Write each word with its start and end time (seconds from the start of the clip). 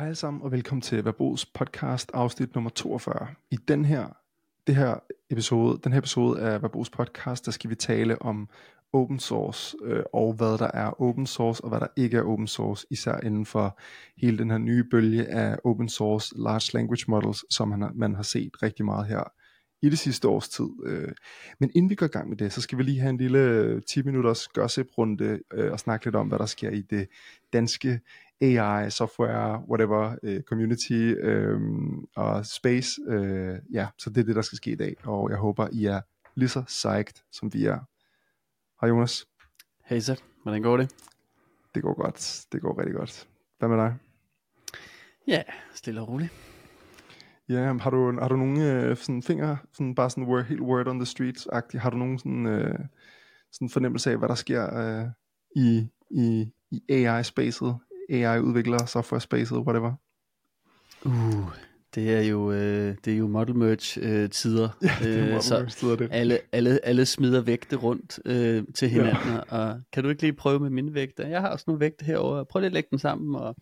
Hej 0.00 0.06
alle 0.06 0.16
sammen 0.16 0.42
og 0.42 0.52
velkommen 0.52 0.82
til 0.82 1.04
Verbos 1.04 1.46
podcast 1.46 2.10
afsnit 2.14 2.54
nummer 2.54 2.70
42. 2.70 3.28
I 3.50 3.56
den 3.56 3.84
her, 3.84 4.06
det 4.66 4.76
her 4.76 4.94
episode, 5.30 5.80
den 5.84 5.92
her 5.92 5.98
episode 5.98 6.40
af 6.40 6.62
Verbos 6.62 6.90
podcast, 6.90 7.46
der 7.46 7.52
skal 7.52 7.70
vi 7.70 7.74
tale 7.74 8.22
om 8.22 8.48
open 8.92 9.18
source 9.18 9.76
øh, 9.84 10.02
og 10.12 10.32
hvad 10.32 10.58
der 10.58 10.70
er 10.74 11.02
open 11.02 11.26
source 11.26 11.64
og 11.64 11.68
hvad 11.68 11.80
der 11.80 11.86
ikke 11.96 12.16
er 12.16 12.22
open 12.22 12.46
source, 12.46 12.86
især 12.90 13.20
inden 13.22 13.46
for 13.46 13.78
hele 14.16 14.38
den 14.38 14.50
her 14.50 14.58
nye 14.58 14.84
bølge 14.90 15.26
af 15.26 15.58
open 15.64 15.88
source 15.88 16.34
large 16.38 16.70
language 16.74 17.04
models, 17.08 17.54
som 17.54 17.68
man 17.68 17.82
har, 17.82 17.92
man 17.94 18.14
har 18.14 18.22
set 18.22 18.62
rigtig 18.62 18.84
meget 18.84 19.06
her 19.06 19.32
i 19.82 19.90
det 19.90 19.98
sidste 19.98 20.28
års 20.28 20.48
tid. 20.48 20.68
Øh. 20.84 21.12
Men 21.58 21.70
inden 21.74 21.90
vi 21.90 21.94
går 21.94 22.06
i 22.06 22.08
gang 22.08 22.28
med 22.28 22.36
det, 22.36 22.52
så 22.52 22.60
skal 22.60 22.78
vi 22.78 22.82
lige 22.82 23.00
have 23.00 23.10
en 23.10 23.16
lille 23.16 23.80
10 23.80 24.02
minutters 24.02 24.48
gossip-runde 24.48 25.40
øh, 25.52 25.72
og 25.72 25.80
snakke 25.80 26.06
lidt 26.06 26.16
om, 26.16 26.28
hvad 26.28 26.38
der 26.38 26.46
sker 26.46 26.70
i 26.70 26.80
det 26.80 27.08
danske 27.52 28.00
AI, 28.40 28.90
software, 28.90 29.62
whatever, 29.68 30.16
uh, 30.22 30.40
community 30.40 31.14
um, 31.24 32.08
og 32.16 32.46
space. 32.46 33.00
Uh, 33.08 33.74
ja, 33.74 33.88
så 33.98 34.10
det 34.10 34.20
er 34.20 34.24
det, 34.24 34.36
der 34.36 34.42
skal 34.42 34.56
ske 34.56 34.70
i 34.70 34.76
dag, 34.76 34.96
og 35.04 35.30
jeg 35.30 35.38
håber, 35.38 35.68
I 35.72 35.84
er 35.84 36.00
lige 36.34 36.48
så 36.48 36.62
psyched, 36.62 37.24
som 37.32 37.54
vi 37.54 37.64
er. 37.64 37.78
Hej 38.80 38.88
Jonas. 38.88 39.26
Hej 39.84 40.00
så, 40.00 40.22
hvordan 40.42 40.62
går 40.62 40.76
det? 40.76 40.94
Det 41.74 41.82
går 41.82 41.94
godt, 42.02 42.46
det 42.52 42.60
går 42.60 42.78
rigtig 42.78 42.94
godt. 42.94 43.28
Hvad 43.58 43.68
med 43.68 43.76
dig? 43.76 43.94
Ja, 45.26 45.42
stille 45.74 46.00
og 46.00 46.08
roligt. 46.08 46.32
Ja, 47.48 47.72
har 47.72 47.90
du, 47.90 48.20
har 48.20 48.28
du 48.28 48.36
nogle 48.36 48.90
uh, 48.90 48.96
sådan 48.96 49.22
fingre, 49.22 49.58
sådan 49.72 49.94
bare 49.94 50.10
sådan 50.10 50.24
word, 50.24 50.44
helt 50.44 50.60
word 50.60 50.86
on 50.86 50.98
the 50.98 51.06
streets-agtigt, 51.06 51.78
har 51.78 51.90
du 51.90 51.96
nogen 51.96 52.18
sådan, 52.18 52.46
uh, 52.46 52.86
sådan 53.52 53.68
fornemmelse 53.68 54.10
af, 54.10 54.18
hvad 54.18 54.28
der 54.28 54.34
sker 54.34 54.62
uh, 55.02 55.10
i, 55.56 55.88
i, 56.10 56.52
i 56.70 56.82
AI-spacet 56.88 57.78
AI-udviklere, 58.10 58.86
software 58.86 59.20
spacet, 59.20 59.58
whatever? 59.58 59.92
Uh, 61.04 61.52
det 61.94 62.16
er 62.16 62.20
jo 62.20 62.52
øh, 62.52 62.96
det 63.04 63.12
er 63.12 63.16
jo 63.16 63.28
model 63.28 63.56
merge 63.56 64.00
øh, 64.00 64.30
tider. 64.30 64.68
Ja, 64.82 64.90
det 65.02 65.18
er 65.18 65.22
model 65.22 65.50
merge 65.50 65.66
tider 65.66 65.96
det. 65.96 66.08
Alle 66.10 66.38
alle 66.52 66.86
alle 66.86 67.06
smider 67.06 67.40
vægte 67.40 67.76
rundt 67.76 68.18
øh, 68.24 68.64
til 68.74 68.88
hinanden 68.88 69.32
ja. 69.32 69.56
og 69.56 69.80
kan 69.92 70.02
du 70.02 70.08
ikke 70.08 70.22
lige 70.22 70.32
prøve 70.32 70.60
med 70.60 70.70
mine 70.70 70.94
vægte? 70.94 71.22
Jeg 71.22 71.40
har 71.40 71.48
også 71.48 71.64
nogle 71.66 71.80
vægte 71.80 72.04
herover. 72.04 72.44
Prøv 72.44 72.60
lige 72.60 72.66
at 72.66 72.72
lægge 72.72 72.88
dem 72.90 72.98
sammen 72.98 73.34
og 73.36 73.56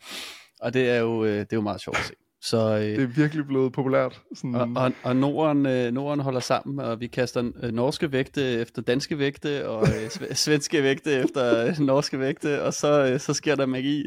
og 0.61 0.75
det 0.75 0.91
er 0.91 0.99
jo 0.99 1.25
øh, 1.25 1.31
det 1.31 1.53
er 1.53 1.57
jo 1.57 1.61
meget 1.61 1.81
sjovt 1.81 1.99
at 1.99 2.05
se. 2.05 2.15
Så, 2.41 2.77
øh, 2.77 2.81
det 2.81 3.03
er 3.03 3.07
virkelig 3.07 3.47
blevet 3.47 3.73
populært. 3.73 4.23
Sådan... 4.35 4.55
Og, 4.55 4.69
og, 4.77 4.93
og 5.03 5.17
Norden, 5.17 5.67
øh, 5.67 5.93
Norden 5.93 6.21
holder 6.21 6.41
sammen, 6.41 6.81
og 6.81 7.01
vi 7.01 7.07
kaster 7.07 7.51
øh, 7.63 7.73
norske 7.73 8.13
vægte 8.13 8.43
efter 8.43 8.83
danske 8.83 9.19
vægte, 9.19 9.69
og 9.69 9.87
øh, 9.89 10.35
svenske 10.35 10.83
vægte 10.83 11.13
efter 11.13 11.67
øh, 11.67 11.79
norske 11.79 12.19
vægte, 12.19 12.63
og 12.63 12.75
så, 12.75 13.11
øh, 13.13 13.21
så 13.21 13.35
sker 13.35 13.55
der 13.55 13.67
magi. 13.67 14.05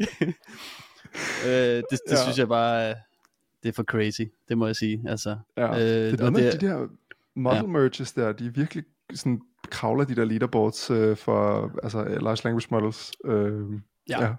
øh, 1.46 1.50
det 1.50 1.84
det 1.90 2.00
ja. 2.10 2.22
synes 2.22 2.38
jeg 2.38 2.48
bare, 2.48 2.90
øh, 2.90 2.96
det 3.62 3.68
er 3.68 3.72
for 3.72 3.82
crazy, 3.82 4.22
det 4.48 4.58
må 4.58 4.66
jeg 4.66 4.76
sige. 4.76 5.04
Altså, 5.08 5.36
ja. 5.56 5.70
øh, 5.72 6.12
det 6.12 6.20
er 6.20 6.30
noget 6.30 6.60
de 6.60 6.66
der 6.66 6.88
model 7.34 7.56
ja. 7.56 7.66
merges 7.66 8.12
der, 8.12 8.32
de 8.32 8.46
er 8.46 8.50
virkelig 8.50 8.84
sådan 9.14 9.40
kravler 9.70 10.04
de 10.04 10.16
der 10.16 10.24
leaderboards 10.24 10.90
øh, 10.90 11.16
for 11.16 11.70
altså 11.82 12.04
large 12.04 12.40
language 12.44 12.66
models. 12.70 13.12
Øh, 13.24 13.80
ja. 14.08 14.22
ja. 14.24 14.34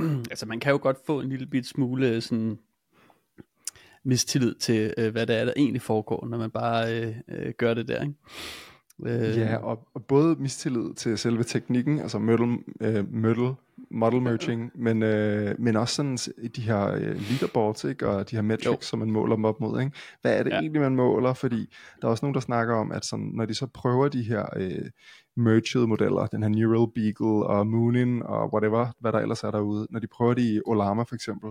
altså 0.30 0.46
man 0.46 0.60
kan 0.60 0.72
jo 0.72 0.78
godt 0.82 0.96
få 1.06 1.20
en 1.20 1.28
lille 1.28 1.46
bit 1.46 1.66
smule 1.66 2.20
sådan 2.20 2.58
mistillid 4.04 4.54
til, 4.54 4.94
øh, 4.98 5.12
hvad 5.12 5.26
det 5.26 5.36
er, 5.36 5.44
der 5.44 5.52
egentlig 5.56 5.82
foregår, 5.82 6.26
når 6.26 6.38
man 6.38 6.50
bare 6.50 7.00
øh, 7.00 7.14
øh, 7.28 7.52
gør 7.58 7.74
det 7.74 7.88
der. 7.88 8.02
Ikke? 8.02 8.14
Øh, 9.06 9.36
ja, 9.36 9.56
og, 9.56 9.88
og 9.94 10.04
både 10.04 10.36
mistillid 10.38 10.94
til 10.94 11.18
selve 11.18 11.42
teknikken, 11.42 11.98
altså 11.98 12.18
model, 12.18 12.58
øh, 12.80 13.14
model, 13.14 13.54
model 13.90 14.22
merging, 14.22 14.70
men, 14.74 15.02
øh, 15.02 15.54
men 15.58 15.76
også 15.76 15.94
sådan 15.94 16.16
de 16.56 16.62
her 16.62 16.86
øh, 16.86 17.00
leaderboards, 17.00 17.84
ikke? 17.84 18.08
og 18.08 18.30
de 18.30 18.36
her 18.36 18.42
metrics, 18.42 18.66
jo. 18.66 18.76
som 18.80 18.98
man 18.98 19.10
måler 19.10 19.36
dem 19.36 19.44
op 19.44 19.60
mod. 19.60 19.80
Ikke? 19.80 19.92
Hvad 20.22 20.38
er 20.38 20.42
det 20.42 20.50
ja. 20.50 20.60
egentlig, 20.60 20.80
man 20.80 20.96
måler? 20.96 21.34
Fordi 21.34 21.74
der 22.00 22.06
er 22.06 22.10
også 22.10 22.24
nogen, 22.24 22.34
der 22.34 22.40
snakker 22.40 22.74
om, 22.74 22.92
at 22.92 23.04
sådan, 23.04 23.30
når 23.34 23.46
de 23.46 23.54
så 23.54 23.66
prøver 23.66 24.08
de 24.08 24.22
her 24.22 24.46
øh, 24.56 24.90
merged 25.36 25.86
modeller, 25.86 26.26
den 26.26 26.42
her 26.42 26.50
Neural 26.50 26.88
Beagle 26.94 27.46
og 27.46 27.66
Moonin 27.66 28.22
og 28.22 28.52
whatever, 28.54 28.86
hvad 29.00 29.12
der 29.12 29.18
ellers 29.18 29.44
er 29.44 29.50
derude, 29.50 29.86
når 29.90 30.00
de 30.00 30.06
prøver 30.06 30.34
det 30.34 30.42
i 30.42 30.60
Olama 30.66 31.02
for 31.02 31.14
eksempel, 31.14 31.50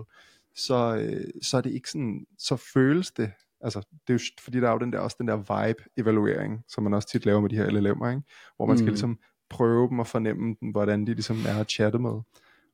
så, 0.56 0.96
øh, 0.96 1.30
så 1.42 1.56
er 1.56 1.60
det 1.60 1.70
ikke 1.70 1.90
sådan, 1.90 2.26
så 2.38 2.56
føles 2.56 3.10
det, 3.10 3.32
altså 3.60 3.80
det 3.80 4.12
er 4.12 4.14
jo, 4.14 4.20
fordi 4.40 4.60
der 4.60 4.68
er 4.68 4.72
jo 4.72 4.78
den 4.78 4.92
der, 4.92 4.98
også 4.98 5.16
den 5.18 5.28
der 5.28 5.36
vibe-evaluering, 5.36 6.64
som 6.68 6.84
man 6.84 6.94
også 6.94 7.08
tit 7.08 7.26
laver 7.26 7.40
med 7.40 7.50
de 7.50 7.56
her 7.56 7.66
LLM'er, 7.66 8.08
ikke? 8.08 8.22
hvor 8.56 8.66
man 8.66 8.74
mm. 8.74 8.78
skal 8.78 8.88
ligesom 8.88 9.18
prøve 9.50 9.88
dem 9.88 9.98
og 9.98 10.06
fornemme 10.06 10.56
dem, 10.60 10.70
hvordan 10.70 11.06
de 11.06 11.12
ligesom 11.12 11.36
er 11.48 11.60
at 11.60 11.70
chatte 11.70 11.98
med. 11.98 12.20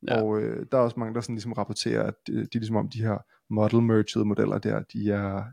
Ja. 0.09 0.23
Og 0.23 0.43
øh, 0.43 0.67
der 0.73 0.79
er 0.79 0.83
også 0.83 1.01
mange, 1.01 1.15
der 1.15 1.21
sådan 1.21 1.35
ligesom 1.35 1.53
rapporterer, 1.53 2.03
at 2.03 2.15
de, 2.27 2.47
de 2.47 2.59
ligesom 2.59 2.77
om 2.77 2.89
de 2.89 3.03
her 3.03 3.19
model 3.51 3.83
merged 3.83 4.25
modeller 4.25 4.59
der, 4.59 4.83
de 4.93 5.11
er, 5.11 5.45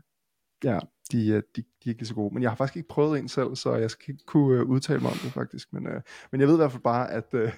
ja, 0.64 0.78
de, 1.12 1.42
de, 1.56 1.62
de 1.62 1.62
er 1.84 1.90
ikke 1.90 2.04
så 2.04 2.14
gode. 2.14 2.34
Men 2.34 2.42
jeg 2.42 2.50
har 2.50 2.56
faktisk 2.56 2.76
ikke 2.76 2.88
prøvet 2.88 3.18
en 3.18 3.28
selv, 3.28 3.56
så 3.56 3.74
jeg 3.74 3.90
skal 3.90 4.14
ikke 4.14 4.24
kunne 4.26 4.62
uh, 4.62 4.70
udtale 4.70 5.00
mig 5.00 5.10
om 5.10 5.18
det 5.22 5.32
faktisk. 5.32 5.72
Men, 5.72 5.86
uh, 5.86 6.00
men 6.32 6.40
jeg 6.40 6.48
ved 6.48 6.54
i 6.54 6.56
hvert 6.56 6.72
fald 6.72 6.82
bare, 6.82 7.10
at 7.10 7.34
uh, 7.34 7.52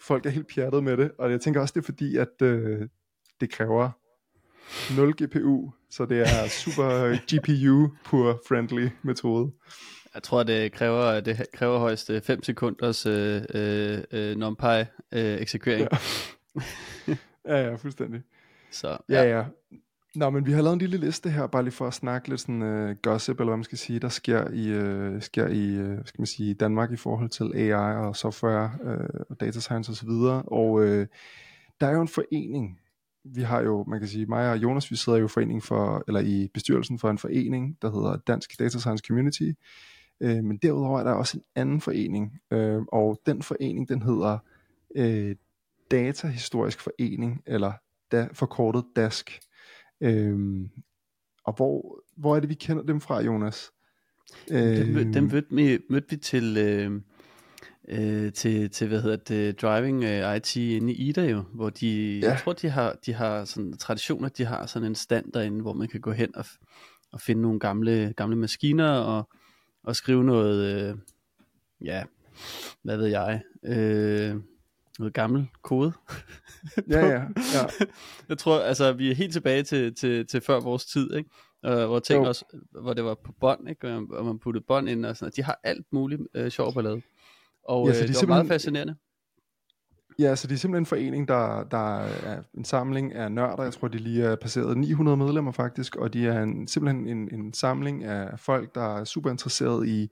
folk 0.00 0.26
er 0.26 0.30
helt 0.30 0.54
pjattet 0.54 0.84
med 0.84 0.96
det, 0.96 1.12
og 1.18 1.30
jeg 1.30 1.40
tænker 1.40 1.60
også, 1.60 1.72
det 1.72 1.80
er 1.80 1.84
fordi, 1.84 2.16
at 2.16 2.42
uh, 2.42 2.86
det 3.40 3.50
kræver 3.50 3.90
0 4.96 5.14
GPU, 5.22 5.70
så 5.90 6.06
det 6.06 6.20
er 6.20 6.48
super 6.48 7.16
GPU 7.30 7.96
pur 8.04 8.42
friendly 8.48 8.88
metode. 9.02 9.52
Jeg 10.14 10.22
tror, 10.22 10.42
det 10.42 10.72
kræver, 10.72 11.20
det 11.20 11.46
kræver 11.52 11.78
højst 11.78 12.10
5 12.22 12.42
sekunders 12.42 13.06
øh, 13.06 13.42
øh, 13.54 14.36
NumPy 14.36 14.64
øh, 15.12 15.40
eksekvering. 15.40 15.88
Ja. 15.92 16.62
ja, 17.48 17.68
ja, 17.68 17.74
fuldstændig. 17.74 18.22
Så, 18.70 18.98
ja. 19.08 19.22
ja, 19.22 19.36
ja. 19.38 19.44
Nå, 20.14 20.30
men 20.30 20.46
vi 20.46 20.52
har 20.52 20.62
lavet 20.62 20.72
en 20.72 20.78
lille 20.78 20.96
liste 20.96 21.30
her, 21.30 21.46
bare 21.46 21.62
lige 21.62 21.72
for 21.72 21.86
at 21.86 21.94
snakke 21.94 22.28
lidt 22.28 22.40
sådan 22.40 22.62
uh, 22.62 22.96
gossip, 23.02 23.40
eller 23.40 23.50
hvad 23.50 23.56
man 23.56 23.64
skal 23.64 23.78
sige, 23.78 23.98
der 23.98 24.08
sker 24.08 24.50
i, 24.50 24.78
uh, 24.78 25.22
sker 25.22 25.48
i 25.48 25.80
uh, 25.80 25.98
skal 26.04 26.20
man 26.20 26.26
sige, 26.26 26.54
Danmark 26.54 26.92
i 26.92 26.96
forhold 26.96 27.28
til 27.28 27.52
AI 27.54 27.96
og 27.96 28.16
software 28.16 28.70
uh, 28.84 29.20
og 29.30 29.40
data 29.40 29.60
science 29.60 29.90
osv. 29.92 30.08
Og, 30.08 30.52
og 30.52 30.72
uh, 30.72 31.06
der 31.80 31.86
er 31.86 31.92
jo 31.92 32.00
en 32.00 32.08
forening, 32.08 32.80
vi 33.24 33.42
har 33.42 33.62
jo, 33.62 33.84
man 33.84 33.98
kan 33.98 34.08
sige, 34.08 34.26
mig 34.26 34.50
og 34.50 34.56
Jonas, 34.58 34.90
vi 34.90 34.96
sidder 34.96 35.18
jo 35.18 35.24
i 35.24 35.28
forening 35.28 35.62
for, 35.62 36.04
eller 36.06 36.20
i 36.20 36.48
bestyrelsen 36.54 36.98
for 36.98 37.10
en 37.10 37.18
forening, 37.18 37.78
der 37.82 37.90
hedder 37.92 38.16
Dansk 38.16 38.58
Data 38.58 38.78
Science 38.78 39.04
Community. 39.06 39.50
Øh, 40.20 40.44
men 40.44 40.56
derudover 40.56 41.00
er 41.00 41.04
der 41.04 41.12
også 41.12 41.36
en 41.36 41.44
anden 41.54 41.80
forening, 41.80 42.40
øh, 42.50 42.82
og 42.92 43.20
den 43.26 43.42
forening, 43.42 43.88
den 43.88 44.02
hedder 44.02 44.38
øh, 44.96 45.36
Data 45.90 46.26
Historisk 46.26 46.80
Forening, 46.80 47.42
eller 47.46 47.72
da, 48.12 48.28
forkortet 48.32 48.84
DASK. 48.96 49.40
Øh, 50.00 50.60
og 51.44 51.56
hvor, 51.56 52.02
hvor 52.16 52.36
er 52.36 52.40
det, 52.40 52.48
vi 52.48 52.54
kender 52.54 52.82
dem 52.82 53.00
fra, 53.00 53.22
Jonas? 53.22 53.70
Øh, 54.50 54.76
dem, 54.76 55.12
dem 55.12 55.24
mødte, 55.24 55.54
vi, 55.54 55.78
mødte 55.90 56.10
vi 56.10 56.16
til... 56.16 56.56
Øh 56.58 57.00
øh, 57.88 58.32
til, 58.32 58.70
til, 58.70 58.88
hvad 58.88 59.02
hedder 59.02 59.16
det, 59.16 59.62
driving 59.62 59.98
uh, 59.98 60.36
IT 60.36 60.56
inde 60.56 60.92
i 60.92 61.08
Ida 61.08 61.24
jo, 61.24 61.44
hvor 61.54 61.70
de, 61.70 62.18
ja. 62.18 62.28
jeg 62.28 62.38
tror, 62.44 62.52
de 62.52 62.68
har, 62.68 62.96
de 63.06 63.14
har 63.14 63.44
sådan 63.44 63.76
traditioner, 63.76 64.28
de 64.28 64.44
har 64.44 64.66
sådan 64.66 64.88
en 64.88 64.94
stand 64.94 65.32
derinde, 65.32 65.60
hvor 65.60 65.72
man 65.72 65.88
kan 65.88 66.00
gå 66.00 66.12
hen 66.12 66.36
og, 66.36 66.44
og 67.12 67.20
finde 67.20 67.42
nogle 67.42 67.60
gamle, 67.60 68.14
gamle 68.16 68.36
maskiner 68.36 68.90
og, 68.90 69.28
og 69.84 69.96
skrive 69.96 70.24
noget, 70.24 70.74
øh, 70.74 70.96
ja, 71.84 72.02
hvad 72.82 72.96
ved 72.96 73.06
jeg, 73.06 73.42
øh, 73.64 74.36
noget 74.98 75.14
gammel 75.14 75.48
kode. 75.62 75.92
ja, 76.90 77.06
ja, 77.06 77.20
ja. 77.54 77.86
Jeg 78.28 78.38
tror, 78.38 78.60
altså, 78.60 78.92
vi 78.92 79.10
er 79.10 79.14
helt 79.14 79.32
tilbage 79.32 79.62
til, 79.62 79.94
til, 79.94 80.26
til 80.26 80.40
før 80.40 80.60
vores 80.60 80.84
tid, 80.84 81.14
ikke? 81.14 81.30
Uh, 81.68 81.72
hvor 81.72 81.98
ting 81.98 82.26
også, 82.26 82.44
hvor 82.82 82.94
det 82.94 83.04
var 83.04 83.14
på 83.14 83.32
bånd, 83.40 83.68
ikke? 83.68 83.88
Og 83.88 84.24
man 84.24 84.38
puttede 84.38 84.64
bånd 84.68 84.88
ind 84.88 85.06
og 85.06 85.16
sådan 85.16 85.32
De 85.36 85.42
har 85.42 85.60
alt 85.64 85.86
muligt 85.92 86.22
øh, 86.34 86.50
sjov 86.50 86.74
ballade. 86.74 87.02
Og 87.64 87.88
ja, 87.88 87.94
så 87.94 88.02
øh, 88.02 88.08
det, 88.08 88.16
det 88.20 88.28
var 88.28 88.34
meget 88.34 88.48
fascinerende. 88.48 88.96
Ja, 90.18 90.36
så 90.36 90.46
det 90.46 90.54
er 90.54 90.58
simpelthen 90.58 90.82
en 90.82 90.86
forening, 90.86 91.28
der, 91.28 91.64
der 91.64 91.98
er 91.98 92.42
en 92.54 92.64
samling 92.64 93.14
af 93.14 93.32
nørder. 93.32 93.62
Jeg 93.62 93.72
tror, 93.72 93.88
de 93.88 93.98
lige 93.98 94.24
er 94.24 94.36
passeret 94.36 94.78
900 94.78 95.16
medlemmer 95.16 95.52
faktisk, 95.52 95.96
og 95.96 96.12
de 96.12 96.26
er 96.26 96.42
en, 96.42 96.68
simpelthen 96.68 97.08
en, 97.08 97.34
en 97.34 97.52
samling 97.54 98.04
af 98.04 98.40
folk, 98.40 98.74
der 98.74 98.98
er 98.98 99.04
super 99.04 99.30
interesseret 99.30 99.88
i 99.88 100.10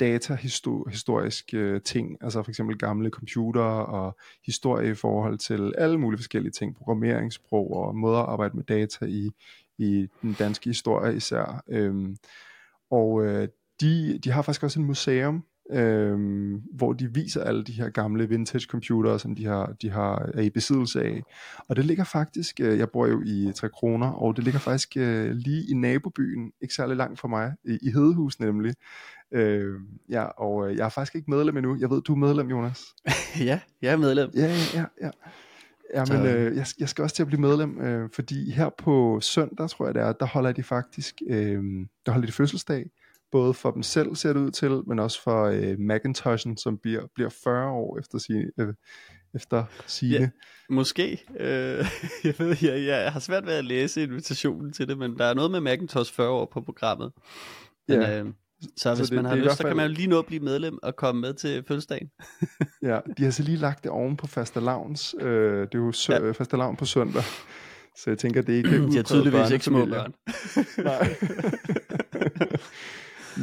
datahistoriske 0.00 1.56
øh, 1.56 1.80
ting, 1.82 2.16
altså 2.20 2.42
for 2.42 2.50
eksempel 2.50 2.78
gamle 2.78 3.10
computer 3.10 3.62
og 3.62 4.16
historie 4.46 4.90
i 4.90 4.94
forhold 4.94 5.38
til 5.38 5.72
alle 5.78 5.98
mulige 5.98 6.18
forskellige 6.18 6.52
ting, 6.52 6.76
programmeringssprog 6.76 7.76
og 7.76 7.96
måder 7.96 8.18
at 8.18 8.28
arbejde 8.28 8.56
med 8.56 8.64
data 8.64 9.04
i, 9.04 9.30
i 9.78 10.08
den 10.22 10.36
danske 10.38 10.70
historie 10.70 11.16
især. 11.16 11.62
Øhm, 11.68 12.16
og 12.90 13.24
øh, 13.24 13.48
de, 13.80 14.18
de 14.18 14.30
har 14.30 14.42
faktisk 14.42 14.62
også 14.62 14.80
en 14.80 14.86
museum, 14.86 15.44
øhm, 15.72 16.62
hvor 16.72 16.92
de 16.92 17.14
viser 17.14 17.44
alle 17.44 17.64
de 17.64 17.72
her 17.72 17.88
gamle 17.88 18.28
vintage 18.28 18.66
computere, 18.66 19.18
som 19.18 19.34
de 19.34 19.46
har, 19.46 19.74
de 19.82 19.90
har 19.90 20.30
er 20.34 20.40
i 20.40 20.50
besiddelse 20.50 21.02
af. 21.02 21.22
Og 21.68 21.76
det 21.76 21.84
ligger 21.84 22.04
faktisk, 22.04 22.60
øh, 22.60 22.78
jeg 22.78 22.90
bor 22.90 23.06
jo 23.06 23.22
i 23.26 23.52
Tre 23.54 23.68
Kroner, 23.68 24.10
og 24.10 24.36
det 24.36 24.44
ligger 24.44 24.60
faktisk 24.60 24.96
øh, 24.96 25.30
lige 25.30 25.70
i 25.70 25.74
nabobyen, 25.74 26.52
ikke 26.60 26.74
særlig 26.74 26.96
langt 26.96 27.20
fra 27.20 27.28
mig, 27.28 27.52
i, 27.64 27.78
i 27.82 27.90
Hedehus 27.90 28.40
nemlig. 28.40 28.74
Øh, 29.32 29.74
ja, 30.08 30.24
og 30.24 30.70
øh, 30.70 30.76
jeg 30.76 30.84
er 30.84 30.88
faktisk 30.88 31.14
ikke 31.14 31.30
medlem 31.30 31.56
endnu. 31.56 31.76
Jeg 31.80 31.90
ved, 31.90 32.02
du 32.02 32.12
er 32.12 32.16
medlem, 32.16 32.50
Jonas. 32.50 32.84
ja, 33.40 33.60
jeg 33.82 33.92
er 33.92 33.96
medlem. 33.96 34.30
Ja, 34.34 34.46
ja, 34.46 34.80
ja. 34.80 34.84
ja. 35.02 35.10
Ja, 35.94 36.04
men 36.04 36.26
øh, 36.26 36.56
jeg, 36.56 36.66
jeg 36.78 36.88
skal 36.88 37.02
også 37.02 37.16
til 37.16 37.22
at 37.22 37.26
blive 37.26 37.40
medlem, 37.40 37.80
øh, 37.80 38.08
fordi 38.14 38.50
her 38.50 38.70
på 38.78 39.20
søndag, 39.20 39.70
tror 39.70 39.86
jeg 39.86 39.94
det 39.94 40.02
er, 40.02 40.12
der 40.12 40.26
holder 40.26 40.52
de 40.52 40.62
faktisk, 40.62 41.22
øh, 41.28 41.62
der 42.06 42.12
holder 42.12 42.26
de 42.26 42.32
fødselsdag, 42.32 42.90
både 43.32 43.54
for 43.54 43.70
dem 43.70 43.82
selv 43.82 44.14
ser 44.14 44.32
det 44.32 44.40
ud 44.40 44.50
til, 44.50 44.70
men 44.86 44.98
også 44.98 45.22
for 45.22 45.44
øh, 45.44 45.78
Macintoshen, 45.78 46.56
som 46.56 46.78
bliver, 46.78 47.02
bliver 47.14 47.30
40 47.44 47.70
år 47.70 47.98
efter 47.98 48.18
sin, 48.18 48.36
øh, 48.60 48.74
efter 49.34 49.64
sine. 49.86 50.14
Ja, 50.14 50.28
måske. 50.68 51.24
Øh, 51.40 51.86
jeg 52.24 52.34
ved, 52.38 52.56
jeg, 52.62 52.84
jeg 52.84 53.12
har 53.12 53.20
svært 53.20 53.46
ved 53.46 53.52
at 53.52 53.64
læse 53.64 54.02
invitationen 54.02 54.72
til 54.72 54.88
det, 54.88 54.98
men 54.98 55.18
der 55.18 55.24
er 55.24 55.34
noget 55.34 55.50
med 55.50 55.60
Macintosh 55.60 56.14
40 56.14 56.28
år 56.28 56.50
på 56.52 56.60
programmet. 56.60 57.12
Men, 57.88 58.00
ja. 58.00 58.20
øh, 58.20 58.26
så 58.76 58.94
hvis 58.94 59.08
så 59.08 59.14
det, 59.14 59.22
man 59.22 59.24
har 59.24 59.36
lyst, 59.36 59.46
fald... 59.46 59.56
så 59.56 59.62
kan 59.62 59.76
man 59.76 59.86
jo 59.86 59.94
lige 59.94 60.08
nå 60.08 60.18
at 60.18 60.26
blive 60.26 60.40
medlem 60.40 60.78
og 60.82 60.96
komme 60.96 61.20
med 61.20 61.34
til 61.34 61.64
fødselsdagen. 61.68 62.08
ja, 62.82 62.98
de 63.18 63.24
har 63.24 63.30
så 63.30 63.42
lige 63.42 63.56
lagt 63.56 63.84
det 63.84 63.90
oven 63.90 64.16
på 64.16 64.26
fastelavns. 64.26 65.14
Øh, 65.20 65.60
det 65.60 65.74
er 65.74 65.78
jo 65.78 65.92
sø- 65.92 66.12
ja. 66.12 66.30
fastelavn 66.30 66.76
på 66.76 66.84
søndag. 66.84 67.22
Så 67.96 68.10
jeg 68.10 68.18
tænker, 68.18 68.42
det 68.42 68.52
er 68.52 68.56
ikke 68.56 68.86
De 68.90 68.96
har 68.96 69.02
tydeligvis 69.02 69.50
ikke 69.50 69.64
små 69.64 69.86
børn. 69.86 70.14
Nej. 70.84 71.16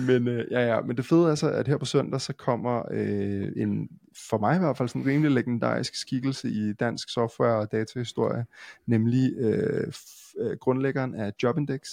men 0.07 0.27
øh, 0.27 0.45
ja, 0.51 0.59
ja, 0.59 0.81
men 0.81 0.97
det 0.97 1.05
fede 1.05 1.31
er 1.31 1.35
så, 1.35 1.49
at 1.49 1.67
her 1.67 1.77
på 1.77 1.85
søndag, 1.85 2.21
så 2.21 2.33
kommer 2.33 2.83
øh, 2.91 3.51
en, 3.55 3.89
for 4.29 4.37
mig 4.37 4.55
i 4.55 4.59
hvert 4.59 4.77
fald, 4.77 4.89
sådan 4.89 5.01
en 5.01 5.07
rimelig 5.07 5.31
legendarisk 5.31 5.95
skikkelse 5.95 6.49
i 6.49 6.73
dansk 6.73 7.09
software 7.09 7.55
og 7.55 7.71
datahistorie, 7.71 8.45
nemlig 8.85 9.33
øh, 9.37 9.87
f- 9.87 10.33
øh, 10.41 10.57
grundlæggeren 10.57 11.15
af 11.15 11.33
Jobindex, 11.43 11.89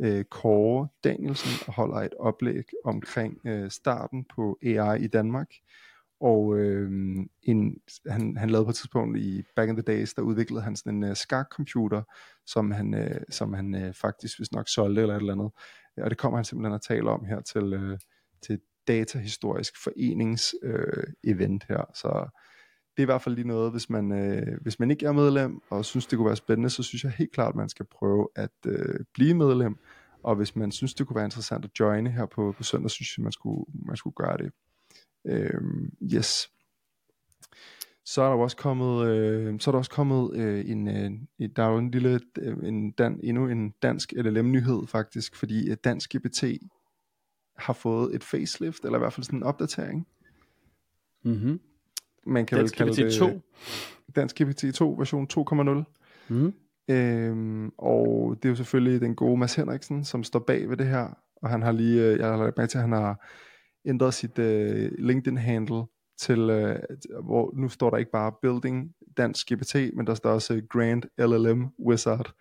øh, 0.00 0.24
Kåre 0.24 0.88
Danielsen, 1.04 1.50
og 1.66 1.74
holder 1.74 1.96
et 1.96 2.14
oplæg 2.18 2.64
omkring 2.84 3.40
øh, 3.46 3.70
starten 3.70 4.24
på 4.34 4.58
AI 4.62 5.04
i 5.04 5.06
Danmark. 5.06 5.48
Og 6.20 6.58
øh, 6.58 6.90
en, 7.42 7.80
han, 8.08 8.36
han 8.36 8.50
lavede 8.50 8.64
på 8.64 8.70
et 8.70 8.76
tidspunkt 8.76 9.18
i 9.18 9.42
back 9.56 9.68
in 9.68 9.76
the 9.76 9.82
days, 9.82 10.14
der 10.14 10.22
udviklede 10.22 10.62
han 10.62 10.76
sådan 10.76 11.02
en 11.02 11.10
uh, 11.10 11.16
skakcomputer, 11.16 12.02
som 12.46 12.70
han, 12.70 12.94
uh, 12.94 13.16
som 13.30 13.52
han 13.52 13.74
uh, 13.74 13.94
faktisk 13.94 14.38
hvis 14.38 14.52
nok 14.52 14.68
solgte 14.68 15.02
eller 15.02 15.14
et 15.14 15.20
eller 15.20 15.32
andet. 15.32 15.50
Og 16.02 16.10
det 16.10 16.18
kommer 16.18 16.38
han 16.38 16.44
simpelthen 16.44 16.74
at 16.74 16.82
tale 16.82 17.10
om 17.10 17.24
her 17.24 17.40
til, 17.40 17.72
øh, 17.72 17.98
til 18.42 18.60
Datahistorisk 18.88 19.82
Forenings 19.82 20.54
øh, 20.62 21.04
event 21.24 21.64
her. 21.68 21.90
Så 21.94 22.08
det 22.96 23.02
er 23.02 23.04
i 23.04 23.12
hvert 23.12 23.22
fald 23.22 23.34
lige 23.34 23.48
noget, 23.48 23.70
hvis 23.70 23.90
man, 23.90 24.12
øh, 24.12 24.60
hvis 24.62 24.78
man 24.78 24.90
ikke 24.90 25.06
er 25.06 25.12
medlem, 25.12 25.60
og 25.70 25.84
synes 25.84 26.06
det 26.06 26.16
kunne 26.16 26.26
være 26.26 26.36
spændende, 26.36 26.70
så 26.70 26.82
synes 26.82 27.04
jeg 27.04 27.12
helt 27.12 27.32
klart, 27.32 27.48
at 27.48 27.54
man 27.54 27.68
skal 27.68 27.86
prøve 27.86 28.28
at 28.34 28.50
øh, 28.66 29.00
blive 29.14 29.34
medlem. 29.34 29.78
Og 30.22 30.36
hvis 30.36 30.56
man 30.56 30.72
synes, 30.72 30.94
det 30.94 31.06
kunne 31.06 31.16
være 31.16 31.24
interessant 31.24 31.64
at 31.64 31.80
joine 31.80 32.10
her 32.10 32.26
på, 32.26 32.54
på 32.56 32.62
søndag, 32.62 32.90
synes 32.90 33.18
jeg, 33.18 33.22
man 33.22 33.32
skulle, 33.32 33.64
man 33.86 33.96
skulle 33.96 34.14
gøre 34.14 34.36
det. 34.36 34.52
Øh, 35.26 35.60
yes. 36.14 36.50
Så 38.08 38.22
er 38.22 38.28
der 38.28 38.36
også 38.36 38.56
kommet, 38.56 39.06
øh, 39.06 39.60
så 39.60 39.70
er 39.70 39.72
der 39.72 39.78
også 39.78 39.90
kommet 39.90 40.36
øh, 40.36 40.70
en, 40.70 40.88
øh, 40.88 41.48
der 41.56 41.62
er 41.62 41.68
jo 41.68 41.78
en 41.78 41.90
lille, 41.90 42.20
øh, 42.38 42.56
en 42.62 42.90
dan, 42.90 43.20
endnu 43.22 43.48
en 43.48 43.70
dansk 43.70 44.12
LLM-nyhed 44.12 44.86
faktisk, 44.86 45.36
fordi 45.36 45.70
øh, 45.70 45.76
Dansk 45.84 46.16
GPT 46.16 46.44
har 47.58 47.72
fået 47.72 48.14
et 48.14 48.24
facelift, 48.24 48.84
eller 48.84 48.98
i 48.98 49.00
hvert 49.00 49.12
fald 49.12 49.24
sådan 49.24 49.38
en 49.38 49.42
opdatering. 49.42 50.06
Mm-hmm. 51.24 51.60
Man 52.26 52.46
kan 52.46 52.58
Dansk 52.58 52.80
vel 52.80 52.94
kalde 52.94 53.08
GPT 53.08 53.18
2. 53.18 53.26
det 53.26 54.16
Dansk 54.16 54.42
GPT 54.42 54.74
2 54.74 54.94
version 54.98 55.28
2.0. 55.32 55.84
Mm. 56.28 56.52
Øhm, 56.88 57.72
og 57.78 58.36
det 58.36 58.44
er 58.44 58.50
jo 58.50 58.56
selvfølgelig 58.56 59.00
den 59.00 59.14
gode 59.14 59.36
Mads 59.36 59.54
Henriksen, 59.54 60.04
som 60.04 60.24
står 60.24 60.38
bag 60.38 60.68
ved 60.68 60.76
det 60.76 60.86
her, 60.86 61.18
og 61.36 61.50
han 61.50 61.62
har 61.62 61.72
lige, 61.72 62.02
øh, 62.02 62.18
jeg 62.18 62.26
har 62.26 62.36
lagt 62.36 62.56
mærke 62.56 62.70
til, 62.70 62.78
at 62.78 62.82
han 62.82 62.92
har 62.92 63.26
ændret 63.84 64.14
sit 64.14 64.38
øh, 64.38 64.92
LinkedIn-handle 64.98 65.82
til, 66.18 66.38
øh, 66.50 66.78
hvor 67.24 67.52
nu 67.56 67.68
står 67.68 67.90
der 67.90 67.96
ikke 67.96 68.10
bare 68.10 68.32
Building 68.42 68.92
Dansk 69.16 69.52
GPT, 69.52 69.74
men 69.74 70.06
der 70.06 70.14
står 70.14 70.30
også 70.30 70.62
Grand 70.68 71.02
LLM 71.18 71.66
Wizard. 71.86 72.32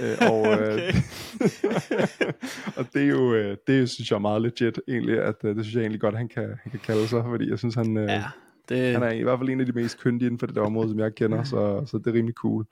øh, 0.00 0.16
og, 0.32 0.46
øh, 0.46 0.94
og 2.78 2.86
det 2.94 3.02
er 3.02 3.08
jo, 3.08 3.34
øh, 3.34 3.56
det 3.66 3.90
synes 3.90 4.10
jeg 4.10 4.16
er 4.16 4.20
meget 4.20 4.42
legit 4.42 4.80
egentlig, 4.88 5.22
at 5.22 5.36
øh, 5.44 5.56
det 5.56 5.64
synes 5.64 5.74
jeg 5.74 5.80
egentlig 5.80 6.00
godt, 6.00 6.16
han 6.16 6.28
kan, 6.28 6.54
han 6.62 6.70
kan 6.70 6.80
kalde 6.80 7.08
sig, 7.08 7.24
fordi 7.24 7.50
jeg 7.50 7.58
synes, 7.58 7.74
han, 7.74 7.96
øh, 7.96 8.08
ja, 8.08 8.24
det... 8.68 8.92
han 8.92 9.02
er 9.02 9.10
i 9.10 9.22
hvert 9.22 9.38
fald 9.38 9.48
en 9.48 9.60
af 9.60 9.66
de 9.66 9.72
mest 9.72 9.98
kyndige 9.98 10.26
inden 10.26 10.38
for 10.38 10.46
det 10.46 10.56
der 10.56 10.62
område, 10.62 10.88
som 10.88 10.98
jeg 10.98 11.14
kender, 11.14 11.42
så, 11.42 11.84
så 11.86 11.98
det 11.98 12.06
er 12.06 12.12
rimelig 12.12 12.34
cool. 12.34 12.66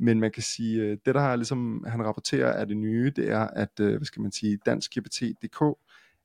Men 0.00 0.20
man 0.20 0.30
kan 0.30 0.42
sige, 0.42 0.82
øh, 0.82 0.98
det 1.06 1.14
der 1.14 1.20
har 1.20 1.36
ligesom, 1.36 1.84
han 1.88 2.06
rapporterer 2.06 2.46
er 2.46 2.64
det 2.64 2.76
nye, 2.76 3.12
det 3.16 3.30
er, 3.30 3.46
at, 3.46 3.80
øh, 3.80 3.96
hvad 3.96 4.04
skal 4.04 4.22
man 4.22 4.32
sige, 4.32 4.58
dansk 4.66 4.90
GPT.dk 4.98 5.62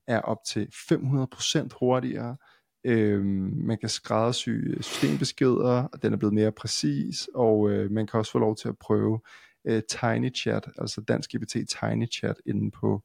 er 0.07 0.19
op 0.19 0.37
til 0.47 0.67
500% 0.73 1.67
hurtigere. 1.79 2.37
Øh, 2.85 3.25
man 3.65 3.77
kan 3.77 3.89
skræddersy 3.89 4.49
øh, 4.49 4.81
systembeskeder, 4.81 5.83
og 5.93 6.01
den 6.01 6.13
er 6.13 6.17
blevet 6.17 6.33
mere 6.33 6.51
præcis, 6.51 7.29
og 7.33 7.69
øh, 7.69 7.91
man 7.91 8.07
kan 8.07 8.17
også 8.17 8.31
få 8.31 8.39
lov 8.39 8.55
til 8.55 8.67
at 8.67 8.77
prøve 8.77 9.19
øh, 9.65 9.83
TinyChat, 9.89 10.67
altså 10.77 11.01
dansk 11.01 11.35
GPT 11.35 11.55
TinyChat 11.69 12.35
inde 12.45 12.71
på, 12.71 13.03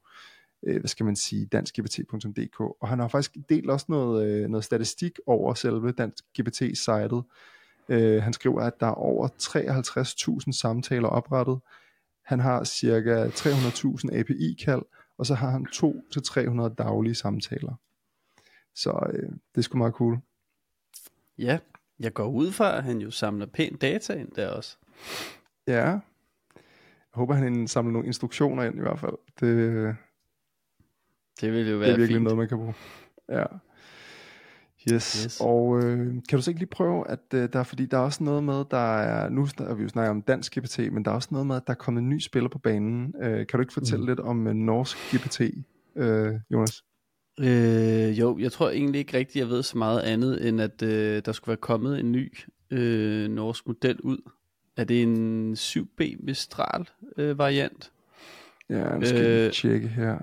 øh, 0.67 0.81
hvad 0.81 0.89
skal 0.89 1.07
man 1.07 1.17
sige, 1.17 1.47
danskgpt.dk. 1.47 2.61
Og 2.61 2.89
han 2.89 2.99
har 2.99 3.09
faktisk 3.09 3.37
delt 3.49 3.71
også 3.71 3.87
noget, 3.89 4.29
øh, 4.29 4.49
noget 4.49 4.65
statistik 4.65 5.19
over 5.27 5.55
selve 5.55 5.93
dansk 5.93 6.25
GPT-sitet. 6.41 7.23
Øh, 7.89 8.23
han 8.23 8.33
skriver, 8.33 8.61
at 8.61 8.81
der 8.81 8.87
er 8.87 8.95
over 8.95 9.29
53.000 9.29 10.53
samtaler 10.53 11.09
oprettet. 11.09 11.59
Han 12.25 12.41
har 12.41 12.65
cirka 12.65 13.29
300.000 13.29 14.15
API-kald, 14.15 14.83
og 15.19 15.27
så 15.27 15.35
har 15.35 15.51
han 15.51 15.67
2-300 16.69 16.75
daglige 16.75 17.15
samtaler. 17.15 17.75
Så 18.75 19.11
øh, 19.13 19.29
det 19.29 19.59
er 19.59 19.63
sgu 19.63 19.79
meget 19.79 19.95
cool. 19.95 20.19
Ja, 21.39 21.59
jeg 22.01 22.13
går 22.13 22.27
ud 22.29 22.53
fra, 22.53 22.77
at 22.77 22.85
han 22.85 22.99
jo 22.99 23.11
samler 23.11 23.47
pænt 23.47 23.81
data 23.83 24.13
ind 24.13 24.33
der 24.37 24.49
også. 24.49 24.77
Ja, 25.67 25.87
jeg 25.89 26.01
håber, 27.15 27.35
han 27.35 27.69
samler 27.69 27.93
nogle 27.93 28.07
instruktioner 28.07 28.63
ind 28.63 28.75
i 28.77 28.81
hvert 28.81 28.99
fald. 28.99 29.19
Det, 29.41 29.97
det 31.41 31.53
vil 31.53 31.71
jo 31.71 31.77
være 31.77 31.89
Det 31.89 31.95
er 31.95 31.99
virkelig 31.99 32.17
fint. 32.17 32.23
noget, 32.23 32.39
man 32.39 32.49
kan 32.49 32.59
bruge. 32.59 32.75
Ja. 33.29 33.45
Yes, 34.93 35.23
yes. 35.25 35.41
og 35.41 35.83
øh, 35.85 36.07
kan 36.29 36.39
du 36.39 36.43
så 36.43 36.51
ikke 36.51 36.61
lige 36.61 36.69
prøve, 36.71 37.11
at 37.11 37.21
øh, 37.35 37.49
der, 37.53 37.63
fordi 37.63 37.87
der 37.87 37.97
er 37.97 38.03
også 38.03 38.25
noget 38.25 38.45
med, 38.45 38.65
der 38.71 38.99
er, 38.99 39.29
nu 39.29 39.47
har 39.59 39.75
vi 39.75 39.83
jo 39.83 39.89
snakket 39.89 40.11
om 40.11 40.23
dansk 40.23 40.59
GPT, 40.59 40.79
men 40.79 41.05
der 41.05 41.11
er 41.11 41.15
også 41.15 41.29
noget 41.33 41.47
med, 41.47 41.57
at 41.57 41.63
der 41.67 41.73
er 41.73 41.77
kommet 41.77 42.03
en 42.03 42.09
ny 42.09 42.19
spiller 42.19 42.49
på 42.49 42.59
banen. 42.59 43.15
Øh, 43.23 43.47
kan 43.47 43.59
du 43.59 43.61
ikke 43.61 43.73
fortælle 43.73 44.03
mm. 44.03 44.09
lidt 44.09 44.21
om 44.21 44.47
uh, 44.47 44.53
norsk 44.53 44.97
GPT, 45.15 45.41
øh, 45.97 46.35
Jonas? 46.51 46.85
Øh, 47.39 48.19
jo, 48.19 48.39
jeg 48.39 48.53
tror 48.53 48.71
egentlig 48.71 48.99
ikke 48.99 49.19
rigtigt, 49.19 49.43
jeg 49.43 49.49
ved 49.49 49.63
så 49.63 49.79
meget 49.79 50.01
andet, 50.01 50.49
end 50.49 50.61
at 50.61 50.83
øh, 50.83 51.23
der 51.25 51.33
skulle 51.33 51.49
være 51.49 51.57
kommet 51.57 52.01
en 52.01 52.13
ny 52.13 52.39
øh, 52.71 53.29
norsk 53.29 53.67
model 53.67 54.01
ud. 54.01 54.19
Er 54.77 54.85
det 54.85 55.03
en 55.03 55.55
7B 55.55 56.17
Mistral 56.25 56.89
øh, 57.17 57.39
variant? 57.39 57.93
Ja, 58.71 58.97
nu 58.97 59.07
skal 59.07 59.27
øh, 59.27 59.53
tjekke 59.53 59.89
her. 59.89 60.19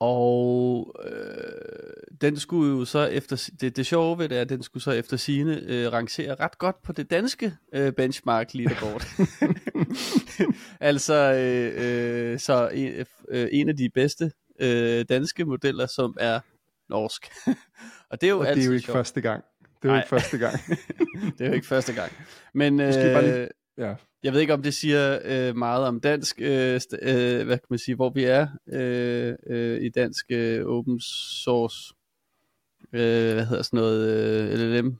Og 0.00 0.94
øh, 1.04 2.20
den 2.20 2.36
skulle 2.36 2.78
jo 2.78 2.84
så 2.84 3.04
efter, 3.04 3.50
det, 3.60 3.76
det 3.76 3.86
sjove 3.86 4.18
ved 4.18 4.28
det 4.28 4.36
er, 4.36 4.40
at 4.40 4.48
den 4.48 4.62
skulle 4.62 4.82
så 4.82 4.90
efter 4.90 5.16
sine 5.16 5.60
øh, 5.66 5.92
rangere 5.92 6.34
ret 6.34 6.58
godt 6.58 6.82
på 6.82 6.92
det 6.92 7.10
danske 7.10 7.52
øh, 7.74 7.92
benchmark 7.92 8.54
leaderboard. 8.54 9.06
altså, 10.80 11.14
øh, 11.14 12.32
øh, 12.32 12.38
så 12.38 12.68
en, 12.74 13.06
øh, 13.28 13.48
en 13.52 13.68
af 13.68 13.76
de 13.76 13.90
bedste 13.94 14.32
øh, 14.60 15.04
danske 15.08 15.44
modeller, 15.44 15.86
som 15.86 16.16
er 16.20 16.40
norsk. 16.88 17.26
og 18.10 18.20
det 18.20 18.26
er 18.26 18.30
jo, 18.30 18.40
og 18.40 18.46
det 18.46 18.62
er 18.62 18.66
jo 18.66 18.72
ikke 18.72 18.84
sjovt. 18.84 18.96
første 18.96 19.20
gang. 19.20 19.44
Det 19.82 19.88
er 19.88 19.92
jo 19.92 19.96
ikke 19.96 20.08
første 20.08 20.38
gang. 20.38 20.58
det 21.38 21.40
er 21.40 21.48
jo 21.48 21.54
ikke 21.54 21.66
første 21.66 21.92
gang. 21.92 22.12
Men 22.54 22.80
øh, 22.80 22.92
bare 22.92 23.22
lige, 23.22 23.48
ja. 23.78 23.94
jeg 24.22 24.32
ved 24.32 24.40
ikke, 24.40 24.54
om 24.54 24.62
det 24.62 24.74
siger 24.74 25.18
øh, 25.24 25.56
meget 25.56 25.86
om 25.86 26.00
dansk, 26.00 26.40
øh, 26.40 26.80
øh, 27.02 27.46
hvad 27.46 27.58
kan 27.58 27.66
man 27.70 27.78
sige, 27.78 27.94
hvor 27.94 28.10
vi 28.10 28.24
er 28.24 28.48
øh, 28.72 29.34
øh, 29.46 29.80
i 29.82 29.88
dansk 29.88 30.26
øh, 30.30 30.66
open 30.66 31.00
source, 31.44 31.94
øh, 32.92 33.34
hvad 33.34 33.46
hedder 33.46 33.62
sådan 33.62 33.76
noget, 33.76 34.08
øh, 34.08 34.58
LLM 34.58 34.98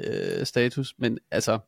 øh, 0.00 0.46
status, 0.46 0.94
men 0.98 1.18
altså, 1.30 1.58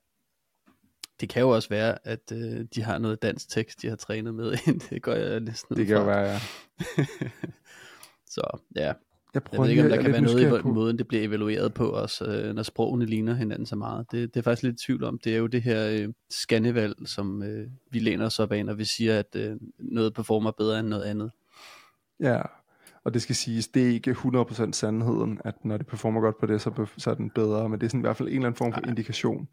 det 1.20 1.28
kan 1.28 1.42
jo 1.42 1.48
også 1.48 1.68
være, 1.68 1.98
at 2.04 2.32
øh, 2.32 2.64
de 2.74 2.82
har 2.82 2.98
noget 2.98 3.22
dansk 3.22 3.48
tekst, 3.48 3.82
de 3.82 3.88
har 3.88 3.96
trænet 3.96 4.34
med 4.34 4.52
ind. 4.66 4.80
Det 4.90 5.02
går 5.02 5.12
jeg 5.12 5.40
næsten 5.40 5.76
Det 5.76 5.86
kan 5.86 5.96
jo 5.96 6.04
være, 6.04 6.20
ja. 6.30 6.38
Så 8.34 8.58
ja, 8.76 8.92
jeg, 9.34 9.42
jeg 9.52 9.60
ved 9.60 9.70
ikke, 9.70 9.82
om 9.82 9.88
der 9.88 10.02
kan 10.02 10.12
være 10.12 10.20
noget 10.20 10.58
i 10.58 10.62
på. 10.62 10.68
måden, 10.68 10.98
det 10.98 11.08
bliver 11.08 11.24
evalueret 11.24 11.74
på 11.74 11.90
os, 11.90 12.22
øh, 12.26 12.54
når 12.54 12.62
sprogene 12.62 13.04
ligner 13.04 13.34
hinanden 13.34 13.66
så 13.66 13.76
meget. 13.76 14.06
Det, 14.10 14.34
det 14.34 14.40
er 14.40 14.44
faktisk 14.44 14.62
lidt 14.62 14.78
tvivl 14.78 15.04
om. 15.04 15.18
Det 15.18 15.34
er 15.34 15.38
jo 15.38 15.46
det 15.46 15.62
her 15.62 15.88
øh, 15.88 16.08
scannevalg, 16.30 16.96
som 17.08 17.42
øh, 17.42 17.66
vi 17.90 17.98
læner 17.98 18.26
os 18.26 18.38
op 18.38 18.52
af, 18.52 18.64
når 18.64 18.74
vi 18.74 18.84
siger, 18.84 19.18
at 19.18 19.36
øh, 19.36 19.56
noget 19.78 20.14
performer 20.14 20.50
bedre 20.50 20.80
end 20.80 20.88
noget 20.88 21.02
andet. 21.04 21.30
Ja, 22.20 22.40
og 23.04 23.14
det 23.14 23.22
skal 23.22 23.34
siges, 23.34 23.68
det 23.68 23.82
er 23.82 23.90
ikke 23.90 24.10
100% 24.10 24.72
sandheden, 24.72 25.40
at 25.44 25.64
når 25.64 25.76
det 25.76 25.86
performer 25.86 26.20
godt 26.20 26.40
på 26.40 26.46
det, 26.46 26.60
så, 26.60 26.86
så 26.98 27.10
er 27.10 27.14
den 27.14 27.30
bedre, 27.30 27.68
men 27.68 27.80
det 27.80 27.86
er 27.86 27.90
sådan 27.90 28.00
i 28.00 28.06
hvert 28.06 28.16
fald 28.16 28.28
en 28.28 28.34
eller 28.34 28.46
anden 28.46 28.58
form 28.58 28.72
for 28.72 28.80
Nej. 28.80 28.90
indikation. 28.90 29.48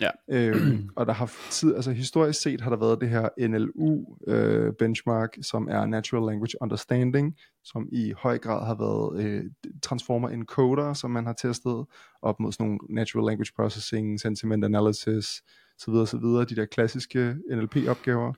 Ja. 0.00 0.10
Øhm, 0.30 0.88
og 0.96 1.06
der 1.06 1.12
har 1.12 1.32
tid, 1.50 1.74
altså 1.74 1.92
historisk 1.92 2.40
set 2.40 2.60
har 2.60 2.70
der 2.70 2.76
været 2.76 3.00
det 3.00 3.08
her 3.08 3.48
NLU 3.48 4.04
øh, 4.26 4.72
benchmark, 4.72 5.36
som 5.42 5.68
er 5.70 5.86
Natural 5.86 6.26
Language 6.26 6.54
Understanding, 6.60 7.36
som 7.64 7.88
i 7.92 8.12
høj 8.16 8.38
grad 8.38 8.66
har 8.66 8.74
været 8.74 9.24
øh, 9.24 9.44
transformer 9.82 10.28
encoder, 10.28 10.92
som 10.92 11.10
man 11.10 11.26
har 11.26 11.32
testet 11.32 11.86
op 12.22 12.40
mod 12.40 12.52
sådan 12.52 12.66
nogle 12.66 12.78
Natural 12.88 13.26
Language 13.26 13.52
Processing, 13.56 14.20
Sentiment 14.20 14.64
Analysis, 14.64 15.42
så 15.78 15.90
videre, 15.90 16.06
så 16.06 16.18
videre, 16.18 16.44
de 16.44 16.56
der 16.56 16.66
klassiske 16.66 17.36
NLP-opgaver. 17.50 18.32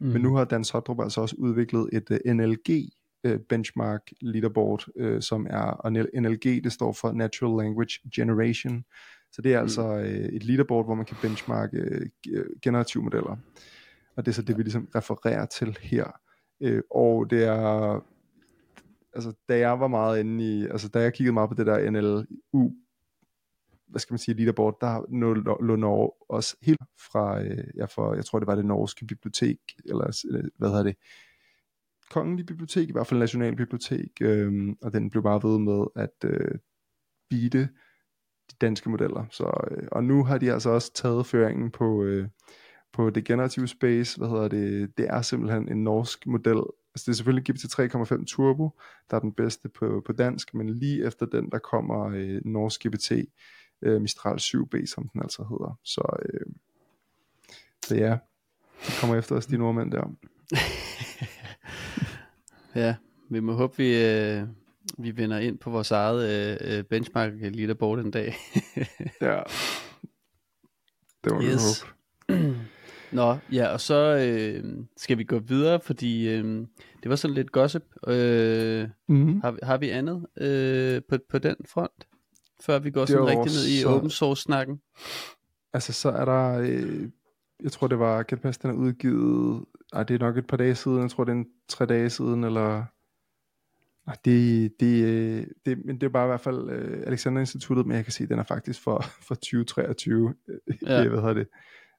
Mm. 0.00 0.06
Men 0.08 0.22
nu 0.22 0.34
har 0.36 0.44
Dan 0.44 0.64
Sodrup 0.64 1.00
altså 1.00 1.20
også 1.20 1.36
udviklet 1.38 1.88
et 1.92 2.10
uh, 2.10 2.16
øh, 2.24 2.34
NLG 2.34 2.88
uh, 3.28 3.36
benchmark 3.48 4.00
leaderboard, 4.20 4.84
uh, 5.00 5.20
som 5.20 5.46
er, 5.50 5.62
og 5.62 5.92
NLG 5.92 6.64
det 6.64 6.72
står 6.72 6.92
for 6.92 7.12
Natural 7.12 7.64
Language 7.64 7.98
Generation, 8.14 8.84
så 9.32 9.42
det 9.42 9.54
er 9.54 9.58
mm. 9.58 9.62
altså 9.62 9.94
uh, 9.94 10.02
et 10.02 10.44
leaderboard, 10.44 10.84
hvor 10.84 10.94
man 10.94 11.06
kan 11.06 11.16
benchmarke 11.22 12.10
uh, 12.36 12.44
generative 12.62 13.02
modeller. 13.02 13.36
Og 14.16 14.26
det 14.26 14.32
er 14.32 14.34
så 14.34 14.42
det, 14.42 14.58
vi 14.58 14.62
ligesom 14.62 14.88
refererer 14.94 15.46
til 15.46 15.78
her. 15.80 16.20
Uh, 16.60 16.80
og 16.90 17.30
det 17.30 17.44
er 17.44 18.00
altså 19.14 19.32
da 19.48 19.58
jeg 19.58 19.80
var 19.80 19.88
meget 19.88 20.20
inde 20.20 20.44
i, 20.44 20.66
altså 20.66 20.88
da 20.88 21.00
jeg 21.00 21.12
kiggede 21.12 21.32
meget 21.32 21.50
på 21.50 21.54
det 21.54 21.66
der 21.66 21.90
NLU, 21.90 22.72
hvad 23.86 24.00
skal 24.00 24.12
man 24.12 24.18
sige, 24.18 24.34
leaderboard, 24.34 24.76
der 24.80 25.62
lå 25.62 25.76
Norge 25.76 26.10
også 26.28 26.56
helt 26.62 26.80
fra, 27.12 27.42
øh, 27.42 27.64
ja, 27.76 27.84
for, 27.84 28.14
jeg 28.14 28.24
tror 28.24 28.38
det 28.38 28.48
var 28.48 28.54
det 28.54 28.64
norske 28.64 29.06
bibliotek, 29.06 29.58
eller 29.84 30.24
øh, 30.30 30.44
hvad 30.56 30.68
hedder 30.68 30.82
det, 30.82 30.96
kongelige 32.10 32.46
bibliotek, 32.46 32.88
i 32.88 32.92
hvert 32.92 33.06
fald 33.06 33.20
nationalbibliotek, 33.20 34.10
øh, 34.20 34.74
og 34.82 34.92
den 34.92 35.10
blev 35.10 35.22
bare 35.22 35.48
ved 35.48 35.58
med 35.58 35.86
at 35.96 36.24
øh, 36.24 36.58
bide 37.30 37.68
de 38.52 38.66
danske 38.66 38.90
modeller. 38.90 39.24
Så, 39.30 39.68
øh, 39.70 39.88
og 39.92 40.04
nu 40.04 40.24
har 40.24 40.38
de 40.38 40.52
altså 40.52 40.70
også 40.70 40.92
taget 40.92 41.26
føringen 41.26 41.70
på, 41.70 42.02
øh, 42.02 42.28
på 42.92 43.10
det 43.10 43.24
generative 43.24 43.68
space, 43.68 44.18
hvad 44.18 44.28
hedder 44.28 44.48
det, 44.48 44.98
det 44.98 45.06
er 45.08 45.22
simpelthen 45.22 45.68
en 45.68 45.84
norsk 45.84 46.26
model, 46.26 46.62
Altså 46.94 47.04
det 47.06 47.08
er 47.08 47.16
selvfølgelig 47.16 47.54
GPT 47.54 47.64
3,5 47.64 48.24
Turbo, 48.24 48.70
der 49.10 49.16
er 49.16 49.20
den 49.20 49.32
bedste 49.32 49.68
på, 49.68 50.02
på 50.06 50.12
dansk, 50.12 50.54
men 50.54 50.68
lige 50.68 51.06
efter 51.06 51.26
den, 51.26 51.50
der 51.50 51.58
kommer 51.58 52.08
øh, 52.14 52.40
norsk 52.44 52.86
GPT 52.86 53.12
øh, 53.82 54.00
Mistral 54.00 54.36
7B, 54.36 54.86
som 54.86 55.08
den 55.08 55.22
altså 55.22 55.42
hedder. 55.42 55.78
Så, 55.84 56.16
øh, 56.22 56.46
så 57.82 57.94
ja, 57.94 58.18
de 58.86 58.92
kommer 59.00 59.16
efter 59.16 59.36
os, 59.36 59.46
de 59.46 59.58
nordmænd 59.58 59.92
der. 59.92 60.10
ja, 62.84 62.96
vi 63.30 63.40
må 63.40 63.52
håbe, 63.52 63.76
vi, 63.76 64.04
øh, 64.04 64.42
vi 64.98 65.16
vender 65.16 65.38
ind 65.38 65.58
på 65.58 65.70
vores 65.70 65.90
eget 65.90 66.30
øh, 66.30 66.78
øh 66.78 66.84
benchmark 66.84 67.32
leaderboard 67.40 67.98
en 67.98 68.10
dag. 68.10 68.34
ja, 69.20 69.40
det 71.24 71.32
må 71.32 71.42
yes. 71.42 71.86
Nå, 73.12 73.36
ja, 73.52 73.68
og 73.68 73.80
så 73.80 74.16
øh, 74.16 74.64
skal 74.96 75.18
vi 75.18 75.24
gå 75.24 75.38
videre, 75.38 75.80
fordi 75.80 76.28
øh, 76.28 76.44
det 77.02 77.10
var 77.10 77.16
sådan 77.16 77.34
lidt 77.34 77.52
gossip. 77.52 77.84
Øh, 78.06 78.88
mm-hmm. 79.08 79.40
har, 79.40 79.58
har 79.62 79.78
vi 79.78 79.90
andet 79.90 80.26
øh, 80.36 81.02
på, 81.08 81.16
på 81.30 81.38
den 81.38 81.56
front, 81.68 82.06
før 82.60 82.78
vi 82.78 82.90
går 82.90 83.06
sådan 83.06 83.26
rigtig 83.26 83.52
ned 83.52 83.66
i 83.66 83.80
så... 83.80 83.88
open 83.88 84.10
source-snakken? 84.10 84.80
Altså, 85.72 85.92
så 85.92 86.10
er 86.10 86.24
der, 86.24 86.58
øh, 86.58 87.08
jeg 87.62 87.72
tror 87.72 87.86
det 87.86 87.98
var, 87.98 88.22
kan 88.22 88.36
det 88.36 88.42
passe, 88.42 88.62
den 88.62 88.70
er 88.70 88.74
udgivet, 88.74 89.64
ej, 89.92 90.02
det 90.02 90.14
er 90.14 90.18
nok 90.18 90.36
et 90.36 90.46
par 90.46 90.56
dage 90.56 90.74
siden, 90.74 91.02
jeg 91.02 91.10
tror 91.10 91.24
det 91.24 91.32
er 91.32 91.36
en 91.36 91.46
tre 91.68 91.86
dage 91.86 92.10
siden, 92.10 92.44
eller 92.44 92.84
det, 94.24 94.80
det, 94.80 95.04
øh, 95.04 95.46
det, 95.66 95.84
men 95.84 96.00
det 96.00 96.02
er 96.02 96.10
bare 96.10 96.26
i 96.26 96.28
hvert 96.28 96.40
fald 96.40 96.58
uh, 96.58 97.06
Alexander 97.06 97.40
Instituttet, 97.40 97.86
men 97.86 97.96
jeg 97.96 98.04
kan 98.04 98.12
se, 98.12 98.22
at 98.22 98.28
den 98.28 98.38
er 98.38 98.42
faktisk 98.42 98.82
for, 98.82 99.04
for 99.28 99.34
2023. 99.34 100.34
Ja. 100.82 101.08
hvad 101.08 101.20
hedder 101.20 101.34
det? 101.34 101.48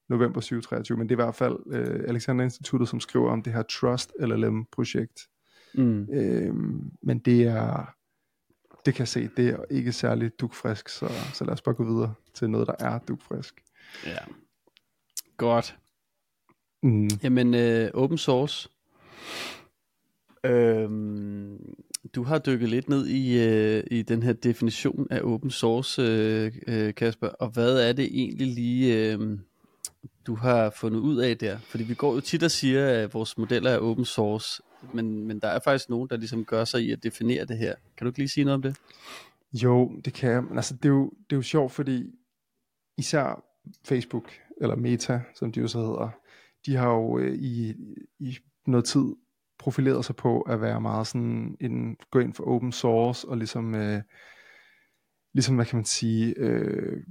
november 0.10 0.42
2023, 0.42 0.98
men 0.98 1.10
det 1.10 1.16
er 1.16 1.20
i 1.20 1.24
hvert 1.24 1.36
fald 1.36 1.58
øh, 1.68 2.04
Alexander 2.08 2.44
Instituttet, 2.44 2.90
som 2.90 3.00
skriver 3.00 3.32
om 3.32 3.42
det 3.42 3.54
her 3.54 3.62
Trust 3.62 4.14
LLM-projekt. 4.20 5.30
Mm. 5.74 6.08
Øhm, 6.14 6.92
men 7.02 7.20
det 7.20 7.44
er, 7.44 7.96
det 8.86 8.94
kan 8.94 9.00
jeg 9.00 9.08
se, 9.08 9.30
det 9.38 9.50
er 9.50 9.58
ikke 9.70 9.92
særlig 9.92 10.40
dugfrisk, 10.40 10.90
så, 10.90 11.10
så 11.34 11.46
lad 11.46 11.54
os 11.54 11.62
bare 11.62 11.76
gå 11.76 11.84
videre 11.84 12.14
til 12.34 12.50
noget, 12.50 12.68
der 12.68 12.76
er 12.80 13.00
dugfrisk. 13.00 13.64
Ja, 14.06 14.18
godt. 15.38 15.78
Mm. 16.84 17.10
Jamen, 17.24 17.54
øh, 17.54 17.92
open 17.94 18.18
source. 18.18 18.70
Øhm, 20.46 21.76
du 22.16 22.24
har 22.24 22.40
dykket 22.40 22.70
lidt 22.70 22.90
ned 22.90 23.08
i, 23.08 23.40
øh, 23.40 23.84
i 23.92 24.02
den 24.02 24.24
her 24.24 24.34
definition 24.34 25.08
af 25.12 25.22
open 25.24 25.52
source, 25.52 26.02
øh, 26.02 26.52
øh, 26.68 26.94
Kasper, 26.96 27.28
og 27.28 27.50
hvad 27.50 27.90
er 27.90 27.94
det 27.94 28.06
egentlig 28.06 28.48
lige... 28.48 29.14
Øh, 29.14 29.40
du 30.28 30.36
har 30.36 30.70
fundet 30.70 31.00
ud 31.00 31.18
af 31.18 31.38
der? 31.38 31.58
Fordi 31.58 31.84
vi 31.84 31.94
går 31.94 32.14
jo 32.14 32.20
tit 32.20 32.44
og 32.44 32.52
siger, 32.52 32.88
at 32.88 33.14
vores 33.14 33.38
modeller 33.38 33.72
er 33.72 33.80
open 33.80 34.06
source, 34.06 34.64
men, 34.94 35.28
men 35.28 35.40
der 35.40 35.48
er 35.48 35.60
faktisk 35.64 35.90
nogen, 35.90 36.10
der 36.10 36.18
ligesom 36.18 36.46
gør 36.46 36.66
sig 36.66 36.82
i 36.82 36.92
at 36.92 37.04
definere 37.04 37.46
det 37.46 37.58
her. 37.58 37.76
Kan 37.98 38.06
du 38.06 38.10
ikke 38.10 38.20
lige 38.20 38.30
sige 38.30 38.44
noget 38.44 38.56
om 38.56 38.62
det? 38.62 38.76
Jo, 39.54 39.92
det 40.06 40.14
kan 40.14 40.32
jeg. 40.32 40.44
Men 40.44 40.58
altså, 40.58 40.74
det 40.76 40.86
er 40.86 40.90
jo, 40.90 41.12
det 41.30 41.36
er 41.36 41.38
jo 41.38 41.42
sjovt, 41.42 41.72
fordi 41.72 42.04
især 42.98 43.44
Facebook, 43.84 44.32
eller 44.62 44.76
Meta, 44.76 45.22
som 45.36 45.52
de 45.52 45.60
jo 45.60 45.68
så 45.68 45.80
hedder, 45.80 46.10
de 46.66 46.76
har 46.76 46.90
jo 46.90 47.18
øh, 47.20 47.36
i, 47.36 47.74
i 48.20 48.38
noget 48.68 48.86
tid 48.86 49.06
profileret 49.64 50.06
sig 50.06 50.16
på 50.16 50.42
at 50.42 50.62
være 50.62 50.82
meget 50.82 51.08
sådan 51.08 51.58
en, 51.60 51.98
gå 52.12 52.20
ind 52.20 52.34
for 52.34 52.44
open 52.48 52.72
source, 52.72 53.28
og 53.28 53.38
ligesom, 53.38 53.76
øh, 53.76 54.02
ligesom 55.34 55.56
hvad 55.56 55.66
kan 55.66 55.78
man 55.78 55.86
sige, 55.86 56.34
øh, 56.38 57.04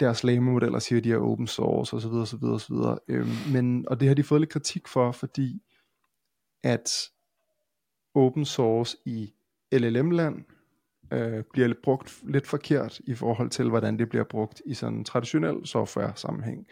deres 0.00 0.24
lame-modeller 0.24 0.78
siger, 0.78 0.98
at 0.98 1.04
de 1.04 1.12
er 1.12 1.18
open 1.18 1.46
source 1.46 1.96
osv. 1.96 2.12
osv. 2.12 2.44
osv. 2.44 2.74
Øhm, 3.08 3.52
men, 3.52 3.88
og 3.88 4.00
det 4.00 4.08
har 4.08 4.14
de 4.14 4.22
fået 4.22 4.40
lidt 4.40 4.50
kritik 4.50 4.88
for, 4.88 5.12
fordi 5.12 5.62
at 6.62 6.90
open 8.14 8.44
source 8.44 8.96
i 9.04 9.34
LLM-land 9.72 10.44
øh, 11.12 11.44
bliver 11.52 11.74
brugt 11.82 12.22
lidt 12.28 12.46
forkert 12.46 13.00
i 13.04 13.14
forhold 13.14 13.50
til, 13.50 13.68
hvordan 13.68 13.98
det 13.98 14.08
bliver 14.08 14.24
brugt 14.24 14.62
i 14.66 14.74
sådan 14.74 15.04
traditionel 15.04 15.66
software-sammenhæng. 15.66 16.66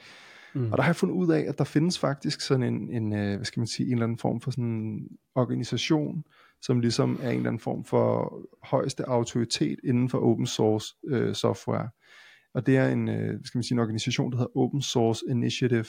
Mm. 0.54 0.73
Og 0.73 0.78
der 0.78 0.82
har 0.82 0.88
jeg 0.88 0.96
fundet 0.96 1.14
ud 1.14 1.32
af, 1.32 1.44
at 1.49 1.58
der 1.58 1.64
findes 1.64 1.99
faktisk 1.99 2.40
sådan 2.40 2.75
en, 2.75 2.90
en 2.90 3.12
øh, 3.12 3.37
hvad 3.37 3.44
skal 3.44 3.61
man 3.61 3.66
sige, 3.66 3.87
en 3.87 3.92
eller 3.92 4.04
anden 4.04 4.18
form 4.18 4.40
for 4.40 4.50
sådan 4.50 4.64
en 4.64 5.08
organisation, 5.34 6.25
som 6.62 6.80
ligesom 6.80 7.18
er 7.23 7.30
en 7.30 7.37
eller 7.37 7.49
anden 7.49 7.61
form 7.61 7.84
for 7.84 8.38
højeste 8.62 9.08
autoritet 9.08 9.78
inden 9.84 10.08
for 10.08 10.18
open 10.18 10.46
source 10.46 10.94
øh, 11.06 11.34
software 11.34 11.88
og 12.54 12.66
det 12.66 12.76
er 12.76 12.88
en, 12.88 13.08
øh, 13.08 13.40
skal 13.44 13.58
man 13.58 13.62
sige, 13.62 13.75
en 13.75 13.78
organisation, 13.78 14.32
der 14.32 14.38
hedder 14.38 14.56
Open 14.56 14.82
Source 14.82 15.25
Initiative, 15.28 15.84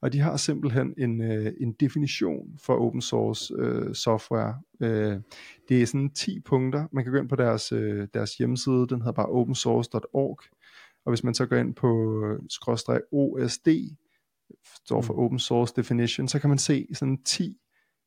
og 0.00 0.12
de 0.12 0.20
har 0.20 0.36
simpelthen 0.36 0.94
en, 0.98 1.22
øh, 1.22 1.52
en 1.60 1.72
definition 1.72 2.58
for 2.62 2.86
open 2.86 3.00
source 3.00 3.54
øh, 3.58 3.94
software. 3.94 4.54
Øh, 4.80 5.20
det 5.68 5.82
er 5.82 5.86
sådan 5.86 6.10
10 6.10 6.40
punkter. 6.40 6.86
Man 6.92 7.04
kan 7.04 7.12
gå 7.12 7.18
ind 7.18 7.28
på 7.28 7.36
deres, 7.36 7.72
øh, 7.72 8.08
deres 8.14 8.36
hjemmeside, 8.36 8.86
den 8.88 9.00
hedder 9.00 9.12
bare 9.12 9.26
opensource.org, 9.26 10.40
og 11.06 11.10
hvis 11.10 11.24
man 11.24 11.34
så 11.34 11.46
går 11.46 11.56
ind 11.56 11.74
på 11.74 12.22
øh, 12.24 12.38
skråstreg 12.50 13.00
OSD, 13.12 13.68
står 14.86 15.02
for 15.02 15.14
mm. 15.14 15.20
Open 15.20 15.38
Source 15.38 15.74
Definition, 15.76 16.28
så 16.28 16.38
kan 16.38 16.50
man 16.50 16.58
se 16.58 16.86
sådan 16.94 17.22
10 17.24 17.56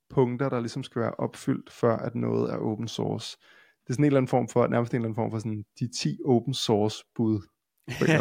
punkter, 0.10 0.50
der 0.50 0.60
ligesom 0.60 0.84
skal 0.84 1.02
være 1.02 1.14
opfyldt, 1.14 1.72
før 1.72 1.98
at 1.98 2.16
noget 2.16 2.54
er 2.54 2.58
open 2.58 2.88
source. 2.88 3.38
Det 3.84 3.90
er 3.90 3.94
sådan 3.94 4.04
en 4.04 4.06
eller 4.06 4.18
anden 4.18 4.30
form 4.30 4.48
for, 4.48 4.68
nærmest 4.68 4.94
en 4.94 4.98
eller 4.98 5.06
anden 5.06 5.16
form 5.16 5.32
for 5.32 5.40
sådan 5.40 5.66
de 5.80 5.88
10 5.88 6.18
open 6.26 6.54
source 6.54 7.04
bud 7.16 7.42
ja, 8.08 8.20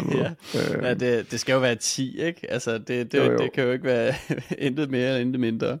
øh, 0.55 0.83
ja 0.83 0.93
det, 0.93 1.31
det 1.31 1.39
skal 1.39 1.53
jo 1.53 1.59
være 1.59 1.75
10, 1.75 2.19
ikke? 2.19 2.51
Altså, 2.51 2.77
det, 2.77 3.11
det, 3.11 3.13
jo, 3.13 3.23
jo. 3.23 3.37
det 3.37 3.51
kan 3.53 3.63
jo 3.63 3.71
ikke 3.71 3.85
være 3.85 4.13
intet 4.67 4.89
mere 4.89 5.07
eller 5.07 5.19
intet 5.19 5.39
mindre. 5.39 5.79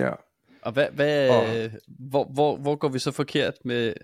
Ja. 0.00 0.10
Og 0.62 0.72
hvad, 0.72 0.88
hvad, 0.92 1.28
og, 1.30 1.70
hvor, 2.10 2.24
hvor, 2.24 2.56
hvor 2.56 2.76
går 2.76 2.88
vi 2.88 2.98
så 2.98 3.10
forkert 3.10 3.54
med 3.64 3.94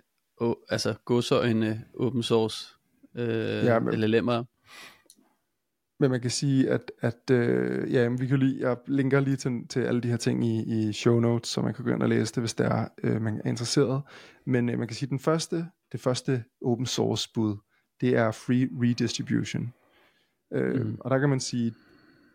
oh, 0.40 0.54
altså 0.68 0.94
godsøjne 1.04 1.84
open 1.98 2.22
source 2.22 2.75
øh, 3.16 3.64
ja, 3.64 3.78
men, 3.78 3.94
LLM'er? 3.94 4.44
Men 6.00 6.10
man 6.10 6.20
kan 6.20 6.30
sige, 6.30 6.70
at, 6.70 6.92
at 7.00 7.30
øh, 7.30 7.92
ja, 7.92 8.08
vi 8.08 8.26
kan 8.26 8.38
lige, 8.38 8.68
jeg 8.68 8.76
linker 8.86 9.20
lige 9.20 9.36
til, 9.36 9.68
til 9.68 9.80
alle 9.80 10.00
de 10.00 10.08
her 10.08 10.16
ting 10.16 10.44
i, 10.44 10.88
i 10.88 10.92
show 10.92 11.20
notes, 11.20 11.48
så 11.48 11.62
man 11.62 11.74
kan 11.74 11.84
gå 11.84 11.90
ind 11.90 12.02
og 12.02 12.08
læse 12.08 12.34
det, 12.34 12.42
hvis 12.42 12.54
der 12.54 12.64
er, 12.64 12.88
øh, 13.02 13.22
man 13.22 13.40
er 13.44 13.48
interesseret. 13.48 14.02
Men 14.46 14.68
øh, 14.68 14.78
man 14.78 14.88
kan 14.88 14.94
sige, 14.94 15.06
at 15.06 15.10
den 15.10 15.18
første, 15.18 15.66
det 15.92 16.00
første 16.00 16.44
open 16.64 16.86
source 16.86 17.30
bud, 17.34 17.56
det 18.00 18.16
er 18.16 18.30
free 18.30 18.68
redistribution. 18.82 19.72
Øh, 20.52 20.86
mm. 20.86 20.96
Og 21.00 21.10
der 21.10 21.18
kan 21.18 21.28
man 21.28 21.40
sige, 21.40 21.74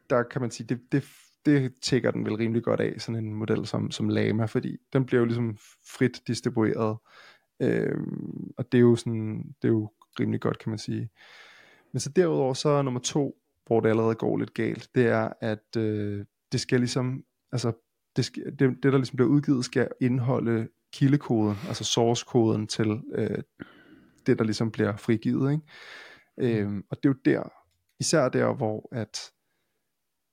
der 0.10 0.24
kan 0.24 0.42
man 0.42 0.52
sige, 0.52 0.68
det, 0.68 0.80
det, 0.92 1.04
det 1.46 1.74
tækker 1.82 2.12
den 2.12 2.26
vel 2.26 2.36
rimelig 2.36 2.64
godt 2.64 2.80
af, 2.80 2.96
sådan 2.98 3.26
en 3.26 3.34
model 3.34 3.68
som, 3.68 3.92
som 3.92 4.10
Lama, 4.10 4.46
fordi 4.46 4.78
den 4.94 5.06
bliver 5.06 5.20
jo 5.20 5.26
ligesom 5.26 5.58
frit 5.88 6.22
distribueret. 6.28 6.98
Øh, 7.62 7.98
og 8.58 8.72
det 8.72 8.78
er 8.78 8.82
jo 8.82 8.96
sådan, 8.96 9.56
det 9.62 9.68
er 9.68 9.72
jo 9.72 9.90
rimelig 10.20 10.42
godt, 10.42 10.60
kan 10.60 10.70
man 10.70 10.80
sige. 10.80 11.10
Men 11.92 12.00
så 12.00 12.10
derudover, 12.10 12.54
så 12.54 12.70
er 12.70 12.82
nummer 12.82 13.00
to, 13.00 13.36
hvor 13.66 13.80
det 13.80 13.90
allerede 13.90 14.16
går 14.16 14.38
lidt 14.38 14.54
galt, 14.54 14.90
det 14.96 15.08
er, 15.08 15.30
at 15.42 15.76
øh, 15.78 16.26
det 16.52 16.62
skal 16.62 16.80
ligesom, 16.80 17.24
altså 17.52 17.72
det, 18.16 18.26
skal, 18.26 18.44
det, 18.46 18.60
det, 18.60 18.84
der 18.84 18.98
ligesom 18.98 19.16
bliver 19.16 19.30
udgivet, 19.30 19.66
skal 19.66 19.88
indeholde 20.02 20.68
kildekoden, 20.94 21.58
altså 21.68 21.84
source-koden 21.84 22.68
til 22.68 23.02
øh, 23.16 23.44
det, 24.26 24.40
der 24.40 24.44
ligesom 24.44 24.72
bliver 24.72 24.98
frigivet. 24.98 25.52
Ikke? 25.52 25.64
Mm. 26.38 26.44
Øhm, 26.44 26.84
og 26.90 26.98
det 26.98 27.10
er 27.10 27.14
jo 27.14 27.20
der, 27.26 27.50
især 28.00 28.30
der, 28.30 28.54
hvor 28.54 28.90
at 28.92 29.18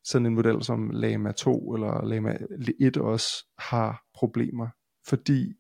sådan 0.05 0.27
en 0.27 0.35
model 0.35 0.63
som 0.63 0.91
Lama 0.91 1.33
2 1.33 1.75
eller 1.75 2.05
Lama 2.05 2.39
1 2.81 2.97
også 2.97 3.47
har 3.59 4.05
problemer, 4.15 4.69
fordi 5.07 5.55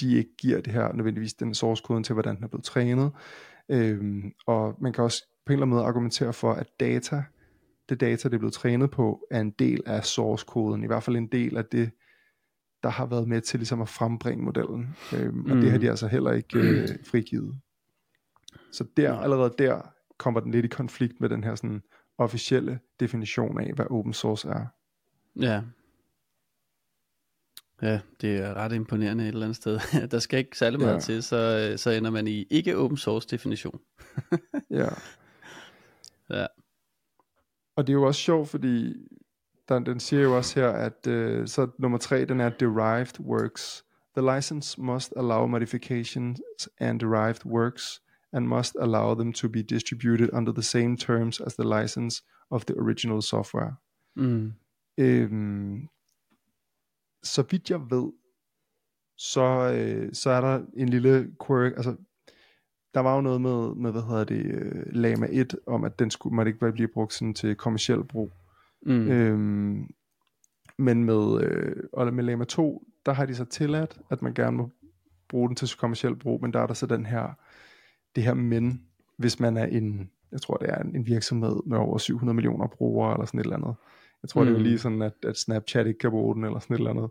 de 0.00 0.16
ikke 0.16 0.36
giver 0.38 0.60
det 0.60 0.72
her 0.72 0.92
nødvendigvis 0.92 1.34
den 1.34 1.54
source 1.54 1.82
koden 1.86 2.04
til, 2.04 2.12
hvordan 2.12 2.36
den 2.36 2.44
er 2.44 2.48
blevet 2.48 2.64
trænet. 2.64 3.12
Øhm, 3.68 4.32
og 4.46 4.76
man 4.80 4.92
kan 4.92 5.04
også 5.04 5.24
på 5.46 5.52
en 5.52 5.54
eller 5.54 5.66
anden 5.66 5.74
måde 5.74 5.86
argumentere 5.86 6.32
for, 6.32 6.52
at 6.52 6.66
data, 6.80 7.24
det 7.88 8.00
data, 8.00 8.28
det 8.28 8.34
er 8.34 8.38
blevet 8.38 8.54
trænet 8.54 8.90
på, 8.90 9.26
er 9.30 9.40
en 9.40 9.50
del 9.50 9.82
af 9.86 10.04
source-koden, 10.04 10.84
i 10.84 10.86
hvert 10.86 11.02
fald 11.02 11.16
en 11.16 11.26
del 11.26 11.56
af 11.56 11.64
det, 11.64 11.90
der 12.82 12.88
har 12.88 13.06
været 13.06 13.28
med 13.28 13.40
til 13.40 13.60
ligesom 13.60 13.82
at 13.82 13.88
frembringe 13.88 14.44
modellen. 14.44 14.96
Øhm, 15.16 15.50
og 15.50 15.56
mm. 15.56 15.60
det 15.60 15.70
har 15.70 15.78
de 15.78 15.84
mm. 15.84 15.90
altså 15.90 16.06
heller 16.06 16.32
ikke 16.32 16.58
øh, 16.58 16.88
frigivet. 17.04 17.60
Så 18.72 18.84
der, 18.96 19.18
allerede 19.18 19.54
der 19.58 19.80
kommer 20.18 20.40
den 20.40 20.52
lidt 20.52 20.64
i 20.64 20.68
konflikt 20.68 21.20
med 21.20 21.28
den 21.28 21.44
her 21.44 21.54
sådan 21.54 21.82
officielle 22.18 22.78
definition 23.00 23.60
af, 23.60 23.72
hvad 23.74 23.86
open 23.90 24.12
source 24.12 24.48
er. 24.48 24.66
Ja. 25.40 25.62
Ja, 27.82 28.00
det 28.20 28.36
er 28.36 28.54
ret 28.54 28.72
imponerende 28.72 29.24
et 29.24 29.28
eller 29.28 29.42
andet 29.42 29.56
sted. 29.56 29.80
Der 30.10 30.18
skal 30.18 30.38
ikke 30.38 30.58
særlig 30.58 30.80
meget 30.80 30.94
ja. 30.94 31.00
til, 31.00 31.22
så, 31.22 31.72
så 31.76 31.90
ender 31.90 32.10
man 32.10 32.26
i 32.26 32.46
ikke 32.50 32.76
open 32.76 32.96
source 32.96 33.28
definition. 33.28 33.80
ja. 34.70 34.88
Ja. 36.30 36.46
Og 37.76 37.86
det 37.86 37.92
er 37.92 37.94
jo 37.94 38.02
også 38.02 38.20
sjovt, 38.20 38.48
fordi 38.48 38.94
den, 39.68 39.86
den 39.86 40.00
siger 40.00 40.22
jo 40.22 40.36
også 40.36 40.60
her, 40.60 40.68
at 40.68 41.06
uh, 41.06 41.46
så 41.46 41.70
nummer 41.78 41.98
tre, 41.98 42.24
den 42.24 42.40
er 42.40 42.48
derived 42.48 43.20
works. 43.20 43.84
The 44.16 44.36
license 44.36 44.80
must 44.80 45.12
allow 45.16 45.46
modifications 45.46 46.40
and 46.80 47.00
derived 47.00 47.46
works 47.46 48.00
and 48.32 48.46
must 48.46 48.76
allow 48.80 49.14
them 49.14 49.32
to 49.32 49.48
be 49.48 49.62
distributed 49.62 50.28
under 50.32 50.52
the 50.52 50.62
same 50.62 50.96
terms 50.96 51.40
as 51.40 51.54
the 51.54 51.80
license 51.80 52.22
of 52.50 52.64
the 52.64 52.74
original 52.78 53.22
software. 53.22 53.76
Mm. 54.16 54.52
Øhm, 54.98 55.88
så 57.26 57.44
vidt 57.50 57.70
jeg 57.70 57.80
ved, 57.90 58.12
så, 59.18 59.72
øh, 59.74 60.12
så 60.12 60.30
er 60.30 60.40
der 60.40 60.62
en 60.76 60.88
lille 60.88 61.30
quirk, 61.46 61.72
altså 61.76 61.96
der 62.94 63.00
var 63.00 63.14
jo 63.14 63.20
noget 63.20 63.40
med, 63.40 63.74
med 63.74 63.92
hvad 63.92 64.02
hedder 64.02 64.24
det, 64.24 64.54
uh, 64.54 64.82
Lama 64.92 65.28
1, 65.30 65.56
om 65.66 65.84
at 65.84 65.98
den 65.98 66.10
skulle, 66.10 66.36
måtte 66.36 66.48
ikke 66.48 66.72
blive 66.72 66.88
brugt 66.88 67.12
sådan 67.12 67.34
til 67.34 67.54
kommersiel 67.54 68.04
brug. 68.04 68.32
Mm. 68.82 69.08
Øhm, 69.08 69.90
men 70.78 71.04
med, 71.04 71.42
øh, 71.42 71.76
og 71.92 72.14
med 72.14 72.24
Lama 72.24 72.44
2, 72.44 72.82
der 73.06 73.12
har 73.12 73.26
de 73.26 73.34
så 73.34 73.44
tilladt, 73.44 73.98
at 74.10 74.22
man 74.22 74.34
gerne 74.34 74.56
må 74.56 74.70
bruge 75.28 75.48
den 75.48 75.56
til 75.56 75.78
kommersiel 75.78 76.16
brug, 76.16 76.42
men 76.42 76.52
der 76.52 76.60
er 76.60 76.66
der 76.66 76.74
så 76.74 76.86
den 76.86 77.06
her, 77.06 77.38
det 78.16 78.24
her 78.24 78.34
men, 78.34 78.82
hvis 79.16 79.40
man 79.40 79.56
er 79.56 79.66
en, 79.66 80.10
jeg 80.32 80.40
tror 80.40 80.56
det 80.56 80.68
er 80.70 80.78
en, 80.82 80.96
en 80.96 81.06
virksomhed 81.06 81.56
med 81.66 81.78
over 81.78 81.98
700 81.98 82.34
millioner 82.34 82.66
brugere, 82.66 83.12
eller 83.12 83.26
sådan 83.26 83.40
et 83.40 83.44
eller 83.44 83.56
andet. 83.56 83.74
Jeg 84.22 84.28
tror 84.28 84.40
mm. 84.40 84.46
det 84.46 84.52
er 84.52 84.58
jo 84.58 84.62
mm. 84.62 84.64
lige 84.64 84.78
sådan, 84.78 85.02
at, 85.02 85.12
at 85.22 85.36
Snapchat 85.36 85.86
ikke 85.86 85.98
kan 85.98 86.10
bruge 86.10 86.34
den, 86.34 86.44
eller 86.44 86.58
sådan 86.58 86.74
et 86.74 86.78
eller 86.78 86.90
andet. 86.90 87.10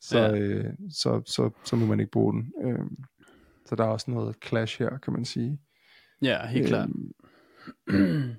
Så, 0.00 0.18
ja. 0.18 0.36
øh, 0.36 0.64
så, 0.90 1.22
så, 1.26 1.50
så 1.64 1.76
må 1.76 1.86
man 1.86 2.00
ikke 2.00 2.12
bruge 2.12 2.32
den. 2.32 2.52
Øhm, 2.64 2.96
så 3.66 3.76
der 3.76 3.84
er 3.84 3.88
også 3.88 4.10
noget 4.10 4.36
clash 4.46 4.78
her, 4.78 4.98
kan 4.98 5.12
man 5.12 5.24
sige. 5.24 5.60
Ja, 6.22 6.46
helt 6.46 6.66
klart. 6.66 6.88
Øhm. 7.86 8.34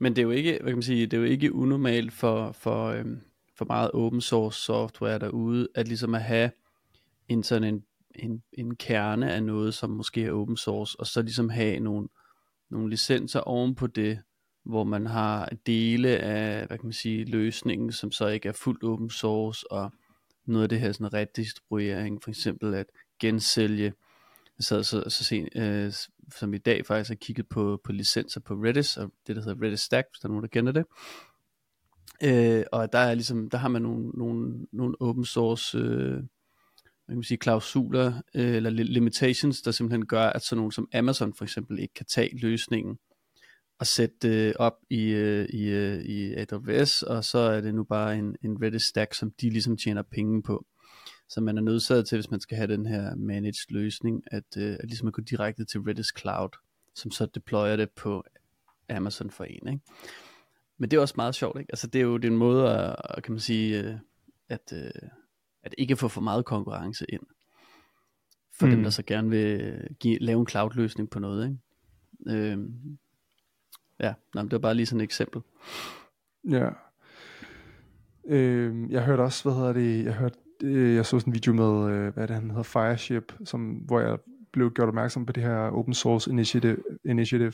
Men 0.00 0.16
det 0.16 0.18
er 0.18 0.22
jo 0.22 0.30
ikke, 0.30 0.58
hvad 0.60 0.70
kan 0.70 0.76
man 0.76 0.82
sige, 0.82 1.06
det 1.06 1.12
er 1.12 1.20
jo 1.20 1.24
ikke 1.24 1.54
unormalt 1.54 2.12
for, 2.12 2.52
for, 2.52 2.86
øhm, 2.86 3.20
for 3.56 3.64
meget 3.64 3.90
open 3.90 4.20
source 4.20 4.60
software 4.60 5.18
derude, 5.18 5.68
at 5.74 5.88
ligesom 5.88 6.14
at 6.14 6.22
have 6.22 6.50
en 7.28 7.42
sådan 7.42 7.74
en, 7.74 7.84
en, 8.14 8.42
en 8.52 8.76
kerne 8.76 9.32
af 9.32 9.42
noget, 9.42 9.74
som 9.74 9.90
måske 9.90 10.24
er 10.24 10.32
open 10.32 10.56
source, 10.56 11.00
og 11.00 11.06
så 11.06 11.22
ligesom 11.22 11.48
have 11.48 11.80
nogle, 11.80 12.08
nogle 12.70 12.90
licenser 12.90 13.40
oven 13.40 13.74
på 13.74 13.86
det, 13.86 14.18
hvor 14.64 14.84
man 14.84 15.06
har 15.06 15.48
dele 15.66 16.08
af, 16.08 16.66
hvad 16.66 16.78
kan 16.78 16.86
man 16.86 16.92
sige, 16.92 17.24
løsningen, 17.24 17.92
som 17.92 18.12
så 18.12 18.26
ikke 18.26 18.48
er 18.48 18.52
fuldt 18.52 18.84
open 18.84 19.10
source, 19.10 19.72
og 19.72 19.92
noget 20.46 20.62
af 20.62 20.68
det 20.68 20.80
her 20.80 20.92
sådan 20.92 21.14
redistribuering, 21.14 22.22
for 22.22 22.30
eksempel 22.30 22.74
at 22.74 22.86
gensælge 23.20 23.92
jeg 24.58 24.64
sad 24.64 24.84
så, 24.84 25.04
så 25.08 25.24
sent, 25.24 25.48
øh, 25.56 25.92
som 26.38 26.54
i 26.54 26.58
dag 26.58 26.86
faktisk 26.86 27.10
har 27.10 27.14
kigget 27.14 27.48
på, 27.48 27.80
på 27.84 27.92
licenser 27.92 28.40
på 28.40 28.54
Redis, 28.54 28.96
og 28.96 29.12
det 29.26 29.36
der 29.36 29.42
hedder 29.42 29.62
Redis 29.62 29.80
Stack, 29.80 30.08
hvis 30.10 30.20
der 30.20 30.28
er 30.28 30.30
nogen, 30.30 30.42
der 30.42 30.48
kender 30.48 30.72
det. 30.72 30.84
Øh, 32.22 32.64
og 32.72 32.92
der 32.92 32.98
er 32.98 33.14
ligesom, 33.14 33.50
der 33.50 33.58
har 33.58 33.68
man 33.68 33.82
nogle, 33.82 34.08
nogle, 34.08 34.66
nogle 34.72 34.94
open 35.00 35.24
source, 35.24 35.78
øh, 35.78 36.22
man 37.08 37.16
kan 37.16 37.22
sige, 37.22 37.38
klausuler, 37.38 38.22
øh, 38.34 38.54
eller 38.54 38.70
limitations, 38.70 39.62
der 39.62 39.70
simpelthen 39.70 40.06
gør, 40.06 40.26
at 40.26 40.42
sådan 40.42 40.56
nogen 40.56 40.72
som 40.72 40.88
Amazon 40.94 41.34
for 41.34 41.44
eksempel 41.44 41.78
ikke 41.78 41.94
kan 41.94 42.06
tage 42.06 42.38
løsningen 42.38 42.98
og 43.78 43.86
sætte 43.86 44.16
det 44.22 44.56
op 44.56 44.76
i, 44.90 45.04
øh, 45.08 45.48
i, 45.48 45.68
øh, 45.68 46.02
i 46.04 46.34
AWS, 46.34 47.02
og 47.02 47.24
så 47.24 47.38
er 47.38 47.60
det 47.60 47.74
nu 47.74 47.84
bare 47.84 48.18
en, 48.18 48.36
en 48.42 48.62
Redis 48.62 48.82
stack, 48.82 49.14
som 49.14 49.30
de 49.40 49.50
ligesom 49.50 49.76
tjener 49.76 50.02
penge 50.02 50.42
på. 50.42 50.66
Så 51.28 51.40
man 51.40 51.58
er 51.58 51.62
nødsaget 51.62 52.08
til, 52.08 52.16
hvis 52.16 52.30
man 52.30 52.40
skal 52.40 52.56
have 52.56 52.72
den 52.72 52.86
her 52.86 53.14
managed 53.14 53.70
løsning, 53.72 54.22
at, 54.26 54.56
øh, 54.56 54.76
at 54.80 54.84
ligesom 54.84 55.08
at 55.08 55.14
gå 55.14 55.22
direkte 55.22 55.64
til 55.64 55.80
Redis 55.80 56.12
Cloud, 56.18 56.48
som 56.94 57.10
så 57.10 57.26
deployer 57.26 57.76
det 57.76 57.90
på 57.90 58.24
Amazon 58.88 59.30
for 59.30 59.44
en. 59.44 59.68
Ikke? 59.68 59.80
Men 60.78 60.90
det 60.90 60.96
er 60.96 61.00
også 61.00 61.14
meget 61.16 61.34
sjovt, 61.34 61.58
ikke? 61.60 61.72
Altså 61.72 61.86
det 61.86 61.98
er 61.98 62.02
jo 62.02 62.16
det 62.16 62.28
er 62.28 62.32
en 62.32 62.38
måde 62.38 62.70
at, 62.70 63.22
kan 63.22 63.32
man 63.32 63.40
sige, 63.40 64.00
at, 64.48 64.72
at 65.62 65.74
ikke 65.78 65.96
få 65.96 66.08
for 66.08 66.20
meget 66.20 66.44
konkurrence 66.44 67.06
ind. 67.08 67.22
For 68.58 68.66
mm. 68.66 68.72
dem, 68.72 68.82
der 68.82 68.90
så 68.90 69.02
gerne 69.02 69.30
vil 69.30 69.80
give, 70.00 70.18
lave 70.18 70.40
en 70.40 70.46
cloud-løsning 70.46 71.10
på 71.10 71.18
noget, 71.18 71.48
ikke? 71.48 72.38
Øhm, 72.38 72.98
ja, 74.00 74.14
nej, 74.34 74.42
det 74.42 74.52
var 74.52 74.58
bare 74.58 74.74
lige 74.74 74.86
sådan 74.86 75.00
et 75.00 75.04
eksempel. 75.04 75.42
Ja. 76.50 76.68
Øh, 78.28 78.90
jeg 78.90 79.04
hørte 79.04 79.20
også, 79.20 79.42
hvad 79.42 79.54
hedder 79.54 79.72
det, 79.72 80.04
jeg 80.04 80.14
hørte 80.14 80.36
øh, 80.62 80.94
jeg 80.94 81.06
så 81.06 81.18
sådan 81.18 81.30
en 81.30 81.34
video 81.34 81.52
med, 81.52 81.92
øh, 81.94 82.14
hvad 82.14 82.28
det 82.28 82.36
han 82.36 82.50
hedder, 82.50 82.62
Fireship, 82.62 83.32
som, 83.44 83.70
hvor 83.70 84.00
jeg 84.00 84.18
blev 84.52 84.70
gjort 84.70 84.88
opmærksom 84.88 85.26
på 85.26 85.32
det 85.32 85.42
her 85.42 85.56
open 85.56 85.94
source 85.94 86.30
initiative, 86.30 86.76
initiative. 87.04 87.52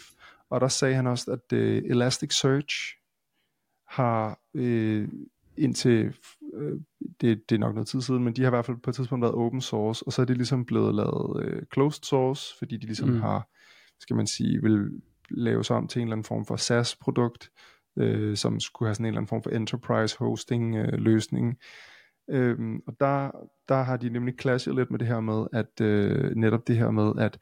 og 0.51 0.61
der 0.61 0.69
sagde 0.69 0.95
han 0.95 1.07
også, 1.07 1.31
at 1.33 1.57
øh, 1.57 1.83
Elasticsearch 1.87 2.77
har 3.89 4.41
øh, 4.55 5.09
indtil, 5.57 6.15
øh, 6.55 6.81
det, 7.21 7.51
det 7.51 7.55
er 7.55 7.59
nok 7.59 7.75
noget 7.75 7.89
tid 7.89 8.01
siden, 8.01 8.25
men 8.25 8.37
de 8.37 8.43
har 8.43 8.49
i 8.49 8.51
hvert 8.51 8.67
fald 8.67 8.77
på 8.77 8.91
et 8.91 8.97
tidspunkt 8.97 9.23
været 9.23 9.35
open 9.35 9.61
source, 9.61 10.07
og 10.07 10.13
så 10.13 10.23
er 10.23 10.27
det 10.27 10.37
ligesom 10.37 10.65
blevet 10.65 10.95
lavet 10.95 11.45
øh, 11.45 11.63
closed 11.75 12.05
source, 12.05 12.59
fordi 12.59 12.77
de 12.77 12.87
ligesom 12.87 13.09
mm. 13.09 13.21
har, 13.21 13.49
skal 14.01 14.17
man 14.17 14.27
sige, 14.27 14.63
vil 14.63 15.03
lave 15.31 15.65
sig 15.65 15.77
om 15.77 15.89
til 15.89 16.01
en 16.01 16.09
eller 16.09 16.15
anden 16.15 16.25
form 16.25 16.47
for 16.47 16.57
SaaS-produkt, 16.57 17.51
øh, 17.99 18.37
som 18.37 18.61
skulle 18.61 18.89
have 18.89 18.95
sådan 18.95 19.05
en 19.05 19.09
eller 19.09 19.19
anden 19.19 19.29
form 19.29 19.43
for 19.43 19.51
enterprise 19.51 20.17
hosting 20.19 20.77
øh, 20.77 20.93
løsning. 20.93 21.59
Øhm, 22.31 22.83
og 22.87 22.97
der, 23.01 23.31
der 23.69 23.83
har 23.83 23.97
de 23.97 24.11
nemlig 24.11 24.35
clashet 24.41 24.75
lidt 24.75 24.91
med 24.91 24.99
det 24.99 25.07
her 25.07 25.21
med, 25.21 25.47
at 25.53 25.81
øh, 25.81 26.37
netop 26.37 26.69
det 26.69 26.77
her 26.77 26.91
med, 26.91 27.13
at 27.19 27.39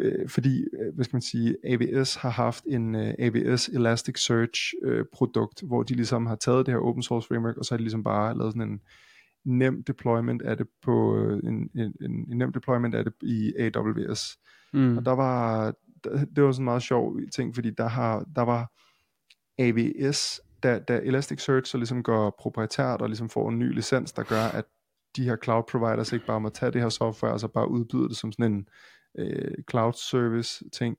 øh, 0.00 0.28
fordi, 0.28 0.60
øh, 0.60 0.94
hvad 0.94 1.04
skal 1.04 1.16
man 1.16 1.22
sige, 1.22 1.56
AWS 1.64 2.14
har 2.14 2.30
haft 2.30 2.64
en 2.64 2.94
øh, 2.94 3.14
AWS 3.18 3.68
Elasticsearch 3.68 4.74
øh, 4.82 5.04
produkt, 5.12 5.62
hvor 5.62 5.82
de 5.82 5.94
ligesom 5.94 6.26
har 6.26 6.36
taget 6.36 6.66
det 6.66 6.74
her 6.74 6.80
open 6.80 7.02
source 7.02 7.28
framework, 7.28 7.56
og 7.56 7.64
så 7.64 7.74
har 7.74 7.76
de 7.76 7.82
ligesom 7.82 8.04
bare 8.04 8.38
lavet 8.38 8.52
sådan 8.52 8.70
en 8.70 8.80
nem 9.44 9.82
deployment 9.82 10.42
af 10.42 10.56
det 10.56 10.66
på, 10.82 11.16
øh, 11.16 11.40
en, 11.44 11.70
en, 11.74 11.94
en, 12.00 12.32
en 12.32 12.38
nem 12.38 12.52
deployment 12.52 12.94
af 12.94 13.04
det 13.04 13.12
i 13.22 13.52
AWS. 13.58 14.38
Mm. 14.72 14.96
Og 14.96 15.04
der 15.04 15.12
var, 15.12 15.74
det 16.04 16.44
var 16.44 16.52
sådan 16.52 16.62
en 16.62 16.64
meget 16.64 16.82
sjov 16.82 17.16
ting, 17.34 17.54
fordi 17.54 17.70
der, 17.70 17.88
har, 17.88 18.24
der 18.36 18.42
var 18.42 18.72
AWS 19.58 20.40
da, 20.62 20.78
da 20.78 21.00
Elasticsearch 21.04 21.70
så 21.70 21.78
ligesom 21.78 22.02
går 22.02 22.36
proprietært 22.38 23.02
og 23.02 23.08
ligesom 23.08 23.28
får 23.28 23.48
en 23.48 23.58
ny 23.58 23.74
licens, 23.74 24.12
der 24.12 24.22
gør, 24.22 24.42
at 24.42 24.64
de 25.16 25.24
her 25.24 25.36
cloud 25.44 25.62
providers 25.68 26.12
ikke 26.12 26.26
bare 26.26 26.40
må 26.40 26.48
tage 26.48 26.72
det 26.72 26.80
her 26.80 26.88
software 26.88 27.32
og 27.32 27.40
så 27.40 27.48
bare 27.48 27.70
udbyde 27.70 28.08
det 28.08 28.16
som 28.16 28.32
sådan 28.32 28.52
en 28.52 28.68
øh, 29.18 29.54
cloud 29.70 29.92
service 29.92 30.64
ting, 30.72 30.96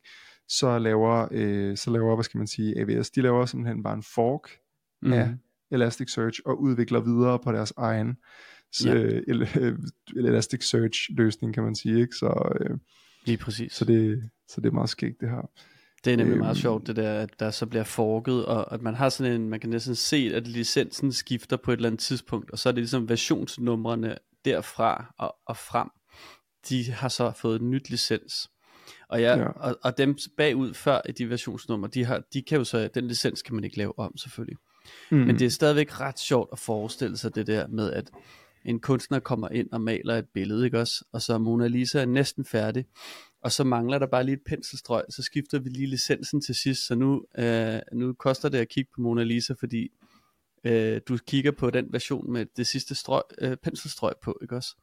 så 0.47 0.79
laver, 0.79 1.27
øh, 1.31 1.77
så 1.77 1.91
laver, 1.91 2.15
hvad 2.15 2.23
skal 2.23 2.37
man 2.37 2.47
sige, 2.47 2.79
AWS, 2.79 3.09
de 3.09 3.21
laver 3.21 3.45
simpelthen 3.45 3.83
bare 3.83 3.93
en 3.93 4.03
fork 4.03 4.49
mm. 5.01 5.13
af 5.13 5.35
Elasticsearch 5.71 6.39
og 6.45 6.61
udvikler 6.61 6.99
videre 6.99 7.39
på 7.39 7.51
deres 7.51 7.73
egen 7.77 8.17
ja. 8.85 8.93
øh, 8.93 9.23
Elasticsearch 10.15 10.99
løsning, 11.09 11.53
kan 11.53 11.63
man 11.63 11.75
sige, 11.75 12.01
ikke? 12.01 12.15
Så, 12.15 12.57
øh, 12.61 12.77
Lige 13.29 13.37
præcis. 13.37 13.73
Så 13.73 13.85
det, 13.85 14.29
så 14.47 14.61
det 14.61 14.67
er 14.67 14.71
meget 14.71 14.89
skægt 14.89 15.21
det 15.21 15.29
her. 15.29 15.49
Det 16.05 16.13
er 16.13 16.17
nemlig 16.17 16.33
øhm. 16.33 16.39
meget 16.39 16.57
sjovt, 16.57 16.87
det 16.87 16.95
der, 16.95 17.13
at 17.13 17.39
der 17.39 17.51
så 17.51 17.65
bliver 17.65 17.83
forket, 17.83 18.45
og 18.45 18.73
at 18.73 18.81
man 18.81 18.95
har 18.95 19.09
sådan 19.09 19.41
en, 19.41 19.49
man 19.49 19.59
kan 19.59 19.69
næsten 19.69 19.95
se, 19.95 20.31
at 20.35 20.47
licensen 20.47 21.11
skifter 21.11 21.57
på 21.57 21.71
et 21.71 21.75
eller 21.75 21.89
andet 21.89 21.99
tidspunkt, 21.99 22.51
og 22.51 22.59
så 22.59 22.69
er 22.69 22.73
det 22.73 22.81
ligesom 22.81 23.09
versionsnumrene 23.09 24.17
derfra 24.45 25.13
og, 25.17 25.35
og 25.45 25.57
frem, 25.57 25.89
de 26.69 26.91
har 26.91 27.09
så 27.09 27.31
fået 27.31 27.61
en 27.61 27.71
nyt 27.71 27.89
licens. 27.89 28.49
Og, 29.09 29.21
ja, 29.21 29.37
ja. 29.37 29.47
og, 29.47 29.77
og 29.83 29.97
dem 29.97 30.17
bagud 30.37 30.73
før 30.73 31.01
i 31.09 31.11
de 31.11 31.29
versionsnumre, 31.29 31.89
de, 31.93 32.05
har, 32.05 32.21
de 32.33 32.41
kan 32.41 32.57
jo 32.57 32.63
så, 32.63 32.89
den 32.93 33.07
licens 33.07 33.41
kan 33.41 33.55
man 33.55 33.63
ikke 33.63 33.77
lave 33.77 33.99
om 33.99 34.17
selvfølgelig. 34.17 34.57
Mm. 35.11 35.17
Men 35.17 35.39
det 35.39 35.45
er 35.45 35.49
stadigvæk 35.49 35.99
ret 35.99 36.19
sjovt 36.19 36.49
at 36.51 36.59
forestille 36.59 37.17
sig 37.17 37.35
det 37.35 37.47
der 37.47 37.67
med, 37.67 37.91
at 37.93 38.11
en 38.65 38.79
kunstner 38.79 39.19
kommer 39.19 39.49
ind 39.49 39.71
og 39.71 39.81
maler 39.81 40.15
et 40.15 40.27
billede, 40.33 40.65
ikke 40.65 40.79
også? 40.79 41.05
Og 41.11 41.21
så 41.21 41.37
Mona 41.37 41.67
Lisa 41.67 42.01
er 42.01 42.05
næsten 42.05 42.45
færdig, 42.45 42.85
og 43.43 43.51
så 43.51 43.63
mangler 43.63 43.99
der 43.99 44.07
bare 44.07 44.23
lige 44.23 44.35
et 44.35 44.43
penselstrøg, 44.45 45.03
så 45.09 45.23
skifter 45.23 45.59
vi 45.59 45.69
lige 45.69 45.87
licensen 45.87 46.41
til 46.41 46.55
sidst, 46.55 46.87
så 46.87 46.95
nu, 46.95 47.25
øh, 47.37 47.79
nu 47.93 48.13
koster 48.13 48.49
det 48.49 48.57
at 48.57 48.69
kigge 48.69 48.91
på 48.95 49.01
Mona 49.01 49.23
Lisa, 49.23 49.53
fordi 49.59 49.89
øh, 50.63 51.01
du 51.07 51.17
kigger 51.27 51.51
på 51.51 51.69
den 51.69 51.87
version 51.89 52.31
med 52.31 52.45
det 52.57 52.67
sidste 52.67 52.95
strøg, 52.95 53.23
øh, 53.41 53.57
penselstrøg 53.63 54.13
på, 54.23 54.39
ikke 54.41 54.55
også? 54.55 54.75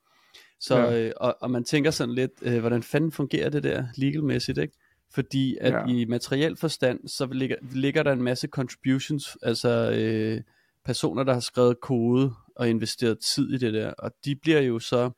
Så, 0.60 0.78
ja. 0.78 1.06
øh, 1.06 1.12
og, 1.16 1.36
og 1.40 1.50
man 1.50 1.64
tænker 1.64 1.90
sådan 1.90 2.14
lidt, 2.14 2.32
øh, 2.42 2.60
hvordan 2.60 2.82
fanden 2.82 3.12
fungerer 3.12 3.50
det 3.50 3.62
der 3.62 3.86
legalmæssigt, 3.96 4.58
ikke? 4.58 4.74
fordi 5.14 5.56
at 5.60 5.72
ja. 5.72 5.86
i 5.86 6.04
materiel 6.04 6.56
forstand, 6.56 7.08
så 7.08 7.26
ligger, 7.26 7.56
ligger 7.72 8.02
der 8.02 8.12
en 8.12 8.22
masse 8.22 8.48
contributions, 8.48 9.36
altså 9.42 9.90
øh, 9.90 10.42
personer, 10.84 11.22
der 11.22 11.32
har 11.32 11.40
skrevet 11.40 11.80
kode 11.80 12.32
og 12.56 12.70
investeret 12.70 13.18
tid 13.18 13.52
i 13.52 13.58
det 13.58 13.74
der, 13.74 13.92
og 13.92 14.12
de 14.24 14.36
bliver 14.36 14.60
jo 14.60 14.78
så, 14.78 15.10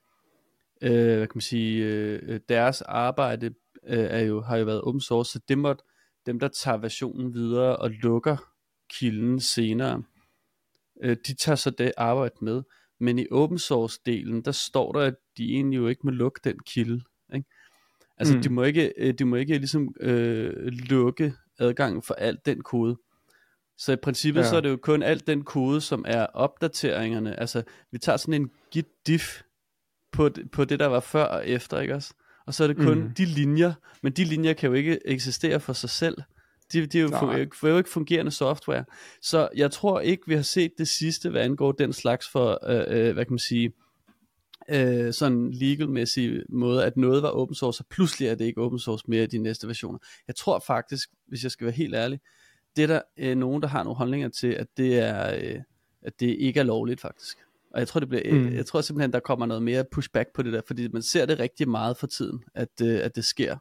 øh, 0.83 1.17
hvad 1.17 1.27
kan 1.27 1.33
man 1.35 1.41
sige, 1.41 1.85
øh, 1.85 2.41
deres 2.49 2.83
arbejde 2.83 3.47
øh, 3.87 3.99
er 3.99 4.21
jo, 4.21 4.41
har 4.41 4.57
jo 4.57 4.65
været 4.65 4.83
open 4.83 5.01
source, 5.01 5.33
så 5.33 5.41
det 5.49 5.59
måtte, 5.59 5.85
dem 6.27 6.39
der 6.39 6.49
tager 6.49 6.77
versionen 6.77 7.35
videre 7.35 7.77
og 7.77 7.91
lukker 7.91 8.37
kilden 8.91 9.41
senere, 9.41 10.03
øh, 11.03 11.17
de 11.27 11.35
tager 11.35 11.57
så 11.57 11.71
det 11.71 11.93
arbejde 11.97 12.35
med, 12.41 12.63
men 13.01 13.19
i 13.19 13.27
open 13.31 13.59
source 13.59 14.01
delen, 14.07 14.43
der 14.43 14.53
står 14.53 14.93
der, 14.93 15.01
at 15.01 15.15
de 15.37 15.53
egentlig 15.53 15.77
jo 15.77 15.89
ikke 15.89 16.01
må 16.05 16.11
lukke 16.11 16.41
den 16.45 16.59
kilde, 16.59 17.03
ikke? 17.35 17.49
Altså 18.17 18.37
mm. 18.37 18.43
de 18.43 18.49
må 18.49 18.63
ikke, 18.63 18.93
øh, 18.97 19.15
de 19.15 19.25
må 19.25 19.37
ikke 19.37 19.59
ligesom 19.59 19.95
øh, 20.01 20.67
lukke 20.67 21.35
adgangen 21.59 22.03
for 22.03 22.15
alt 22.15 22.47
den 22.47 22.63
kode. 22.63 22.97
Så 23.79 23.93
i 23.93 23.97
princippet 23.97 24.41
ja. 24.41 24.49
så 24.49 24.57
er 24.57 24.61
det 24.61 24.71
jo 24.71 24.77
kun 24.77 25.03
alt 25.03 25.27
den 25.27 25.43
kode, 25.45 25.81
som 25.81 26.05
er 26.09 26.27
opdateringerne. 26.27 27.41
Altså 27.41 27.63
vi 27.93 27.99
tager 27.99 28.17
sådan 28.17 28.35
en 28.35 28.51
git 28.71 28.87
diff 29.07 29.43
på, 30.13 30.31
på 30.53 30.65
det, 30.65 30.81
der 30.81 30.87
var 30.87 31.01
før 31.01 31.25
og 31.25 31.49
efter, 31.49 31.81
ikke 31.81 31.95
også? 31.95 32.15
Og 32.47 32.55
så 32.55 32.65
er 32.65 32.69
det 32.69 32.77
kun 32.77 33.03
mm. 33.03 33.15
de 33.15 33.25
linjer, 33.25 33.73
men 34.03 34.13
de 34.13 34.25
linjer 34.25 34.53
kan 34.53 34.69
jo 34.69 34.75
ikke 34.75 34.99
eksistere 35.05 35.61
for 35.61 35.73
sig 35.73 35.91
selv. 35.91 36.17
De, 36.73 36.87
de 36.87 36.99
er 36.99 37.03
jo, 37.03 37.09
fun- 37.09 37.67
er 37.67 37.71
jo 37.71 37.79
ikke 37.79 37.91
fungerende 37.91 38.31
software. 38.31 38.85
Så 39.23 39.49
jeg 39.57 39.71
tror 39.71 40.01
ikke, 40.01 40.23
vi 40.27 40.35
har 40.35 40.43
set 40.43 40.73
det 40.79 40.89
sidste, 40.89 41.31
hvad 41.31 41.43
angår 41.43 41.73
den 41.73 41.93
slags 41.93 42.29
for, 42.29 42.71
øh, 42.71 43.07
øh, 43.09 43.15
hvad 43.15 43.25
kan 43.25 43.33
man 43.33 43.39
sige, 43.39 43.73
øh, 44.71 45.13
sådan 45.13 45.51
legal-mæssig 45.51 46.43
måde, 46.49 46.85
at 46.85 46.97
noget 46.97 47.23
var 47.23 47.29
open 47.29 47.55
source, 47.55 47.81
og 47.81 47.87
pludselig 47.91 48.29
er 48.29 48.35
det 48.35 48.45
ikke 48.45 48.61
open 48.61 48.79
source 48.79 49.05
mere 49.09 49.23
i 49.23 49.27
de 49.27 49.39
næste 49.39 49.67
versioner. 49.67 49.99
Jeg 50.27 50.37
tror 50.37 50.63
faktisk, 50.67 51.09
hvis 51.29 51.43
jeg 51.43 51.51
skal 51.51 51.65
være 51.65 51.75
helt 51.75 51.95
ærlig, 51.95 52.21
det 52.79 52.91
er 52.91 52.95
der 52.95 53.03
øh, 53.17 53.37
nogen, 53.37 53.63
der 53.63 53.69
har 53.69 53.83
nogle 53.83 53.97
holdninger 53.97 54.29
til, 54.29 54.47
at 54.47 54.67
det 54.77 54.99
er, 54.99 55.35
øh, 55.35 55.61
at 56.03 56.21
det 56.21 56.27
ikke 56.27 56.61
er 56.61 56.65
lovligt 56.65 57.01
faktisk. 57.01 57.39
Og 57.75 57.81
jeg 57.81 57.89
tror, 57.89 58.01
det 58.01 58.09
bliver, 58.09 58.23
øh, 58.25 58.43
mm. 58.43 58.55
jeg 58.55 58.67
tror 58.67 58.81
simpelthen, 58.81 59.13
der 59.13 59.21
kommer 59.21 59.47
noget 59.47 59.63
mere 59.63 59.85
pushback 59.93 60.29
på 60.35 60.43
det 60.43 60.53
der, 60.53 60.61
fordi 60.67 60.89
man 60.89 61.03
ser 61.03 61.27
det 61.27 61.39
rigtig 61.39 61.69
meget 61.69 61.97
for 61.97 62.07
tiden, 62.07 62.45
at, 62.55 62.69
øh, 62.83 63.01
at 63.03 63.17
det 63.17 63.25
sker. 63.25 63.57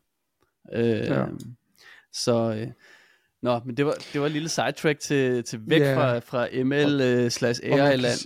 Øh, 0.74 0.90
ja. 0.90 1.26
Så, 2.14 2.56
øh, 2.60 2.68
nå, 3.42 3.62
men 3.66 3.78
det 3.78 3.86
var, 3.86 3.94
det 4.14 4.22
var 4.22 4.28
et 4.28 4.34
lille 4.34 4.50
sidetrack 4.50 5.00
til, 5.00 5.44
til 5.44 5.60
væk 5.68 5.82
yeah. 5.82 5.96
fra, 5.96 6.20
fra 6.20 6.64
ML 6.64 7.02
øh, 7.02 7.32
slash 7.32 7.62
AI 7.64 7.98
land. 7.98 8.20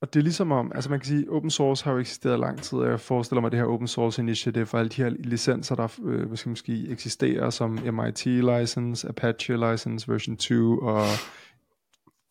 Og 0.00 0.14
det 0.14 0.20
er 0.20 0.22
ligesom 0.22 0.52
om, 0.52 0.72
altså 0.74 0.90
man 0.90 1.00
kan 1.00 1.06
sige, 1.06 1.30
open 1.30 1.50
source 1.50 1.84
har 1.84 1.92
jo 1.92 1.98
eksisteret 1.98 2.40
lang 2.40 2.62
tid, 2.62 2.78
og 2.78 2.90
jeg 2.90 3.00
forestiller 3.00 3.40
mig 3.40 3.50
det 3.50 3.58
her 3.58 3.66
open 3.66 3.88
source 3.88 4.22
initiative 4.22 4.66
for 4.66 4.78
alle 4.78 4.88
de 4.88 5.02
her 5.02 5.08
licenser, 5.08 5.74
der 5.74 5.98
øh, 6.04 6.26
hvad 6.26 6.36
skal 6.36 6.48
man 6.48 6.56
sige, 6.56 6.90
eksisterer, 6.90 7.50
som 7.50 7.70
MIT 7.70 8.26
license, 8.26 9.08
Apache 9.08 9.70
license 9.70 10.12
version 10.12 10.36
2, 10.36 10.78
og 10.78 11.04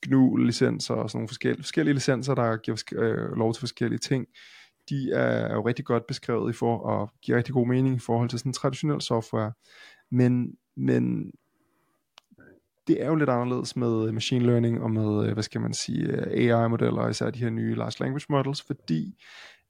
GNU 0.05 0.35
licenser 0.35 0.93
og 0.93 1.09
sådan 1.09 1.17
nogle 1.17 1.27
forskellige, 1.27 1.63
forskellige 1.63 1.93
licenser, 1.93 2.35
der 2.35 2.57
giver 2.57 2.83
øh, 2.95 3.37
lov 3.37 3.53
til 3.53 3.59
forskellige 3.59 3.99
ting, 3.99 4.27
de 4.89 5.11
er 5.11 5.53
jo 5.53 5.67
rigtig 5.67 5.85
godt 5.85 6.07
beskrevet 6.07 6.49
i 6.49 6.53
for, 6.53 6.77
og 6.77 7.11
giver 7.21 7.37
rigtig 7.37 7.53
god 7.53 7.67
mening 7.67 7.95
i 7.95 7.99
forhold 7.99 8.29
til 8.29 8.39
sådan 8.39 8.53
traditionel 8.53 9.01
software. 9.01 9.51
Men, 10.11 10.51
men 10.77 11.31
det 12.89 13.03
er 13.03 13.07
jo 13.07 13.15
lidt 13.15 13.29
anderledes 13.29 13.75
med 13.75 14.07
øh, 14.07 14.13
machine 14.13 14.45
learning 14.45 14.81
og 14.81 14.91
med, 14.91 15.27
øh, 15.27 15.33
hvad 15.33 15.43
skal 15.43 15.61
man 15.61 15.73
sige, 15.73 16.03
øh, 16.03 16.27
AI-modeller, 16.27 17.09
især 17.09 17.29
de 17.29 17.39
her 17.39 17.49
nye 17.49 17.75
large 17.75 17.95
language 17.99 18.25
models, 18.29 18.61
fordi 18.61 19.23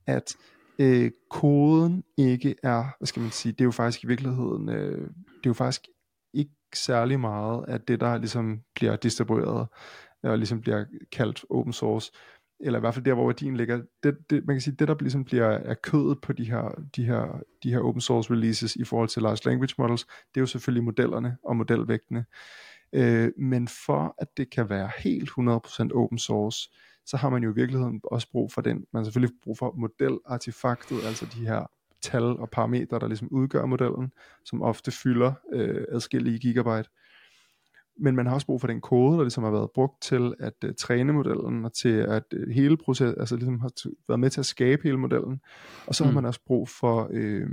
at 0.08 0.36
øh, 0.80 1.12
koden 1.30 2.04
ikke 2.18 2.56
er, 2.64 2.84
hvad 2.98 3.08
skal 3.08 3.22
man 3.22 3.32
sige, 3.32 3.52
det 3.52 3.62
er 3.62 3.66
jo 3.66 3.72
faktisk 3.72 4.04
i 4.04 4.08
virkeligheden, 4.08 4.70
øh, 4.70 5.08
det 5.08 5.46
er 5.46 5.50
jo 5.50 5.54
faktisk 5.54 5.88
ikke 6.34 6.52
særlig 6.76 7.20
meget 7.20 7.66
af 7.68 7.82
det, 7.82 8.00
der 8.00 8.18
ligesom 8.18 8.62
bliver 8.76 8.96
distribueret 8.96 9.68
og 10.24 10.38
ligesom 10.38 10.62
bliver 10.62 10.86
kaldt 11.12 11.46
open 11.50 11.74
source, 11.74 12.12
eller 12.60 12.80
i 12.80 12.82
hvert 12.82 12.94
fald 12.94 13.06
der, 13.06 13.14
hvor 13.14 13.26
værdien 13.26 13.58
ligger, 13.58 13.82
det, 14.04 14.18
det, 14.30 14.46
man 14.48 14.56
kan 14.56 14.62
sige, 14.62 14.76
det 14.76 14.88
der 14.88 14.96
ligesom 15.00 15.26
bliver 15.26 15.46
er 15.46 15.74
kødet 15.74 16.22
på 16.22 16.34
de 16.34 16.44
her, 16.44 16.82
de, 16.96 17.04
her, 17.06 17.42
de 17.64 17.72
her 17.72 17.80
open 17.80 18.02
source 18.02 18.34
releases 18.34 18.76
i 18.76 18.84
forhold 18.84 19.10
til 19.10 19.22
large 19.22 19.50
language 19.50 19.76
models, 19.78 20.06
det 20.06 20.38
er 20.38 20.42
jo 20.42 20.46
selvfølgelig 20.46 20.84
modellerne 20.84 21.38
og 21.44 21.56
modelvægtene. 21.56 22.26
Øh, 22.94 23.32
men 23.38 23.68
for 23.68 24.16
at 24.18 24.38
det 24.38 24.50
kan 24.50 24.70
være 24.70 24.92
helt 24.98 25.30
100% 25.30 25.94
open 25.94 26.18
source, 26.18 26.70
så 27.06 27.18
har 27.18 27.30
man 27.30 27.44
jo 27.44 27.52
i 27.52 27.56
virkeligheden 27.56 28.02
også 28.04 28.32
brug 28.32 28.52
for 28.52 28.62
den, 28.62 28.78
man 28.94 29.00
har 29.00 29.04
selvfølgelig 29.04 29.36
brug 29.44 29.58
for 29.58 29.76
modelartefaktet, 29.78 30.98
altså 31.06 31.26
de 31.26 31.48
her 31.48 31.66
tal 32.02 32.24
og 32.24 32.50
parametre, 32.50 33.00
der 33.00 33.08
ligesom 33.08 33.28
udgør 33.32 33.66
modellen, 33.66 34.12
som 34.46 34.62
ofte 34.62 34.92
fylder 34.92 35.34
øh, 35.54 35.86
adskillige 35.92 36.40
gigabyte. 36.40 36.90
Men 38.02 38.16
man 38.16 38.26
har 38.26 38.34
også 38.34 38.48
brug 38.48 38.62
for 38.62 38.68
den 38.68 38.82
kode, 38.82 39.18
der 39.18 39.24
ligesom 39.24 39.44
har 39.44 39.52
været 39.52 39.72
brugt 39.72 40.02
til 40.02 40.34
at 40.40 40.54
uh, 40.66 40.70
træne 40.78 41.14
modellen, 41.14 41.66
og 41.66 41.74
til 41.74 41.98
at 41.98 42.24
uh, 42.36 42.50
hele 42.50 42.78
proces, 42.78 43.14
altså 43.18 43.36
ligesom 43.36 43.60
har 43.60 43.72
været 44.08 44.20
med 44.20 44.30
til 44.30 44.40
at 44.40 44.46
skabe 44.46 44.84
hele 44.84 44.98
modellen. 44.98 45.42
Og 45.88 45.96
så 45.96 46.04
mm. 46.04 46.08
har 46.08 46.14
man 46.14 46.26
også 46.26 46.40
brug 46.46 46.70
for 46.70 47.10
øh, 47.12 47.48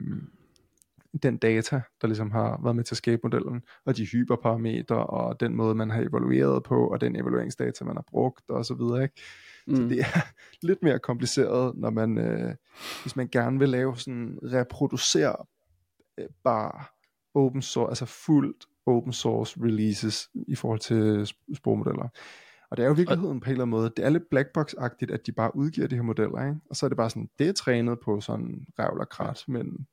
den 1.18 1.36
data, 1.36 1.80
der 2.00 2.08
ligesom 2.08 2.30
har 2.30 2.60
været 2.62 2.76
med 2.76 2.84
til 2.84 2.94
at 2.94 2.98
skabe 2.98 3.20
modellen, 3.22 3.62
og 3.84 3.96
de 3.96 4.06
hyperparametre, 4.06 5.06
og 5.06 5.40
den 5.40 5.56
måde, 5.56 5.74
man 5.74 5.90
har 5.90 6.00
evalueret 6.00 6.62
på, 6.62 6.88
og 6.88 7.00
den 7.00 7.16
evalueringsdata, 7.16 7.84
man 7.84 7.96
har 7.96 8.04
brugt, 8.08 8.50
og 8.50 8.64
så 8.64 8.74
videre, 8.74 9.02
ikke? 9.02 9.20
Mm. 9.66 9.76
Så 9.76 9.82
det 9.82 10.00
er 10.00 10.20
lidt 10.68 10.82
mere 10.82 10.98
kompliceret, 10.98 11.76
når 11.76 11.90
man, 11.90 12.18
øh, 12.18 12.54
hvis 13.02 13.16
man 13.16 13.28
gerne 13.32 13.58
vil 13.58 13.68
lave 13.68 13.96
sådan 13.96 14.38
reproducerbar 14.42 16.92
open 17.34 17.62
source, 17.62 17.90
altså 17.90 18.06
fuldt 18.06 18.66
open 18.86 19.12
source 19.12 19.60
releases 19.60 20.28
i 20.48 20.54
forhold 20.54 20.80
til 20.80 21.28
sprogmodeller. 21.54 22.08
Og 22.70 22.76
det 22.76 22.82
er 22.82 22.86
jo 22.86 22.94
i 22.94 22.96
virkeligheden 22.96 23.40
på 23.40 23.44
en 23.44 23.50
eller 23.50 23.64
anden 23.64 23.70
måde, 23.70 23.92
det 23.96 24.04
er 24.04 24.08
lidt 24.08 24.24
blackbox-agtigt, 24.34 25.12
at 25.12 25.26
de 25.26 25.32
bare 25.32 25.56
udgiver 25.56 25.86
de 25.86 25.94
her 25.94 26.02
modeller, 26.02 26.46
ikke? 26.46 26.60
og 26.70 26.76
så 26.76 26.86
er 26.86 26.88
det 26.88 26.96
bare 26.96 27.10
sådan, 27.10 27.30
det 27.38 27.48
er 27.48 27.52
trænet 27.52 28.00
på 28.00 28.20
sådan 28.20 28.66
revl 28.78 29.00
og 29.00 29.08
krat, 29.08 29.44
men 29.48 29.86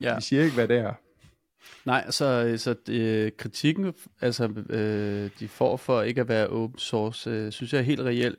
Ja. 0.00 0.14
Vi 0.14 0.20
siger 0.20 0.42
ikke, 0.42 0.54
hvad 0.54 0.68
det 0.68 0.78
er. 0.78 0.94
Nej, 1.84 2.10
så, 2.10 2.54
så 2.56 2.74
øh, 2.88 3.32
kritikken, 3.38 3.94
altså 4.20 4.48
øh, 4.70 5.30
de 5.40 5.48
får 5.48 5.76
for 5.76 6.02
ikke 6.02 6.20
at 6.20 6.28
være 6.28 6.48
open 6.48 6.78
source, 6.78 7.30
øh, 7.30 7.52
synes 7.52 7.72
jeg 7.72 7.78
er 7.78 7.82
helt 7.82 8.00
reelt. 8.00 8.38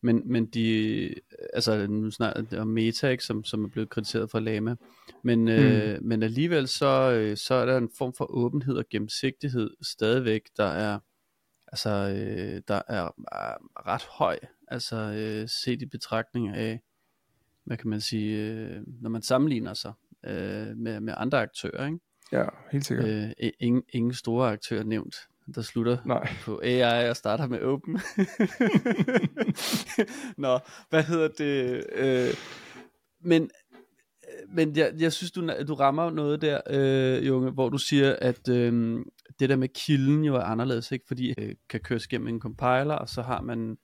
Men, 0.00 0.22
men 0.24 0.46
de, 0.46 1.14
altså 1.52 1.86
nu 1.86 2.10
snart 2.10 2.52
om 2.52 2.66
Meta, 2.66 3.08
ikke, 3.08 3.24
som, 3.24 3.44
som 3.44 3.64
er 3.64 3.68
blevet 3.68 3.90
kritiseret 3.90 4.30
for 4.30 4.40
Lama, 4.40 4.76
men, 5.22 5.48
øh, 5.48 5.98
mm. 5.98 6.06
men 6.06 6.22
alligevel 6.22 6.68
så, 6.68 7.12
øh, 7.12 7.36
så 7.36 7.54
er 7.54 7.66
der 7.66 7.76
en 7.76 7.90
form 7.98 8.14
for 8.18 8.30
åbenhed 8.30 8.76
og 8.76 8.84
gennemsigtighed 8.90 9.70
stadigvæk, 9.82 10.42
der 10.56 10.64
er, 10.64 10.98
altså, 11.66 11.90
øh, 11.90 12.62
der 12.68 12.82
er, 12.88 13.04
er 13.32 13.86
ret 13.86 14.02
høj, 14.02 14.38
altså 14.68 14.96
øh, 14.96 15.48
set 15.48 15.82
i 15.82 15.86
betragtning 15.86 16.48
af, 16.48 16.80
hvad 17.64 17.76
kan 17.76 17.90
man 17.90 18.00
sige, 18.00 18.52
øh, 18.52 18.82
når 18.86 19.10
man 19.10 19.22
sammenligner 19.22 19.74
sig 19.74 19.92
øh, 20.26 20.76
med, 20.76 21.00
med 21.00 21.14
andre 21.16 21.42
aktører, 21.42 21.86
ikke? 21.86 21.98
Ja, 22.32 22.44
helt 22.72 22.86
sikkert. 22.86 23.08
Øh, 23.08 23.30
ingen, 23.60 23.82
ingen 23.92 24.14
store 24.14 24.52
aktører 24.52 24.84
nævnt, 24.84 25.16
der 25.54 25.62
slutter 25.62 25.98
Nej. 26.04 26.28
på 26.42 26.60
AI 26.64 27.10
og 27.10 27.16
starter 27.16 27.46
med 27.46 27.60
Open. 27.60 27.94
Nå, 30.44 30.58
hvad 30.90 31.02
hedder 31.02 31.28
det? 31.28 31.84
Øh, 31.94 32.34
men 33.20 33.50
men 34.48 34.76
jeg, 34.76 34.92
jeg 34.98 35.12
synes, 35.12 35.32
du, 35.32 35.50
du 35.68 35.74
rammer 35.74 36.10
noget 36.10 36.42
der, 36.42 36.60
øh, 36.70 37.26
Junge, 37.26 37.50
hvor 37.50 37.68
du 37.68 37.78
siger, 37.78 38.16
at 38.20 38.48
øh, 38.48 38.98
det 39.40 39.48
der 39.48 39.56
med 39.56 39.68
kilden 39.68 40.24
jo 40.24 40.34
er 40.34 40.40
anderledes, 40.40 40.92
ikke? 40.92 41.04
fordi 41.08 41.34
øh, 41.38 41.54
kan 41.68 41.80
køres 41.80 42.06
gennem 42.06 42.28
en 42.28 42.40
compiler, 42.40 42.94
og 42.94 43.08
så 43.08 43.22
har 43.22 43.40
man 43.40 43.78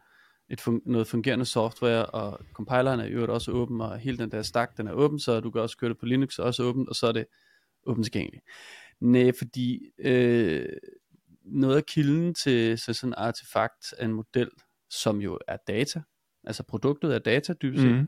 et 0.50 0.60
fun- 0.60 0.82
noget 0.86 1.06
fungerende 1.06 1.44
software, 1.44 2.06
og 2.06 2.40
compileren 2.52 3.00
er 3.00 3.06
jo 3.06 3.34
også 3.34 3.52
åben, 3.52 3.80
og 3.80 3.98
hele 3.98 4.18
den 4.18 4.30
der 4.30 4.42
stack, 4.42 4.76
den 4.76 4.86
er 4.86 4.92
åben, 4.92 5.18
så 5.18 5.40
du 5.40 5.50
kan 5.50 5.60
også 5.60 5.76
køre 5.76 5.90
det 5.90 5.98
på 5.98 6.06
Linux, 6.06 6.38
også 6.38 6.62
åben, 6.62 6.88
og 6.88 6.94
så 6.94 7.06
er 7.06 7.12
det 7.12 7.26
åbent 7.86 8.04
tilgængeligt. 8.04 8.44
Nej, 9.00 9.32
fordi 9.38 9.80
øh, 9.98 10.66
noget 11.44 11.76
af 11.76 11.86
kilden 11.86 12.34
til 12.34 12.78
så 12.78 12.92
sådan 12.92 13.10
en 13.10 13.14
artefakt 13.16 13.94
af 13.98 14.04
en 14.04 14.12
model, 14.12 14.50
som 14.90 15.20
jo 15.20 15.38
er 15.48 15.56
data, 15.68 16.02
altså 16.44 16.62
produktet 16.62 17.14
er 17.14 17.18
data 17.18 17.52
dybest 17.52 17.82
set, 17.82 17.90
mm. 17.90 18.06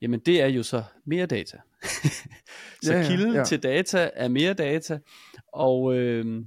jamen 0.00 0.20
det 0.20 0.40
er 0.40 0.46
jo 0.46 0.62
så 0.62 0.82
mere 1.04 1.26
data. 1.26 1.58
så 2.82 2.92
ja, 2.92 2.98
ja, 2.98 3.08
kilden 3.08 3.34
ja. 3.34 3.44
til 3.44 3.62
data 3.62 4.10
er 4.14 4.28
mere 4.28 4.54
data, 4.54 4.98
og 5.52 5.94
øh, 5.94 6.44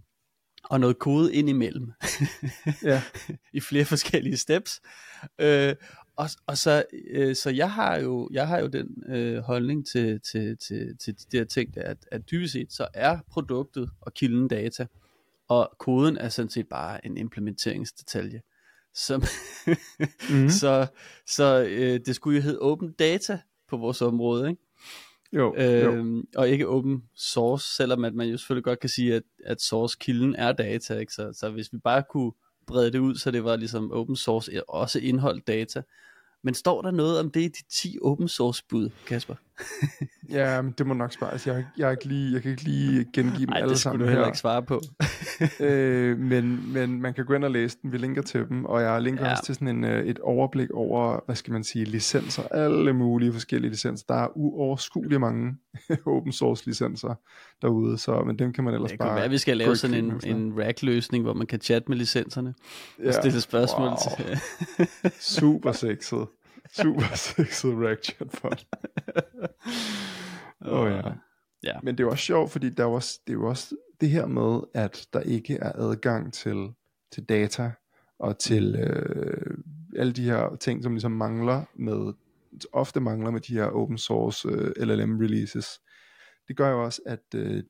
og 0.69 0.79
noget 0.79 0.99
kode 0.99 1.33
ind 1.33 1.49
imellem 1.49 1.91
ja. 2.83 3.01
i 3.53 3.59
flere 3.59 3.85
forskellige 3.85 4.37
steps. 4.37 4.81
Øh, 5.39 5.75
og, 6.15 6.29
og 6.47 6.57
så, 6.57 6.83
øh, 7.11 7.35
så 7.35 7.49
jeg 7.49 7.71
har 7.71 7.99
jo 7.99 8.29
jeg 8.31 8.47
har 8.47 8.59
jo 8.59 8.67
den 8.67 9.03
øh, 9.09 9.37
holdning 9.37 9.87
til, 9.87 10.21
til, 10.31 10.57
til, 10.57 10.97
til 10.97 11.15
de 11.15 11.37
der 11.37 11.43
ting, 11.43 11.77
at, 11.77 11.97
at 12.11 12.31
dybest 12.31 12.53
set 12.53 12.73
så 12.73 12.87
er 12.93 13.19
produktet 13.31 13.89
og 14.01 14.13
kilden 14.13 14.47
data, 14.47 14.85
og 15.47 15.71
koden 15.79 16.17
er 16.17 16.29
sådan 16.29 16.49
set 16.49 16.67
bare 16.67 17.05
en 17.05 17.17
implementeringsdetalje. 17.17 18.41
Som 18.93 19.23
mm. 20.31 20.49
så 20.49 20.87
så 21.27 21.65
øh, 21.69 21.99
det 22.05 22.15
skulle 22.15 22.37
jo 22.37 22.43
hedde 22.43 22.59
open 22.59 22.91
data 22.91 23.39
på 23.69 23.77
vores 23.77 24.01
område, 24.01 24.49
ikke? 24.49 24.61
Jo, 25.33 25.55
øhm, 25.57 26.15
jo. 26.15 26.23
Og 26.35 26.49
ikke 26.49 26.67
open 26.67 27.03
source, 27.15 27.75
selvom 27.75 28.05
at 28.05 28.13
man 28.13 28.27
jo 28.27 28.37
selvfølgelig 28.37 28.63
godt 28.63 28.79
kan 28.79 28.89
sige, 28.89 29.15
at, 29.15 29.23
at 29.45 29.61
source-kilden 29.61 30.35
er 30.35 30.51
data. 30.51 30.97
Ikke? 30.97 31.13
Så, 31.13 31.33
så 31.33 31.49
hvis 31.49 31.73
vi 31.73 31.77
bare 31.77 32.03
kunne 32.09 32.31
brede 32.67 32.91
det 32.91 32.99
ud, 32.99 33.15
så 33.15 33.31
det 33.31 33.43
var 33.43 33.55
ligesom 33.55 33.91
open 33.91 34.15
source 34.15 34.69
også 34.69 34.99
indholdt 34.99 35.47
data, 35.47 35.81
men 36.43 36.53
står 36.53 36.81
der 36.81 36.91
noget 36.91 37.19
om 37.19 37.31
det 37.31 37.41
i 37.41 37.47
de 37.47 37.63
10 37.69 37.97
open 38.01 38.27
source 38.27 38.63
bud, 38.69 38.89
Kasper? 39.07 39.35
ja, 40.29 40.61
men 40.61 40.73
det 40.77 40.87
må 40.87 40.93
nok 40.93 41.13
spare. 41.13 41.31
Altså, 41.31 41.53
jeg, 41.53 41.65
jeg, 41.77 41.91
ikke 41.91 42.05
lige, 42.05 42.33
jeg 42.33 42.41
kan 42.41 42.51
ikke 42.51 42.63
lige 42.63 43.05
gengive 43.13 43.45
dem 43.45 43.49
Ej, 43.49 43.61
alle 43.61 43.77
sammen 43.77 43.99
det 43.99 44.05
du 44.05 44.09
heller 44.09 44.27
ikke 44.27 44.37
svare 44.37 44.63
på. 44.63 44.81
øh, 45.59 46.19
men, 46.19 46.73
men 46.73 47.01
man 47.01 47.13
kan 47.13 47.25
gå 47.25 47.33
ind 47.33 47.43
og 47.43 47.51
læse 47.51 47.77
den. 47.81 47.91
Vi 47.91 47.97
linker 47.97 48.21
til 48.21 48.47
dem, 48.49 48.65
og 48.65 48.81
jeg 48.81 49.01
linker 49.01 49.25
ja. 49.25 49.31
også 49.31 49.43
til 49.43 49.55
sådan 49.55 49.67
en, 49.67 49.83
øh, 49.83 50.05
et 50.05 50.19
overblik 50.19 50.71
over, 50.71 51.19
hvad 51.25 51.35
skal 51.35 51.53
man 51.53 51.63
sige, 51.63 51.85
licenser. 51.85 52.43
Alle 52.51 52.93
mulige 52.93 53.33
forskellige 53.33 53.71
licenser. 53.71 54.05
Der 54.09 54.15
er 54.15 54.27
uoverskueligt 54.35 55.21
mange 55.21 55.55
open 56.05 56.31
source 56.31 56.65
licenser 56.65 57.15
derude, 57.61 57.97
så, 57.97 58.21
men 58.21 58.39
dem 58.39 58.53
kan 58.53 58.63
man 58.63 58.73
ellers 58.73 58.91
det 58.91 58.99
bare... 58.99 59.09
Det 59.09 59.21
være, 59.21 59.29
vi 59.29 59.37
skal 59.37 59.57
lave 59.57 59.75
sådan 59.75 60.05
en, 60.05 60.21
en 60.37 60.53
rack-løsning, 60.57 61.23
hvor 61.23 61.33
man 61.33 61.47
kan 61.47 61.61
chatte 61.61 61.89
med 61.89 61.97
licenserne 61.97 62.53
ja. 62.99 63.07
og 63.07 63.13
stille 63.13 63.41
spørgsmål 63.41 63.87
wow. 63.87 63.97
til. 64.17 64.39
Super 65.39 65.71
sexet. 65.71 66.27
Super 66.81 67.15
sexet 67.15 67.73
rack 67.75 68.03
chatbot. 68.03 68.65
Åh 70.65 70.79
oh, 70.79 70.91
ja. 70.91 71.01
ja. 71.63 71.73
Men 71.83 71.97
det 71.97 72.03
er 72.03 72.07
også 72.07 72.23
sjovt, 72.23 72.51
fordi 72.51 72.69
der 72.69 72.83
er 72.83 72.87
også, 72.87 73.19
det 73.27 73.33
jo 73.33 73.47
også 73.47 73.75
det 74.01 74.09
her 74.09 74.25
med, 74.25 74.61
at 74.73 75.07
der 75.13 75.19
ikke 75.19 75.55
er 75.55 75.71
adgang 75.75 76.33
til, 76.33 76.73
til 77.11 77.23
data 77.23 77.71
og 78.19 78.39
til 78.39 78.75
øh, 78.75 79.57
alle 79.95 80.13
de 80.13 80.23
her 80.23 80.55
ting, 80.55 80.83
som 80.83 80.91
ligesom 80.91 81.11
mangler 81.11 81.63
med, 81.75 82.13
ofte 82.71 82.99
mangler 82.99 83.31
med 83.31 83.41
de 83.41 83.53
her 83.53 83.65
open 83.65 83.97
source 83.97 84.49
øh, 84.49 84.71
LLM 84.87 85.17
releases. 85.17 85.67
Det 86.47 86.57
gør 86.57 86.69
jo 86.69 86.83
også, 86.83 87.01
at 87.05 87.35
øh, 87.35 87.63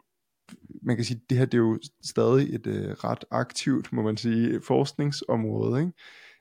man 0.82 0.96
kan 0.96 1.06
sige, 1.06 1.22
det 1.30 1.38
her 1.38 1.46
det 1.46 1.54
er 1.54 1.62
jo 1.62 1.80
stadig 2.04 2.56
et 2.56 2.68
øh, 2.68 2.90
ret 2.90 3.26
aktivt, 3.32 3.94
må 3.94 4.02
man 4.02 4.18
sige, 4.18 4.62
forskningsområde, 4.62 5.80
ikke? 5.80 5.94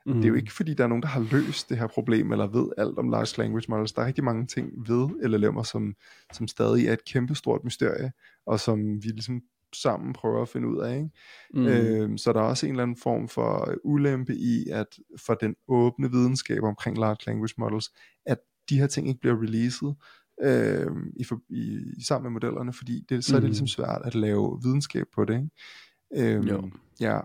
Mm. 0.06 0.14
Det 0.14 0.24
er 0.24 0.28
jo 0.28 0.34
ikke 0.34 0.52
fordi, 0.52 0.74
der 0.74 0.84
er 0.84 0.88
nogen, 0.88 1.02
der 1.02 1.08
har 1.08 1.28
løst 1.32 1.68
det 1.68 1.78
her 1.78 1.86
problem, 1.86 2.32
eller 2.32 2.46
ved 2.46 2.68
alt 2.78 2.98
om 2.98 3.08
large 3.08 3.42
language 3.42 3.66
models. 3.68 3.92
Der 3.92 4.02
er 4.02 4.06
rigtig 4.06 4.24
mange 4.24 4.46
ting 4.46 4.72
ved 4.88 5.08
LLM'er, 5.08 5.64
som, 5.64 5.94
som 6.32 6.48
stadig 6.48 6.86
er 6.86 6.92
et 6.92 7.04
kæmpestort 7.04 7.64
mysterie, 7.64 8.12
og 8.46 8.60
som 8.60 9.04
vi 9.04 9.08
ligesom 9.08 9.42
sammen 9.74 10.12
prøver 10.12 10.42
at 10.42 10.48
finde 10.48 10.68
ud 10.68 10.78
af. 10.78 10.96
Ikke? 10.96 11.10
Mm. 11.54 11.66
Øhm, 11.66 12.18
så 12.18 12.32
der 12.32 12.40
er 12.40 12.44
også 12.44 12.66
en 12.66 12.72
eller 12.72 12.82
anden 12.82 12.96
form 12.96 13.28
for 13.28 13.74
ulempe 13.84 14.34
i, 14.34 14.68
at 14.72 14.86
for 15.26 15.34
den 15.34 15.54
åbne 15.68 16.10
videnskab 16.10 16.62
omkring 16.62 16.98
large 16.98 17.18
language 17.26 17.54
models, 17.58 17.90
at 18.26 18.38
de 18.68 18.78
her 18.78 18.86
ting 18.86 19.08
ikke 19.08 19.20
bliver 19.20 19.42
releaset 19.42 19.94
øh, 20.42 20.90
i, 21.16 21.24
for, 21.24 21.40
i, 21.48 21.80
sammen 22.06 22.22
med 22.22 22.30
modellerne, 22.32 22.72
fordi 22.72 23.04
det, 23.08 23.24
så 23.24 23.36
er 23.36 23.40
det 23.40 23.44
mm. 23.44 23.50
ligesom 23.50 23.66
svært 23.66 24.02
at 24.04 24.14
lave 24.14 24.60
videnskab 24.62 25.06
på 25.14 25.24
det. 25.24 25.34
Ikke? 25.34 26.34
Øhm, 26.34 26.48
jo. 26.48 26.70
Ja, 27.00 27.20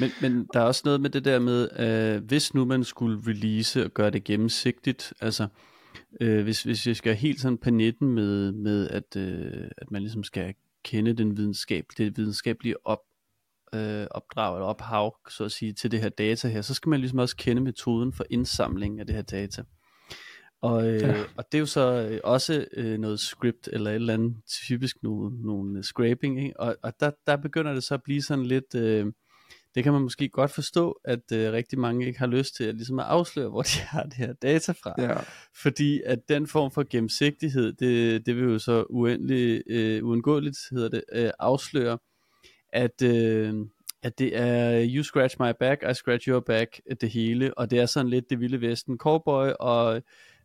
men, 0.00 0.10
men 0.22 0.46
der 0.52 0.60
er 0.60 0.64
også 0.64 0.82
noget 0.84 1.00
med 1.00 1.10
det 1.10 1.24
der 1.24 1.38
med, 1.38 1.68
øh, 1.78 2.24
hvis 2.24 2.54
nu 2.54 2.64
man 2.64 2.84
skulle 2.84 3.22
release 3.26 3.84
og 3.84 3.90
gøre 3.90 4.10
det 4.10 4.24
gennemsigtigt, 4.24 5.12
altså 5.20 5.48
øh, 6.20 6.42
hvis, 6.42 6.62
hvis 6.62 6.86
jeg 6.86 6.96
skal 6.96 7.14
helt 7.14 7.40
sådan 7.40 7.58
på 7.58 7.70
med, 7.70 8.52
med 8.52 8.88
at, 8.88 9.16
øh, 9.16 9.68
at 9.78 9.90
man 9.90 10.02
ligesom 10.02 10.24
skal 10.24 10.54
kende 10.84 11.12
den 11.12 11.36
videnskab, 11.36 11.84
det 11.98 12.16
videnskabelige 12.16 12.86
op, 12.86 12.98
øh, 13.74 14.06
opdrag 14.10 14.56
eller 14.56 14.66
ophav, 14.66 15.16
så 15.28 15.44
at 15.44 15.52
sige, 15.52 15.72
til 15.72 15.90
det 15.90 16.00
her 16.00 16.08
data 16.08 16.48
her, 16.48 16.62
så 16.62 16.74
skal 16.74 16.90
man 16.90 17.00
ligesom 17.00 17.18
også 17.18 17.36
kende 17.36 17.62
metoden 17.62 18.12
for 18.12 18.24
indsamling 18.30 19.00
af 19.00 19.06
det 19.06 19.14
her 19.14 19.22
data. 19.22 19.62
Og, 20.62 20.88
øh, 20.88 21.00
ja. 21.00 21.24
og 21.36 21.44
det 21.52 21.58
er 21.58 21.60
jo 21.60 21.66
så 21.66 22.08
øh, 22.10 22.20
også 22.24 22.66
øh, 22.76 22.98
noget 22.98 23.20
script 23.20 23.68
eller 23.72 23.90
et 23.90 23.94
eller 23.94 24.14
andet, 24.14 24.36
typisk 24.46 24.96
nogle, 25.02 25.42
nogle 25.42 25.82
scraping, 25.82 26.44
ikke? 26.44 26.60
og, 26.60 26.76
og 26.82 26.92
der, 27.00 27.10
der 27.26 27.36
begynder 27.36 27.74
det 27.74 27.84
så 27.84 27.94
at 27.94 28.02
blive 28.02 28.22
sådan 28.22 28.46
lidt... 28.46 28.74
Øh, 28.74 29.06
det 29.74 29.84
kan 29.84 29.92
man 29.92 30.02
måske 30.02 30.28
godt 30.28 30.50
forstå, 30.50 31.00
at 31.04 31.32
øh, 31.32 31.52
rigtig 31.52 31.78
mange 31.78 32.06
ikke 32.06 32.18
har 32.18 32.26
lyst 32.26 32.56
til 32.56 32.64
at, 32.64 32.74
ligesom 32.74 32.98
at 32.98 33.04
afsløre, 33.04 33.48
hvor 33.48 33.62
de 33.62 33.80
har 33.80 34.02
det 34.02 34.14
her 34.14 34.32
data 34.32 34.72
fra. 34.72 34.94
Ja. 34.98 35.16
Fordi 35.62 36.02
at 36.06 36.28
den 36.28 36.46
form 36.46 36.70
for 36.70 36.84
gennemsigtighed, 36.90 37.72
det, 37.72 38.26
det 38.26 38.36
vil 38.36 38.44
jo 38.44 38.58
så 38.58 38.84
uendelig, 38.90 39.62
øh, 39.66 40.04
uundgåeligt 40.04 40.58
hedder 40.70 40.88
det, 40.88 41.04
øh, 41.12 41.30
afsløre, 41.38 41.98
at, 42.72 43.02
øh, 43.02 43.54
at 44.02 44.18
det 44.18 44.36
er 44.36 44.86
you 44.88 45.02
scratch 45.02 45.36
my 45.40 45.52
back, 45.60 45.82
I 45.90 45.94
scratch 45.94 46.28
your 46.28 46.40
back, 46.40 46.80
det 47.00 47.10
hele, 47.10 47.58
og 47.58 47.70
det 47.70 47.78
er 47.78 47.86
sådan 47.86 48.10
lidt 48.10 48.30
det 48.30 48.40
vilde 48.40 48.60
vesten 48.60 48.98
cowboy, 48.98 49.50
og 49.60 50.02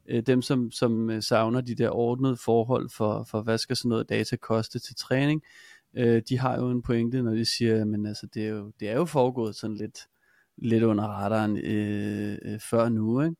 øh, 0.09 0.21
dem 0.21 0.41
som, 0.41 0.71
som 0.71 1.09
øh, 1.09 1.23
savner 1.23 1.61
de 1.61 1.75
der 1.75 1.89
ordnede 1.89 2.37
forhold 2.37 2.89
for, 2.89 3.27
for 3.31 3.41
hvad 3.41 3.57
skal 3.57 3.75
sådan 3.75 3.89
noget 3.89 4.09
data 4.09 4.35
koste 4.35 4.79
til 4.79 4.95
træning, 4.95 5.43
øh, 5.97 6.21
de 6.29 6.39
har 6.39 6.59
jo 6.59 6.71
en 6.71 6.81
pointe, 6.81 7.23
når 7.23 7.33
de 7.33 7.45
siger, 7.45 7.85
men 7.85 8.05
altså, 8.05 8.27
det 8.33 8.45
er 8.45 8.49
jo, 8.49 8.71
det 8.79 8.89
er 8.89 8.95
jo 8.95 9.05
foregået 9.05 9.55
sådan 9.55 9.75
lidt, 9.75 9.99
lidt 10.57 10.83
under 10.83 11.03
radaren 11.03 11.57
øh, 11.57 12.37
øh, 12.41 12.59
før 12.59 12.89
nu, 12.89 13.21
ikke? 13.21 13.35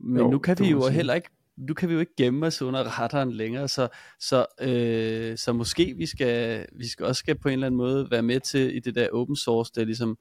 Men 0.00 0.18
jo, 0.18 0.30
nu 0.30 0.38
kan 0.38 0.58
vi 0.58 0.70
jo 0.70 0.88
heller 0.88 1.14
ikke 1.14 1.30
nu 1.56 1.74
kan 1.74 1.88
vi 1.88 1.94
jo 1.94 2.00
ikke 2.00 2.16
gemme 2.16 2.46
os 2.46 2.62
under 2.62 2.82
radaren 3.00 3.32
længere, 3.32 3.68
så, 3.68 3.88
så, 4.20 4.46
øh, 4.60 5.38
så 5.38 5.52
måske 5.52 5.94
vi 5.96 6.06
skal, 6.06 6.66
vi 6.72 6.88
skal 6.88 7.06
også 7.06 7.18
skal 7.18 7.38
på 7.38 7.48
en 7.48 7.52
eller 7.52 7.66
anden 7.66 7.76
måde 7.76 8.10
være 8.10 8.22
med 8.22 8.40
til 8.40 8.76
i 8.76 8.80
det 8.80 8.94
der 8.94 9.08
open 9.12 9.36
source, 9.36 9.72
der 9.74 9.84
ligesom 9.84 10.18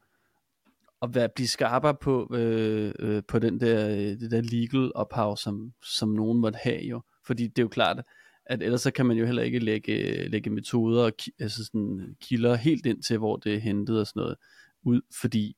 at 1.02 1.15
være, 1.15 1.30
blive 1.36 1.47
skarpere 1.47 1.95
på, 1.95 2.36
øh, 2.36 2.93
øh, 3.00 3.24
på 3.28 3.39
den 3.39 3.60
der, 3.60 3.89
øh, 3.89 3.95
det 3.95 4.32
der 4.32 4.41
legal 4.41 4.91
ophav, 4.95 5.38
som, 5.38 5.74
som 5.84 6.10
nogen 6.10 6.39
måtte 6.39 6.60
have 6.63 6.82
jo. 6.82 7.02
Fordi 7.26 7.47
det 7.47 7.60
er 7.60 7.63
jo 7.63 7.69
klart, 7.69 8.00
at 8.00 8.06
ellers 8.49 8.82
så 8.82 8.91
kan 8.91 9.06
man 9.06 9.17
jo 9.17 9.25
heller 9.25 9.43
ikke 9.43 9.60
lægge, 9.60 10.27
lægge 10.30 10.49
metoder 10.49 11.04
og 11.04 11.13
altså 11.39 11.65
sådan, 11.65 12.15
kilder 12.21 12.56
helt 12.56 12.86
ind 12.86 13.04
til, 13.04 13.17
hvor 13.17 13.38
det 13.38 13.54
er 13.54 13.60
hentet 13.60 13.99
og 13.99 14.08
sådan 14.08 14.19
noget 14.19 14.38
ud, 14.84 15.01
fordi 15.21 15.56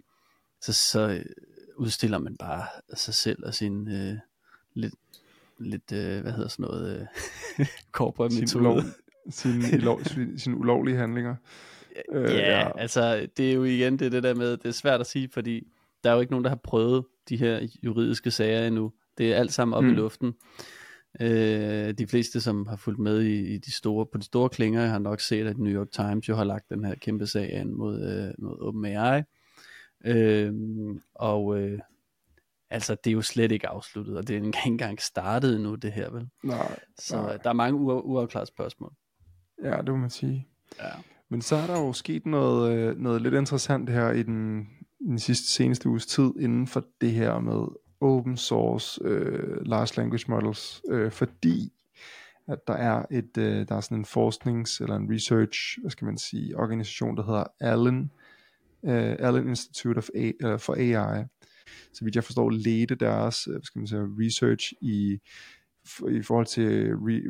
så, 0.62 0.74
så 0.74 1.24
udstiller 1.78 2.17
man 2.17 2.38
bare 2.38 2.65
sig 2.96 3.13
selv 3.13 3.46
og 3.46 3.54
sin 3.54 3.88
øh, 3.88 4.17
lidt, 4.74 4.93
lidt 5.60 5.91
øh, 5.91 6.22
hvad 6.22 6.32
hedder 6.32 6.48
sådan 6.48 6.63
noget, 6.63 7.08
øh, 7.60 7.65
corporate 7.91 8.34
sin 8.34 8.41
metode. 8.41 8.63
Ulov, 8.63 8.82
sin, 9.30 9.62
ulov, 9.82 10.02
sin 10.38 10.54
ulovlige 10.54 10.98
handlinger. 10.98 11.36
Ja, 12.13 12.19
øh, 12.19 12.36
ja, 12.36 12.80
altså 12.80 13.28
det 13.38 13.50
er 13.50 13.54
jo 13.54 13.63
igen 13.63 14.00
det, 14.00 14.12
det 14.12 14.24
der 14.24 14.36
med, 14.36 14.58
det 14.58 14.65
er 14.65 14.72
svært 14.72 15.00
at 15.02 15.08
sige, 15.08 15.30
fordi 15.30 15.67
der 16.04 16.10
er 16.10 16.13
jo 16.13 16.19
ikke 16.19 16.32
nogen, 16.32 16.43
der 16.43 16.50
har 16.50 16.60
prøvet 16.63 17.06
de 17.30 17.38
her 17.38 17.67
juridiske 17.84 18.32
sager 18.32 18.67
endnu. 18.67 18.91
Det 19.17 19.34
er 19.34 19.38
alt 19.38 19.54
sammen 19.54 19.74
op 19.74 19.84
mm. 19.84 19.89
i 19.89 19.93
luften. 19.93 20.34
Øh, 21.21 21.93
de 21.93 22.08
fleste, 22.08 22.41
som 22.41 22.67
har 22.67 22.76
fulgt 22.76 22.99
med 22.99 23.21
i, 23.21 23.54
i 23.54 23.58
de 23.58 23.71
store, 23.71 24.06
på 24.06 24.17
de 24.17 24.23
store 24.23 24.49
klinger, 24.49 24.86
har 24.86 24.99
nok 24.99 25.19
set, 25.19 25.47
at 25.47 25.58
New 25.58 25.73
York 25.73 25.91
Times 25.91 26.30
jo 26.30 26.36
har 26.36 26.43
lagt 26.43 26.69
den 26.69 26.86
her 26.86 26.95
kæmpe 26.95 27.28
sag 27.28 27.54
an 27.54 27.73
mod, 27.73 28.02
øh, 28.02 28.45
mod 28.45 28.58
OpenAI. 28.62 29.21
Øh, 30.06 30.54
og 31.15 31.60
øh, 31.60 31.80
altså, 32.69 32.95
det 33.04 33.10
er 33.10 33.13
jo 33.13 33.21
slet 33.21 33.52
ikke 33.52 33.67
afsluttet, 33.67 34.17
og 34.17 34.28
det 34.28 34.38
er 34.38 34.45
ikke 34.45 34.58
engang 34.65 35.02
startet 35.02 35.62
nu, 35.62 35.76
det 35.76 35.91
her, 35.91 36.12
vel? 36.12 36.30
Nej. 36.43 36.80
Så 36.99 37.21
nej. 37.21 37.38
der 37.38 37.49
er 37.49 37.54
mange 37.54 37.80
uafklarede 37.84 38.47
spørgsmål. 38.47 38.93
Ja, 39.63 39.78
det 39.78 39.89
må 39.89 39.95
man 39.95 40.10
sige. 40.10 40.47
Ja. 40.80 40.89
Men 41.30 41.41
så 41.41 41.56
er 41.56 41.67
der 41.67 41.80
jo 41.80 41.93
sket 41.93 42.26
noget, 42.26 42.78
øh, 42.78 42.97
noget 42.97 43.21
lidt 43.21 43.34
interessant 43.34 43.89
her 43.89 44.12
i 44.12 44.23
den, 44.23 44.67
den 44.99 45.19
sidste 45.19 45.47
seneste 45.47 45.89
uges 45.89 46.06
tid 46.06 46.32
inden 46.39 46.67
for 46.67 46.84
det 47.02 47.12
her 47.12 47.39
med 47.39 47.67
open 48.04 48.38
source 48.38 49.02
øh, 49.04 49.66
large 49.66 49.98
language 49.98 50.26
models, 50.28 50.82
øh, 50.89 51.12
fordi 51.12 51.74
at 52.48 52.68
der 52.68 52.74
er 52.74 53.06
et 53.12 53.38
øh, 53.38 53.68
der 53.68 53.76
er 53.76 53.82
sådan 53.82 53.98
en 53.98 54.06
forsknings 54.06 54.82
eller 54.82 54.96
en 54.96 55.13
research, 55.13 55.80
hvad 55.82 55.92
skal 55.92 56.06
man 56.06 56.18
sige, 56.18 56.58
organisation 56.58 57.18
der 57.18 57.26
hedder 57.26 57.44
Allen 57.60 58.12
øh, 58.86 59.16
Allen 59.20 59.48
Institute 59.48 59.98
of 59.98 60.10
A, 60.16 60.32
uh, 60.46 60.60
for 60.60 60.74
AI. 60.74 61.24
Så 61.94 62.04
vidt 62.06 62.16
jeg 62.16 62.24
forstår 62.24 62.50
ledte 62.50 62.96
deres, 62.96 63.48
øh, 63.48 63.54
hvad 63.54 63.63
skal 63.63 63.80
man 63.80 63.88
sige, 63.88 64.02
research 64.02 64.74
i 64.82 65.20
i 66.10 66.22
forhold 66.22 66.46
til 66.46 66.92
re, 66.96 67.22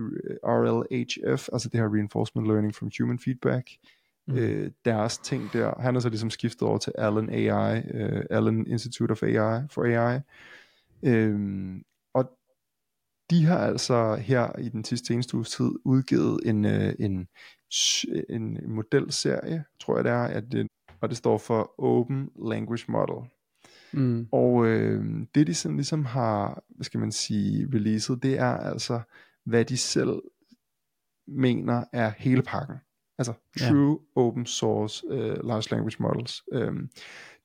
RLHF, 0.43 1.49
altså 1.53 1.69
det 1.69 1.79
her 1.79 1.93
Reinforcement 1.93 2.47
Learning 2.47 2.75
from 2.75 2.91
Human 2.99 3.19
Feedback, 3.19 3.69
mm. 4.27 4.35
øh, 4.35 4.71
deres 4.85 5.17
ting 5.17 5.53
der. 5.53 5.81
Han 5.81 5.95
er 5.95 5.99
så 5.99 6.09
ligesom 6.09 6.29
skiftet 6.29 6.61
over 6.61 6.77
til 6.77 6.93
Allen 6.97 7.29
AI, 7.29 7.81
øh, 7.93 8.25
Allen 8.29 8.67
Institute 8.67 9.11
of 9.11 9.23
AI 9.23 9.61
for 9.69 9.83
AI, 9.83 10.19
Øhm, 11.05 11.83
og 12.13 12.29
de 13.29 13.45
har 13.45 13.57
altså 13.57 14.15
her 14.15 14.59
i 14.59 14.69
den 14.69 14.83
sidste 14.83 15.13
eneste 15.13 15.35
uges 15.35 15.49
tid 15.49 15.71
udgivet 15.85 16.39
en, 16.45 16.65
øh, 16.65 16.93
en, 16.99 17.27
en 18.29 18.59
modelserie, 18.67 19.65
tror 19.79 19.95
jeg 19.95 20.03
det 20.03 20.11
er, 20.11 20.23
at 20.23 20.51
det, 20.51 20.67
og 21.01 21.09
det 21.09 21.17
står 21.17 21.37
for 21.37 21.73
Open 21.77 22.29
Language 22.49 22.85
Model. 22.87 23.29
Mm. 23.93 24.27
Og 24.31 24.65
øh, 24.67 25.05
det 25.35 25.47
de 25.47 25.53
sådan 25.53 25.77
ligesom 25.77 26.05
har, 26.05 26.63
hvad 26.69 26.83
skal 26.83 26.99
man 26.99 27.11
sige, 27.11 27.67
releaset, 27.73 28.23
det 28.23 28.39
er 28.39 28.57
altså, 28.57 29.01
hvad 29.45 29.65
de 29.65 29.77
selv 29.77 30.21
mener 31.27 31.83
er 31.93 32.11
hele 32.17 32.41
pakken. 32.41 32.75
Altså 33.17 33.33
true 33.59 33.99
ja. 34.15 34.21
open 34.21 34.45
source 34.45 35.07
uh, 35.07 35.47
large 35.47 35.71
language 35.71 35.95
models. 35.99 36.43
Um, 36.51 36.89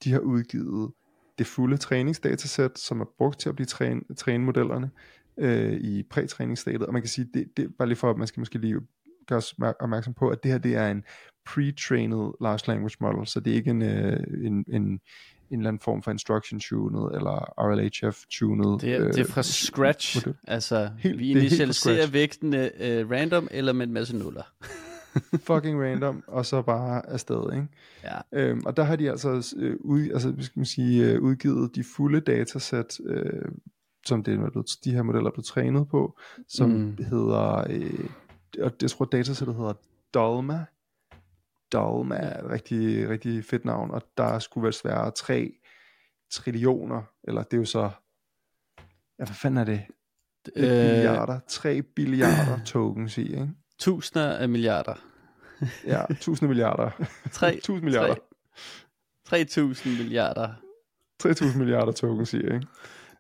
de 0.04 0.12
har 0.12 0.18
udgivet 0.18 0.92
det 1.38 1.46
fulde 1.46 1.76
træningsdatasæt, 1.76 2.78
som 2.78 3.00
er 3.00 3.04
brugt 3.18 3.40
til 3.40 3.48
at 3.48 3.54
blive 3.54 3.66
træne, 3.66 4.00
træne 4.16 4.44
modellerne. 4.44 4.90
øh, 5.38 5.72
i 5.72 6.02
prætræningsstadiet, 6.02 6.86
og 6.86 6.92
man 6.92 7.02
kan 7.02 7.08
sige, 7.08 7.28
det, 7.34 7.56
det 7.56 7.74
bare 7.78 7.88
lige 7.88 7.96
for, 7.96 8.10
at 8.10 8.16
man 8.16 8.26
skal 8.26 8.40
måske 8.40 8.58
lige 8.58 8.76
gøre 9.26 9.36
os 9.36 9.54
opmærksom 9.80 10.14
på, 10.14 10.28
at 10.28 10.42
det 10.42 10.50
her 10.50 10.58
det 10.58 10.74
er 10.74 10.90
en 10.90 11.04
pre-trained 11.48 12.36
large 12.40 12.60
language 12.68 12.96
model, 13.00 13.26
så 13.26 13.40
det 13.40 13.50
er 13.50 13.54
ikke 13.54 13.70
en, 13.70 13.82
øh, 13.82 14.20
en, 14.44 14.64
en, 14.68 14.82
en 14.82 15.00
eller 15.50 15.68
anden 15.68 15.80
form 15.80 16.02
for 16.02 16.10
instruction 16.10 16.60
tunet 16.60 17.16
eller 17.16 17.54
RLHF 17.58 18.24
tunet. 18.30 18.80
Det 18.80 18.94
er, 18.94 19.04
øh, 19.04 19.12
det 19.12 19.18
er 19.18 19.24
fra 19.24 19.42
scratch. 19.42 20.26
Model. 20.26 20.38
Altså, 20.48 20.90
helt, 20.98 21.18
vi 21.18 21.30
initialiserer 21.30 22.06
vægten 22.06 22.54
øh, 22.54 23.10
random 23.10 23.48
eller 23.50 23.72
med 23.72 23.86
en 23.86 23.92
masse 23.92 24.16
nuller. 24.16 24.42
fucking 25.48 25.82
random, 25.82 26.24
og 26.26 26.46
så 26.46 26.62
bare 26.62 27.08
afsted, 27.08 27.52
ikke? 27.52 27.68
Ja. 28.04 28.20
Øhm, 28.32 28.62
og 28.66 28.76
der 28.76 28.82
har 28.82 28.96
de 28.96 29.10
altså, 29.10 29.54
øh, 29.58 29.76
ud, 29.80 30.10
altså 30.10 30.34
skal 30.38 30.58
man 30.58 30.66
sige, 30.66 31.04
øh, 31.04 31.22
udgivet 31.22 31.74
de 31.74 31.84
fulde 31.84 32.20
datasæt, 32.20 33.00
øh, 33.04 33.48
som 34.06 34.22
det 34.22 34.34
er 34.34 34.50
blevet, 34.50 34.70
de 34.84 34.94
her 34.94 35.02
modeller 35.02 35.30
er 35.30 35.34
blevet 35.34 35.46
trænet 35.46 35.88
på, 35.88 36.18
som 36.48 36.70
mm. 36.70 36.96
hedder, 37.04 37.66
øh, 37.70 38.10
og 38.62 38.72
jeg 38.82 38.90
tror 38.90 39.04
datasættet 39.04 39.56
hedder 39.56 39.72
Dolma. 40.14 40.64
Dolma 41.72 42.16
er 42.16 42.44
et 42.44 42.50
rigtig, 42.50 43.08
rigtig 43.08 43.44
fedt 43.44 43.64
navn, 43.64 43.90
og 43.90 44.02
der 44.16 44.38
skulle 44.38 44.64
vel 44.64 44.74
være 44.84 45.10
3 45.10 45.52
trillioner, 46.30 47.02
eller 47.24 47.42
det 47.42 47.52
er 47.52 47.58
jo 47.58 47.64
så, 47.64 47.90
ja, 49.18 49.24
hvad 49.24 49.34
fanden 49.34 49.58
er 49.58 49.64
det? 49.64 49.82
Øh, 50.56 50.62
billiarder, 50.62 51.40
3 51.48 51.82
billiarder 51.82 52.64
tokens 52.64 53.18
i, 53.18 53.22
ikke? 53.22 53.48
Tusinder 53.78 54.32
af 54.32 54.48
milliarder. 54.48 54.94
ja, 55.86 56.02
tusinder 56.20 56.48
milliarder. 56.48 56.90
3, 57.32 57.60
tusind 57.64 57.84
milliarder. 57.84 58.14
3000 59.26 59.96
milliarder. 59.98 60.48
3000 61.20 61.58
milliarder 61.58 61.92
tokens 61.92 62.34
i, 62.34 62.36
ikke? 62.36 62.66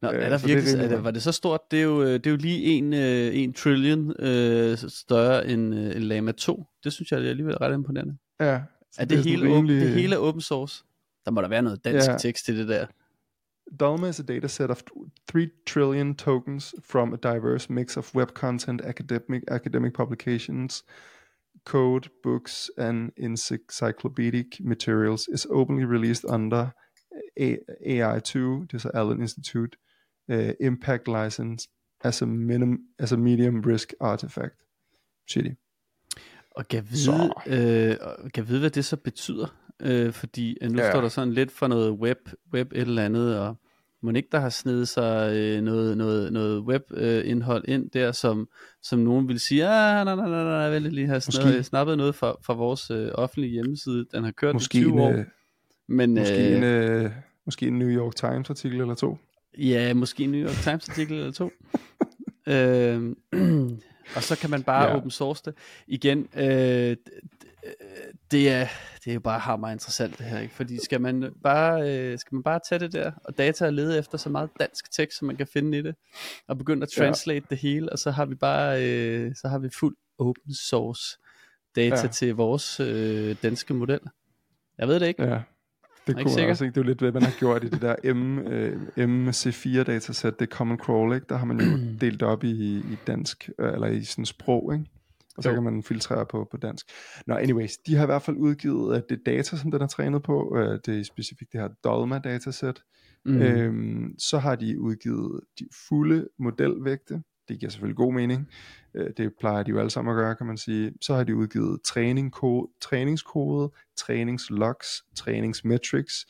Nå, 0.02 0.08
er 0.08 0.28
der 0.28 0.46
virkelig, 0.46 0.78
det 0.78 0.84
er 0.84 0.88
det, 0.88 1.04
var 1.04 1.10
det 1.10 1.22
så 1.22 1.32
stort? 1.32 1.60
Det 1.70 1.78
er 1.78 1.82
jo, 1.82 2.02
øh, 2.02 2.12
det 2.12 2.26
er 2.26 2.30
jo 2.30 2.36
lige 2.36 2.64
en, 2.64 2.94
øh, 2.94 3.36
en 3.36 3.52
trillion 3.52 4.14
øh, 4.18 4.78
større 4.78 5.46
end, 5.46 5.74
øh, 5.74 5.96
end 5.96 6.04
Lama 6.04 6.32
2. 6.32 6.66
Det 6.84 6.92
synes 6.92 7.12
jeg 7.12 7.24
er 7.24 7.28
alligevel 7.28 7.56
ret 7.56 7.74
imponerende. 7.74 8.16
Ja. 8.40 8.44
Er 8.46 8.60
det, 8.98 9.10
det, 9.10 9.24
hele, 9.24 9.54
rimelig... 9.56 9.80
det 9.80 9.90
hele 9.90 10.18
open 10.18 10.40
source? 10.40 10.84
Der 11.24 11.30
må 11.30 11.42
der 11.42 11.48
være 11.48 11.62
noget 11.62 11.84
dansk 11.84 12.08
ja. 12.08 12.18
tekst 12.18 12.44
til 12.44 12.58
det 12.58 12.68
der. 12.68 12.86
Dalma 13.76 14.08
is 14.08 14.20
a 14.20 14.24
dataset 14.24 14.70
of 14.70 14.82
3 15.26 15.50
trillion 15.66 16.14
tokens 16.14 16.74
from 16.82 17.12
a 17.12 17.16
diverse 17.16 17.68
mix 17.68 17.96
of 17.96 18.14
web 18.14 18.34
content, 18.34 18.80
academic, 18.80 19.44
academic 19.50 19.94
publications, 19.94 20.82
code, 21.64 22.10
books, 22.22 22.70
and 22.78 23.12
encyclopedic 23.16 24.60
materials 24.60 25.28
is 25.28 25.46
openly 25.50 25.84
released 25.84 26.24
under 26.24 26.72
A- 27.36 27.58
AI2, 27.86 28.66
this 28.70 28.84
is 28.84 28.90
Allen 28.94 29.20
Institute, 29.20 29.76
uh, 30.30 30.52
impact 30.60 31.08
license 31.08 31.68
as 32.04 32.22
a, 32.22 32.26
minimum, 32.26 32.78
as 32.98 33.12
a 33.12 33.16
medium 33.16 33.60
risk 33.60 33.92
artifact. 34.00 34.62
Shitty. 35.30 35.54
Og 36.50 36.68
kan 36.68 36.84
vide, 36.90 37.32
øh, 37.46 37.96
kan 38.34 38.48
vide, 38.48 38.60
hvad 38.60 38.70
det 38.70 38.84
så 38.84 38.96
betyder. 38.96 39.67
Øh, 39.82 40.12
fordi 40.12 40.58
øh, 40.60 40.70
nu 40.70 40.78
ja. 40.78 40.90
står 40.90 41.00
der 41.00 41.08
sådan 41.08 41.34
lidt 41.34 41.50
for 41.50 41.66
noget 41.66 41.90
web, 41.90 42.28
web 42.54 42.72
et 42.72 42.80
eller 42.80 43.04
andet, 43.04 43.38
og 43.38 43.56
må 44.02 44.10
ikke 44.10 44.28
der 44.32 44.38
har 44.38 44.48
snedet 44.48 44.88
sig 44.88 45.36
øh, 45.36 45.62
noget, 45.62 45.96
noget, 45.96 46.32
noget 46.32 46.60
webindhold 46.60 47.64
øh, 47.68 47.74
ind 47.74 47.90
der, 47.90 48.12
som, 48.12 48.48
som 48.82 48.98
nogen 48.98 49.28
vil 49.28 49.40
sige, 49.40 49.66
ah, 49.68 50.04
nej, 50.04 50.16
nej, 50.16 50.28
nej, 50.28 50.44
nej, 50.44 50.52
jeg 50.52 50.82
vil 50.82 50.92
lige 50.92 51.06
have 51.06 51.20
sned, 51.20 51.62
snappet 51.62 51.96
noget 51.96 52.14
fra, 52.14 52.36
fra 52.42 52.54
vores 52.54 52.90
øh, 52.90 53.10
offentlige 53.14 53.52
hjemmeside. 53.52 54.06
Den 54.12 54.24
har 54.24 54.30
kørt 54.30 54.54
måske 54.54 54.78
i 54.78 54.82
20 54.82 54.92
en, 54.92 54.98
år. 54.98 55.10
Øh, 55.10 55.24
men, 55.88 56.14
måske, 56.14 56.50
øh, 56.50 56.56
en, 56.56 56.62
øh, 56.62 57.10
måske 57.44 57.66
en 57.66 57.78
New 57.78 57.88
York 57.88 58.14
Times 58.16 58.50
artikel 58.50 58.80
eller 58.80 58.94
to. 58.94 59.18
Ja, 59.58 59.94
måske 59.94 60.24
en 60.24 60.30
New 60.30 60.40
York 60.40 60.56
Times 60.62 60.88
artikel 60.88 61.16
eller 61.18 61.32
to. 61.32 61.50
øh, 62.52 63.16
og 64.16 64.22
så 64.22 64.38
kan 64.40 64.50
man 64.50 64.62
bare 64.62 64.84
ja. 64.84 64.96
open 64.96 65.10
source 65.10 65.42
det. 65.44 65.54
Igen, 65.86 66.28
øh, 66.36 66.96
det 68.30 68.48
er, 68.48 68.66
det 69.04 69.10
er 69.10 69.14
jo 69.14 69.20
bare 69.20 69.38
hammer 69.38 69.68
interessant 69.68 70.18
det 70.18 70.26
her, 70.26 70.40
ikke? 70.40 70.54
fordi 70.54 70.84
skal 70.84 71.00
man 71.00 71.32
bare, 71.42 71.90
øh, 71.90 72.18
skal 72.18 72.34
man 72.34 72.42
bare 72.42 72.60
tage 72.68 72.78
det 72.78 72.92
der, 72.92 73.12
og 73.24 73.38
data 73.38 73.66
og 73.66 73.72
lede 73.72 73.98
efter 73.98 74.18
så 74.18 74.28
meget 74.28 74.50
dansk 74.60 74.92
tekst, 74.92 75.18
som 75.18 75.26
man 75.26 75.36
kan 75.36 75.46
finde 75.46 75.78
i 75.78 75.82
det, 75.82 75.94
og 76.46 76.58
begynde 76.58 76.82
at 76.82 76.88
translate 76.88 77.46
ja. 77.50 77.54
det 77.54 77.58
hele, 77.58 77.92
og 77.92 77.98
så 77.98 78.10
har 78.10 78.24
vi 78.24 78.34
bare, 78.34 78.84
øh, 78.84 79.34
så 79.34 79.48
har 79.48 79.58
vi 79.58 79.68
fuld 79.80 79.96
open 80.18 80.54
source 80.54 81.18
data 81.76 82.02
ja. 82.02 82.08
til 82.08 82.34
vores 82.34 82.80
øh, 82.80 83.36
danske 83.42 83.74
model. 83.74 84.00
Jeg 84.78 84.88
ved 84.88 85.00
det 85.00 85.06
ikke. 85.06 85.24
Ja. 85.24 85.40
Det 86.06 86.16
kunne 86.16 86.34
man 86.36 86.50
også, 86.50 86.64
ikke? 86.64 86.74
Det 86.74 86.80
er 86.80 86.84
jo 86.84 86.88
lidt, 86.88 86.98
hvad 86.98 87.12
man 87.12 87.22
har 87.22 87.34
gjort 87.38 87.64
i 87.64 87.68
det 87.68 87.82
der 87.82 88.14
M, 88.14 88.38
øh, 88.38 88.80
MC4 88.98 89.82
datasæt, 89.82 90.40
det 90.40 90.46
er 90.46 90.56
Common 90.56 90.78
Crawl, 90.78 91.14
ikke? 91.14 91.26
Der 91.28 91.36
har 91.36 91.46
man 91.46 91.60
jo 91.60 91.78
delt 92.06 92.22
op 92.22 92.44
i, 92.44 92.78
i 92.78 92.96
dansk, 93.06 93.50
øh, 93.58 93.72
eller 93.72 93.86
i 93.86 94.04
sådan 94.04 94.26
sprog, 94.26 94.74
ikke? 94.74 94.84
Og 95.38 95.42
så 95.42 95.48
jo. 95.48 95.54
kan 95.54 95.62
man 95.62 95.82
filtrere 95.82 96.26
på, 96.26 96.48
på 96.50 96.56
dansk. 96.56 96.86
Nå, 97.26 97.34
anyways, 97.34 97.76
de 97.76 97.94
har 97.94 98.02
i 98.02 98.06
hvert 98.06 98.22
fald 98.22 98.36
udgivet 98.36 98.96
uh, 98.96 99.00
det 99.08 99.20
data, 99.26 99.56
som 99.56 99.70
den 99.70 99.82
er 99.82 99.86
trænet 99.86 100.22
på. 100.22 100.48
Uh, 100.48 100.58
det 100.58 100.88
er 100.88 101.02
specifikt 101.02 101.52
det 101.52 101.60
her 101.60 101.68
Dolma 101.84 102.18
datasæt. 102.18 102.82
Mm. 103.24 103.42
Øhm, 103.42 104.14
så 104.18 104.38
har 104.38 104.56
de 104.56 104.80
udgivet 104.80 105.40
de 105.58 105.68
fulde 105.88 106.28
modelvægte. 106.38 107.22
Det 107.48 107.58
giver 107.60 107.70
selvfølgelig 107.70 107.96
god 107.96 108.12
mening. 108.14 108.48
Uh, 108.98 109.06
det 109.16 109.32
plejer 109.40 109.62
de 109.62 109.70
jo 109.70 109.78
alle 109.78 109.90
sammen 109.90 110.10
at 110.12 110.16
gøre, 110.16 110.36
kan 110.36 110.46
man 110.46 110.56
sige. 110.56 110.92
Så 111.00 111.14
har 111.14 111.24
de 111.24 111.36
udgivet 111.36 111.82
træning, 111.82 112.32
ko- 112.32 112.70
træningskode, 112.80 113.72
træningslogs, 113.96 115.02
træningsmetrics 115.16 116.26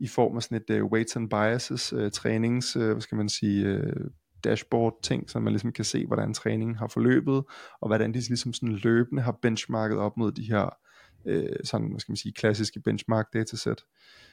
i 0.00 0.08
form 0.08 0.36
af 0.36 0.42
sådan 0.42 0.62
et 0.68 0.80
uh, 0.80 0.92
weights 0.92 1.16
and 1.16 1.30
biases, 1.30 1.92
uh, 1.92 2.10
trænings, 2.10 2.76
uh, 2.76 2.90
hvad 2.90 3.00
skal 3.00 3.16
man 3.16 3.28
sige, 3.28 3.78
uh, 3.78 4.06
dashboard 4.44 5.02
ting, 5.02 5.30
så 5.30 5.40
man 5.40 5.52
ligesom 5.52 5.72
kan 5.72 5.84
se, 5.84 6.06
hvordan 6.06 6.34
træningen 6.34 6.76
har 6.76 6.86
forløbet, 6.86 7.44
og 7.80 7.86
hvordan 7.86 8.14
de 8.14 8.18
ligesom 8.18 8.52
sådan 8.52 8.74
løbende 8.74 9.22
har 9.22 9.38
benchmarket 9.42 9.98
op 9.98 10.16
mod 10.16 10.32
de 10.32 10.42
her 10.42 10.76
øh, 11.26 11.56
sådan, 11.64 11.88
hvad 11.88 12.00
skal 12.00 12.12
man 12.12 12.16
sige, 12.16 12.32
klassiske 12.32 12.80
benchmark 12.80 13.32
datasæt. 13.32 13.84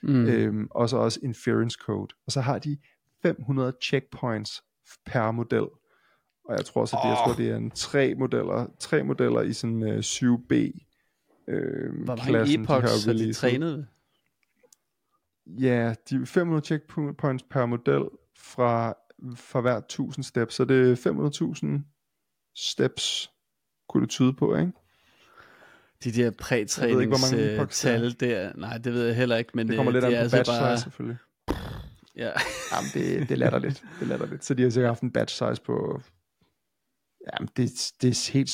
Mm. 0.04 0.26
Øhm, 0.26 0.68
og 0.72 0.90
så 0.90 0.98
også 0.98 1.20
inference 1.24 1.78
code. 1.82 2.16
Og 2.26 2.32
så 2.32 2.42
har 2.42 2.60
de 2.60 2.78
500 3.22 3.74
checkpoints 3.84 4.64
per 5.06 5.32
model. 5.32 5.68
Og 6.46 6.56
jeg 6.58 6.66
tror 6.66 6.82
også, 6.82 6.98
at 6.98 7.02
det, 7.04 7.12
oh. 7.12 7.18
jeg 7.18 7.26
tror, 7.26 7.44
det 7.44 7.52
er 7.52 7.58
en 7.58 7.72
tre 7.72 8.16
modeller, 8.16 8.68
tre 8.80 9.04
modeller 9.04 9.42
i 9.42 9.54
sådan 9.54 9.84
uh, 9.84 9.98
7B 9.98 10.54
øh, 11.48 12.04
Hvor 12.04 12.16
mange 12.16 12.54
epochs 12.54 13.04
de 13.04 13.12
har 13.12 13.18
de 13.18 13.34
trænet? 13.34 13.88
Ja, 15.46 15.94
de 16.10 16.26
500 16.26 16.66
checkpoints 16.66 17.44
per 17.44 17.66
model 17.66 18.04
fra 18.36 18.94
for 19.36 19.62
hver 19.62 19.78
1000 19.78 20.24
steps, 20.24 20.56
så 20.56 20.66
det 20.66 20.92
er 20.92 21.82
500.000 21.86 22.54
steps, 22.56 23.32
kunne 23.90 24.02
det 24.02 24.10
tyde 24.10 24.34
på, 24.34 24.56
ikke? 24.56 24.72
De 26.04 26.12
der 26.12 26.32
prætræningstal 26.32 28.20
der, 28.20 28.52
nej, 28.56 28.78
det 28.78 28.94
ved 28.94 29.06
jeg 29.06 29.16
heller 29.16 29.38
ikke, 29.38 29.52
men 29.54 29.68
det 29.68 29.76
kommer 29.76 29.92
lidt 29.92 30.04
det 30.04 30.08
an 30.08 30.14
på 30.14 30.20
altså 30.20 30.38
batch 30.38 30.52
bare... 30.52 30.78
size 30.78 30.84
selvfølgelig. 30.84 31.18
Ja. 32.16 32.32
Jamen, 32.74 32.90
det, 32.94 33.30
det 33.30 33.38
latter 33.38 33.60
lidt. 33.60 33.84
Det 34.00 34.08
latter 34.08 34.26
lidt. 34.26 34.46
Så 34.46 34.54
de 34.54 34.64
har 34.64 34.70
sikkert 34.70 34.90
haft 34.90 35.02
en 35.02 35.12
batch 35.12 35.36
size 35.36 35.62
på... 35.66 36.02
Jamen, 37.34 37.50
det, 37.58 37.94
det 38.02 38.10
er 38.10 38.32
helt, 38.34 38.52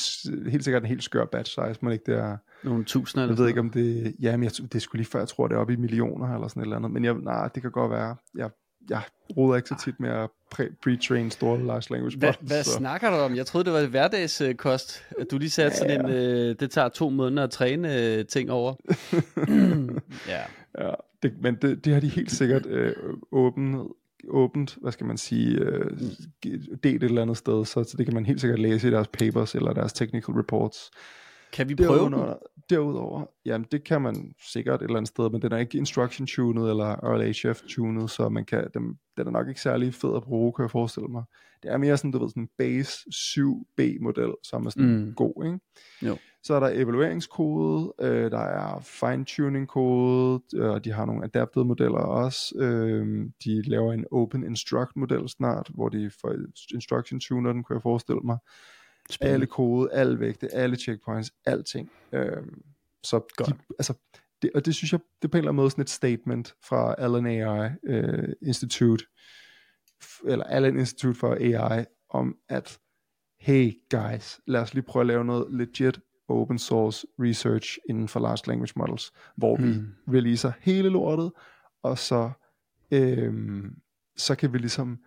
helt 0.50 0.64
sikkert 0.64 0.82
en 0.82 0.88
helt 0.88 1.04
skør 1.04 1.24
batch 1.24 1.50
size, 1.52 1.78
men 1.82 1.92
ikke 1.92 2.12
det 2.12 2.18
er... 2.18 2.36
Nogle 2.64 2.84
tusinder 2.84 3.22
eller 3.24 3.34
Jeg 3.34 3.38
ved 3.38 3.48
ikke, 3.48 3.60
om 3.60 3.70
det... 3.70 4.16
Jamen, 4.20 4.44
jeg, 4.44 4.72
det 4.72 4.82
skulle 4.82 5.00
lige 5.00 5.10
før, 5.10 5.18
jeg 5.18 5.28
tror, 5.28 5.48
det 5.48 5.54
er 5.54 5.58
oppe 5.58 5.72
i 5.72 5.76
millioner 5.76 6.34
eller 6.34 6.48
sådan 6.48 6.60
et 6.62 6.64
eller 6.64 6.76
andet. 6.76 6.90
Men 6.90 7.04
jeg, 7.04 7.14
nej, 7.14 7.48
det 7.48 7.62
kan 7.62 7.70
godt 7.70 7.90
være. 7.90 8.16
Jeg 8.34 8.50
jeg 8.90 9.02
roder 9.36 9.56
ikke 9.56 9.68
så 9.68 9.76
tit 9.84 10.00
med 10.00 10.10
at 10.10 10.30
pre-train 10.54 11.30
store 11.30 11.66
large 11.66 11.90
language 11.90 12.16
models. 12.16 12.36
Hvad, 12.40 12.64
så. 12.64 12.70
snakker 12.70 13.10
du 13.10 13.16
om? 13.16 13.36
Jeg 13.36 13.46
troede, 13.46 13.64
det 13.64 13.72
var 13.72 13.86
hverdagskost, 13.86 15.04
at 15.20 15.30
du 15.30 15.38
lige 15.38 15.50
satte 15.50 15.76
ja, 15.76 15.78
sådan 15.78 16.06
en, 16.06 16.12
øh, 16.12 16.56
det 16.60 16.70
tager 16.70 16.88
to 16.88 17.10
måneder 17.10 17.44
at 17.44 17.50
træne 17.50 18.02
øh, 18.02 18.26
ting 18.26 18.50
over. 18.50 18.74
ja. 20.28 20.42
ja 20.78 20.90
det, 21.22 21.34
men 21.40 21.54
det, 21.62 21.84
det 21.84 21.92
har 21.92 22.00
de 22.00 22.08
helt 22.08 22.32
sikkert 22.32 22.66
øh, 22.66 22.94
åbent, 23.32 23.90
åbent, 24.28 24.78
hvad 24.80 24.92
skal 24.92 25.06
man 25.06 25.16
sige, 25.16 25.58
øh, 25.58 25.90
delt 26.44 26.84
et 26.84 27.02
eller 27.02 27.22
andet 27.22 27.36
sted, 27.36 27.64
så, 27.64 27.84
så 27.84 27.94
det 27.96 28.06
kan 28.06 28.14
man 28.14 28.26
helt 28.26 28.40
sikkert 28.40 28.58
læse 28.58 28.88
i 28.88 28.90
deres 28.90 29.08
papers 29.08 29.54
eller 29.54 29.72
deres 29.72 29.92
technical 29.92 30.34
reports. 30.34 30.90
Kan 31.52 31.68
vi 31.68 31.74
prøve 31.74 31.98
derudover? 31.98 32.34
Derudover, 32.70 33.24
jamen 33.44 33.66
det 33.72 33.84
kan 33.84 34.02
man 34.02 34.34
sikkert 34.52 34.80
et 34.80 34.84
eller 34.84 34.96
andet 34.96 35.08
sted, 35.08 35.30
men 35.30 35.42
den 35.42 35.52
er 35.52 35.56
ikke 35.56 35.78
instruction 35.78 36.26
tuned 36.26 36.70
eller 36.70 36.96
RLHF 37.04 37.62
tuned, 37.68 38.08
så 38.08 38.28
man 38.28 38.44
kan, 38.44 38.68
den, 38.74 38.98
den 39.16 39.26
er 39.26 39.30
nok 39.30 39.48
ikke 39.48 39.60
særlig 39.60 39.94
fed 39.94 40.16
at 40.16 40.22
bruge, 40.22 40.52
kan 40.52 40.62
jeg 40.62 40.70
forestille 40.70 41.08
mig. 41.08 41.22
Det 41.62 41.72
er 41.72 41.76
mere 41.76 41.96
sådan, 41.96 42.10
du 42.10 42.18
ved, 42.18 42.28
sådan 42.28 42.42
en 42.42 42.48
base 42.58 42.92
7B 43.12 44.02
model, 44.02 44.32
som 44.42 44.66
er 44.66 44.70
sådan 44.70 44.96
mm. 44.96 45.14
god, 45.14 45.44
ikke? 45.44 45.58
Jo. 46.02 46.18
Så 46.42 46.54
er 46.54 46.60
der 46.60 46.68
evalueringskode, 46.68 47.92
øh, 48.00 48.30
der 48.30 48.38
er 48.38 48.80
fine-tuning 48.80 49.68
kode, 49.68 50.42
øh, 50.54 50.70
og 50.70 50.84
de 50.84 50.92
har 50.92 51.04
nogle 51.04 51.24
adapted 51.24 51.64
modeller 51.64 51.98
også. 51.98 52.54
Øh, 52.58 53.26
de 53.44 53.62
laver 53.62 53.92
en 53.92 54.04
open 54.10 54.44
instruct 54.44 54.96
model 54.96 55.28
snart, 55.28 55.70
hvor 55.74 55.88
de 55.88 56.10
får 56.20 56.34
instruction 56.74 57.20
tuner 57.20 57.52
den, 57.52 57.62
kunne 57.62 57.74
jeg 57.74 57.82
forestille 57.82 58.20
mig. 58.24 58.38
Spindende. 59.10 59.34
Alle 59.34 59.46
kode, 59.46 59.92
alle 59.92 60.20
vægte, 60.20 60.54
alle 60.54 60.76
checkpoints, 60.76 61.32
alting. 61.44 61.90
Øhm, 62.12 62.62
så 63.02 63.20
de, 63.38 63.52
altså, 63.78 63.94
det, 64.42 64.50
og 64.54 64.66
det 64.66 64.74
synes 64.74 64.92
jeg, 64.92 65.00
det 65.22 65.28
er 65.28 65.30
på 65.30 65.36
en 65.36 65.38
eller 65.38 65.50
anden 65.50 65.56
måde 65.62 65.70
sådan 65.70 65.82
et 65.82 65.90
statement 65.90 66.54
fra 66.64 66.94
Allen 66.98 67.26
AI 67.26 67.70
øh, 67.84 68.28
Institute, 68.42 69.04
eller 70.26 70.44
Allen 70.44 70.78
Institute 70.78 71.18
for 71.18 71.34
AI, 71.34 71.84
om, 72.10 72.36
at 72.48 72.78
hey 73.38 73.72
guys, 73.90 74.40
lad 74.46 74.60
os 74.60 74.74
lige 74.74 74.84
prøve 74.84 75.00
at 75.00 75.06
lave 75.06 75.24
noget 75.24 75.46
legit 75.50 76.00
open 76.28 76.58
source 76.58 77.06
research 77.18 77.78
inden 77.88 78.08
for 78.08 78.20
large 78.20 78.42
language 78.46 78.72
models, 78.76 79.12
hvor 79.36 79.56
mm. 79.56 79.94
vi 80.06 80.18
releaser 80.18 80.52
hele 80.60 80.88
lortet, 80.88 81.32
og 81.82 81.98
så, 81.98 82.30
øhm, 82.90 83.74
så 84.16 84.34
kan 84.34 84.52
vi 84.52 84.58
ligesom 84.58 84.98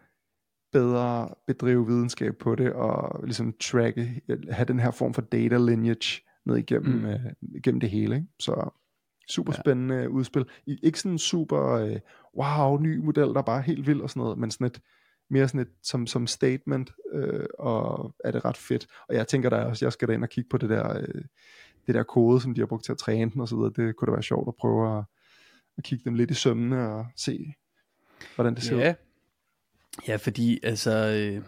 bedre 0.72 1.30
bedrive 1.48 1.88
videnskab 1.88 2.38
på 2.38 2.56
det, 2.56 2.74
og 2.74 3.24
ligesom 3.24 3.54
tracke, 3.60 4.22
have 4.50 4.66
den 4.66 4.80
her 4.80 4.92
form 4.92 5.14
for 5.14 5.22
data 5.22 5.58
lineage 5.58 6.22
ned 6.46 6.58
igennem, 6.58 7.00
mm. 7.00 7.06
øh, 7.06 7.20
igennem 7.42 7.80
det 7.80 7.90
hele. 7.90 8.16
Ikke? 8.16 8.28
Så 8.40 8.70
super 9.30 9.54
spændende 9.54 9.96
ja. 9.96 10.08
udspil. 10.08 10.46
Ikke 10.68 11.00
sådan 11.00 11.18
super, 11.18 11.72
øh, 11.72 12.00
wow, 12.38 12.78
ny 12.78 12.98
model, 12.98 13.28
der 13.28 13.38
er 13.38 13.42
bare 13.42 13.62
helt 13.62 13.88
vild 13.88 14.02
og 14.02 14.10
sådan 14.10 14.22
noget, 14.22 14.38
men 14.38 14.52
sådan 14.52 14.68
et, 14.68 14.82
mere 15.30 15.48
sådan 15.48 15.62
et, 15.62 15.70
som, 15.84 16.08
som 16.08 16.28
statement, 16.28 16.92
øh, 17.14 17.46
og 17.60 18.16
er 18.24 18.32
det 18.32 18.46
ret 18.46 18.58
fedt. 18.58 18.88
Og 19.10 19.16
jeg 19.16 19.28
tænker 19.28 19.50
da 19.50 19.56
også, 19.56 19.86
jeg 19.86 19.94
skal 19.94 20.08
da 20.08 20.14
ind 20.14 20.24
og 20.24 20.30
kigge 20.30 20.50
på 20.50 20.58
det 20.58 20.70
der, 20.70 20.98
øh, 20.98 21.22
det 21.88 21.96
der 21.96 22.04
kode, 22.04 22.42
som 22.42 22.54
de 22.54 22.62
har 22.62 22.66
brugt 22.66 22.86
til 22.86 22.92
at 22.92 22.98
træne 22.98 23.32
den 23.32 23.42
og 23.42 23.48
så 23.48 23.56
videre. 23.56 23.74
Det 23.76 23.96
kunne 23.96 24.06
da 24.06 24.12
være 24.12 24.24
sjovt 24.24 24.48
at 24.48 24.56
prøve 24.56 24.98
at, 24.98 25.04
at 25.78 25.84
kigge 25.84 26.06
dem 26.06 26.14
lidt 26.14 26.32
i 26.32 26.34
sømmene 26.34 26.90
og 26.90 27.06
se, 27.16 27.54
hvordan 28.36 28.56
det 28.56 28.64
ser 28.64 28.78
ja. 28.78 28.90
ud. 28.90 28.96
Ja, 30.08 30.16
fordi 30.16 30.60
altså, 30.64 30.92
øh, 30.92 31.44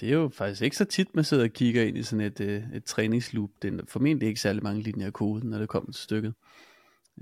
det 0.00 0.08
er 0.08 0.12
jo 0.12 0.28
faktisk 0.28 0.62
ikke 0.62 0.76
så 0.76 0.84
tit, 0.84 1.14
man 1.14 1.24
sidder 1.24 1.44
og 1.44 1.50
kigger 1.50 1.82
ind 1.82 1.98
i 1.98 2.02
sådan 2.02 2.26
et, 2.26 2.40
øh, 2.40 2.62
et 2.74 2.84
træningsloop. 2.84 3.50
Det 3.62 3.74
er 3.74 3.84
formentlig 3.88 4.28
ikke 4.28 4.40
særlig 4.40 4.62
mange 4.62 4.82
linjer 4.82 5.06
af 5.06 5.12
koden, 5.12 5.50
når 5.50 5.58
det 5.58 5.68
kommer 5.68 5.92
til 5.92 6.02
stykket. 6.02 6.34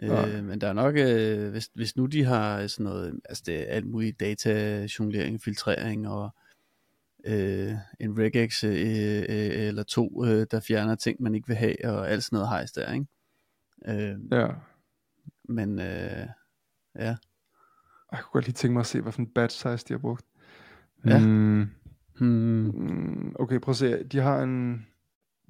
Ja. 0.03 0.28
Øh, 0.28 0.45
men 0.45 0.61
der 0.61 0.68
er 0.68 0.72
nok, 0.72 0.97
øh, 0.97 1.51
hvis, 1.51 1.70
hvis 1.74 1.97
nu 1.97 2.07
de 2.07 2.24
har 2.24 2.66
sådan 2.66 2.84
noget, 2.84 3.20
altså 3.24 3.43
det 3.47 3.61
er 3.61 3.64
alt 3.64 3.86
muligt 3.86 4.20
data, 4.20 4.86
jonglering, 4.99 5.43
filtrering 5.43 6.09
og 6.09 6.30
øh, 7.24 7.74
en 8.01 8.18
regex 8.18 8.64
øh, 8.64 8.72
øh, 8.72 9.66
eller 9.68 9.82
to, 9.82 10.24
øh, 10.24 10.47
der 10.51 10.61
fjerner 10.61 10.95
ting, 10.95 11.22
man 11.22 11.34
ikke 11.34 11.49
vil 11.49 11.57
have, 11.57 11.76
og 11.84 12.11
alt 12.11 12.24
sådan 12.24 12.36
noget 12.36 12.49
hejs 12.49 12.72
der, 12.72 12.93
ikke? 12.93 13.07
Øh, 13.86 14.18
ja. 14.32 14.49
Men, 15.45 15.78
øh, 15.78 16.26
ja. 16.97 17.16
Jeg 18.12 18.20
kunne 18.20 18.32
godt 18.32 18.45
lige 18.45 18.55
tænke 18.55 18.72
mig 18.72 18.80
at 18.80 18.86
se, 18.86 19.01
hvad 19.01 19.12
for 19.12 19.20
en 19.20 19.26
batch 19.34 19.57
size 19.57 19.84
de 19.88 19.93
har 19.95 19.99
brugt. 19.99 20.24
Ja. 21.07 21.18
Mm. 21.18 21.66
Hmm. 22.18 23.34
Okay, 23.38 23.59
prøv 23.59 23.72
at 23.72 23.76
se. 23.76 24.05
De 24.05 24.18
har 24.18 24.42
en, 24.42 24.86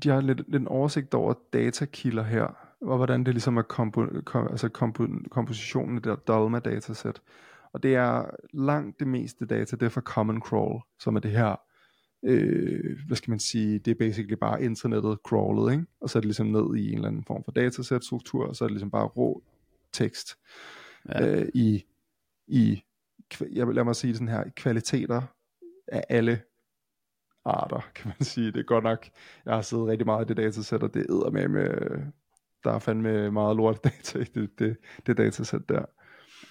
de 0.03 0.09
har 0.09 0.21
lidt, 0.21 0.39
lidt 0.39 0.63
en 0.63 0.69
oversigt 0.69 1.15
over 1.15 1.35
datakilder 1.53 2.23
her 2.23 2.63
og 2.83 2.97
hvordan 2.97 3.25
det 3.25 3.35
ligesom 3.35 3.57
er 3.57 3.63
kompo, 3.63 4.07
kom, 4.25 4.47
altså 4.51 4.69
kompo, 4.69 5.07
kompositionen 5.31 5.97
af 5.97 6.03
det 6.03 6.19
der 6.27 6.35
Dalma 6.35 6.59
datasæt. 6.59 7.23
Og 7.73 7.83
det 7.83 7.95
er 7.95 8.31
langt 8.53 9.01
det 9.01 9.09
meste 9.09 9.47
data, 9.47 9.77
det 9.77 9.87
er 9.87 9.91
fra 9.91 10.01
Common 10.01 10.41
Crawl, 10.41 10.83
som 11.01 11.17
er 11.17 11.21
det 11.21 11.31
her, 11.31 11.61
øh, 12.25 12.99
hvad 13.07 13.17
skal 13.17 13.31
man 13.31 13.39
sige, 13.39 13.79
det 13.79 13.91
er 13.91 13.95
basically 13.95 14.35
bare 14.35 14.63
internettet 14.63 15.19
crawlet, 15.25 15.73
ikke? 15.73 15.85
og 16.01 16.11
så 16.11 16.19
er 16.19 16.21
det 16.21 16.27
ligesom 16.27 16.47
ned 16.47 16.77
i 16.77 16.89
en 16.89 16.95
eller 16.95 17.09
anden 17.09 17.25
form 17.25 17.45
for 17.45 17.53
datasæt 17.53 18.05
struktur, 18.05 18.47
og 18.47 18.57
så 18.57 18.65
er 18.65 18.69
det 18.69 18.73
ligesom 18.73 18.91
bare 18.91 19.07
rå 19.07 19.43
tekst 19.93 20.39
ja. 21.09 21.41
øh, 21.41 21.49
i, 21.55 21.85
i, 22.47 22.83
jeg 23.53 23.67
vil 23.67 23.75
lade 23.75 23.85
mig 23.85 23.97
sige 23.97 24.15
sådan 24.15 24.29
her, 24.29 24.45
kvaliteter 24.57 25.23
af 25.89 26.05
alle 26.09 26.43
arter, 27.45 27.81
kan 27.95 28.09
man 28.09 28.25
sige. 28.25 28.53
Det 28.53 28.61
er 28.61 28.65
godt 28.65 28.85
nok, 28.85 29.09
jeg 29.47 29.55
har 29.55 29.63
siddet 29.63 29.87
rigtig 29.87 30.07
meget 30.07 30.25
i 30.25 30.29
det 30.29 30.37
datasæt, 30.37 30.83
og 30.83 30.95
det 30.95 31.07
æder 31.11 31.31
med 31.31 31.49
med 31.49 32.03
der 32.65 32.73
er 32.73 32.79
fandme 32.79 33.31
meget 33.31 33.57
lort 33.57 33.85
data 33.85 34.19
i 34.19 34.25
det, 34.25 34.59
det, 34.59 34.77
det 35.07 35.17
datasæt 35.17 35.69
der. 35.69 35.85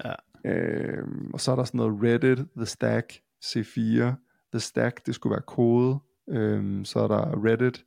Ja. 0.04 0.14
Øhm, 0.46 1.32
og 1.34 1.42
så 1.42 1.52
er 1.52 1.56
der 1.56 1.64
sådan 1.64 1.78
noget 1.78 2.04
Reddit, 2.04 2.48
The 2.58 2.66
Stack, 2.66 3.14
C4. 3.46 4.04
The 4.52 4.60
Stack, 4.60 5.06
det 5.06 5.16
skulle 5.16 5.32
være 5.32 5.44
kode. 5.48 6.00
Øhm, 6.30 6.86
så 6.86 7.00
er 7.00 7.08
der 7.08 7.46
Reddit. 7.46 7.86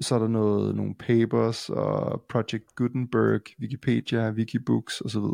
Så 0.00 0.14
er 0.14 0.18
der 0.18 0.28
noget, 0.28 0.74
nogle 0.74 0.94
papers 0.94 1.70
og 1.70 2.22
Project 2.28 2.74
Gutenberg, 2.74 3.40
Wikipedia, 3.60 4.30
Wikibooks 4.30 5.00
osv. 5.00 5.24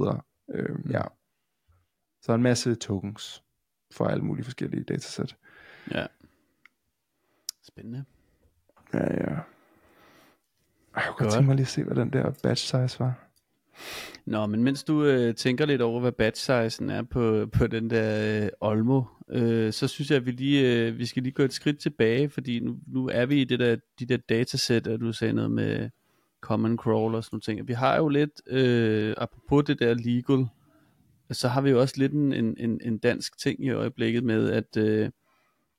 Øhm, 0.54 0.90
ja. 0.90 1.02
Så 2.22 2.32
er 2.32 2.34
en 2.34 2.42
masse 2.42 2.74
tokens 2.74 3.44
for 3.90 4.04
alle 4.04 4.24
mulige 4.24 4.44
forskellige 4.44 4.84
datasæt. 4.84 5.36
Ja. 5.90 6.06
Spændende. 7.62 8.04
Ja, 8.94 9.14
ja. 9.14 9.36
Jeg 10.96 11.04
kunne 11.06 11.14
godt 11.18 11.32
tænke 11.32 11.46
mig 11.46 11.56
lige 11.56 11.64
at 11.64 11.68
se, 11.68 11.84
hvad 11.84 11.96
den 11.96 12.12
der 12.12 12.30
batch 12.42 12.64
size 12.64 13.00
var. 13.00 13.14
Nå, 14.24 14.46
men 14.46 14.64
mens 14.64 14.84
du 14.84 15.04
øh, 15.04 15.34
tænker 15.34 15.66
lidt 15.66 15.82
over, 15.82 16.00
hvad 16.00 16.12
batch 16.12 16.50
sizen 16.50 16.90
er 16.90 17.02
på, 17.02 17.46
på 17.52 17.66
den 17.66 17.90
der 17.90 18.42
øh, 18.44 18.48
Olmo, 18.60 19.02
øh, 19.28 19.72
så 19.72 19.88
synes 19.88 20.10
jeg, 20.10 20.16
at 20.16 20.26
vi, 20.26 20.30
lige, 20.30 20.86
øh, 20.86 20.98
vi 20.98 21.06
skal 21.06 21.22
lige 21.22 21.32
gå 21.32 21.42
et 21.42 21.52
skridt 21.52 21.78
tilbage, 21.78 22.28
fordi 22.30 22.60
nu, 22.60 22.76
nu 22.86 23.08
er 23.12 23.26
vi 23.26 23.40
i 23.40 23.44
det 23.44 23.58
der, 23.58 23.76
de 23.98 24.06
der 24.06 24.16
datasæt, 24.16 24.86
og 24.86 25.00
du 25.00 25.12
sagde 25.12 25.32
noget 25.32 25.50
med 25.50 25.90
common 26.40 26.76
crawl 26.76 27.14
og 27.14 27.24
sådan 27.24 27.34
nogle 27.34 27.42
ting. 27.58 27.68
Vi 27.68 27.72
har 27.72 27.96
jo 27.96 28.08
lidt, 28.08 28.42
øh, 28.46 29.14
apropos 29.16 29.64
det 29.64 29.78
der 29.78 29.94
legal, 29.94 30.46
så 31.32 31.48
har 31.48 31.60
vi 31.60 31.70
jo 31.70 31.80
også 31.80 31.94
lidt 31.96 32.12
en, 32.12 32.32
en, 32.32 32.80
en 32.84 32.98
dansk 32.98 33.38
ting 33.38 33.64
i 33.64 33.70
øjeblikket 33.70 34.24
med, 34.24 34.50
at, 34.50 34.76
øh, 34.76 35.10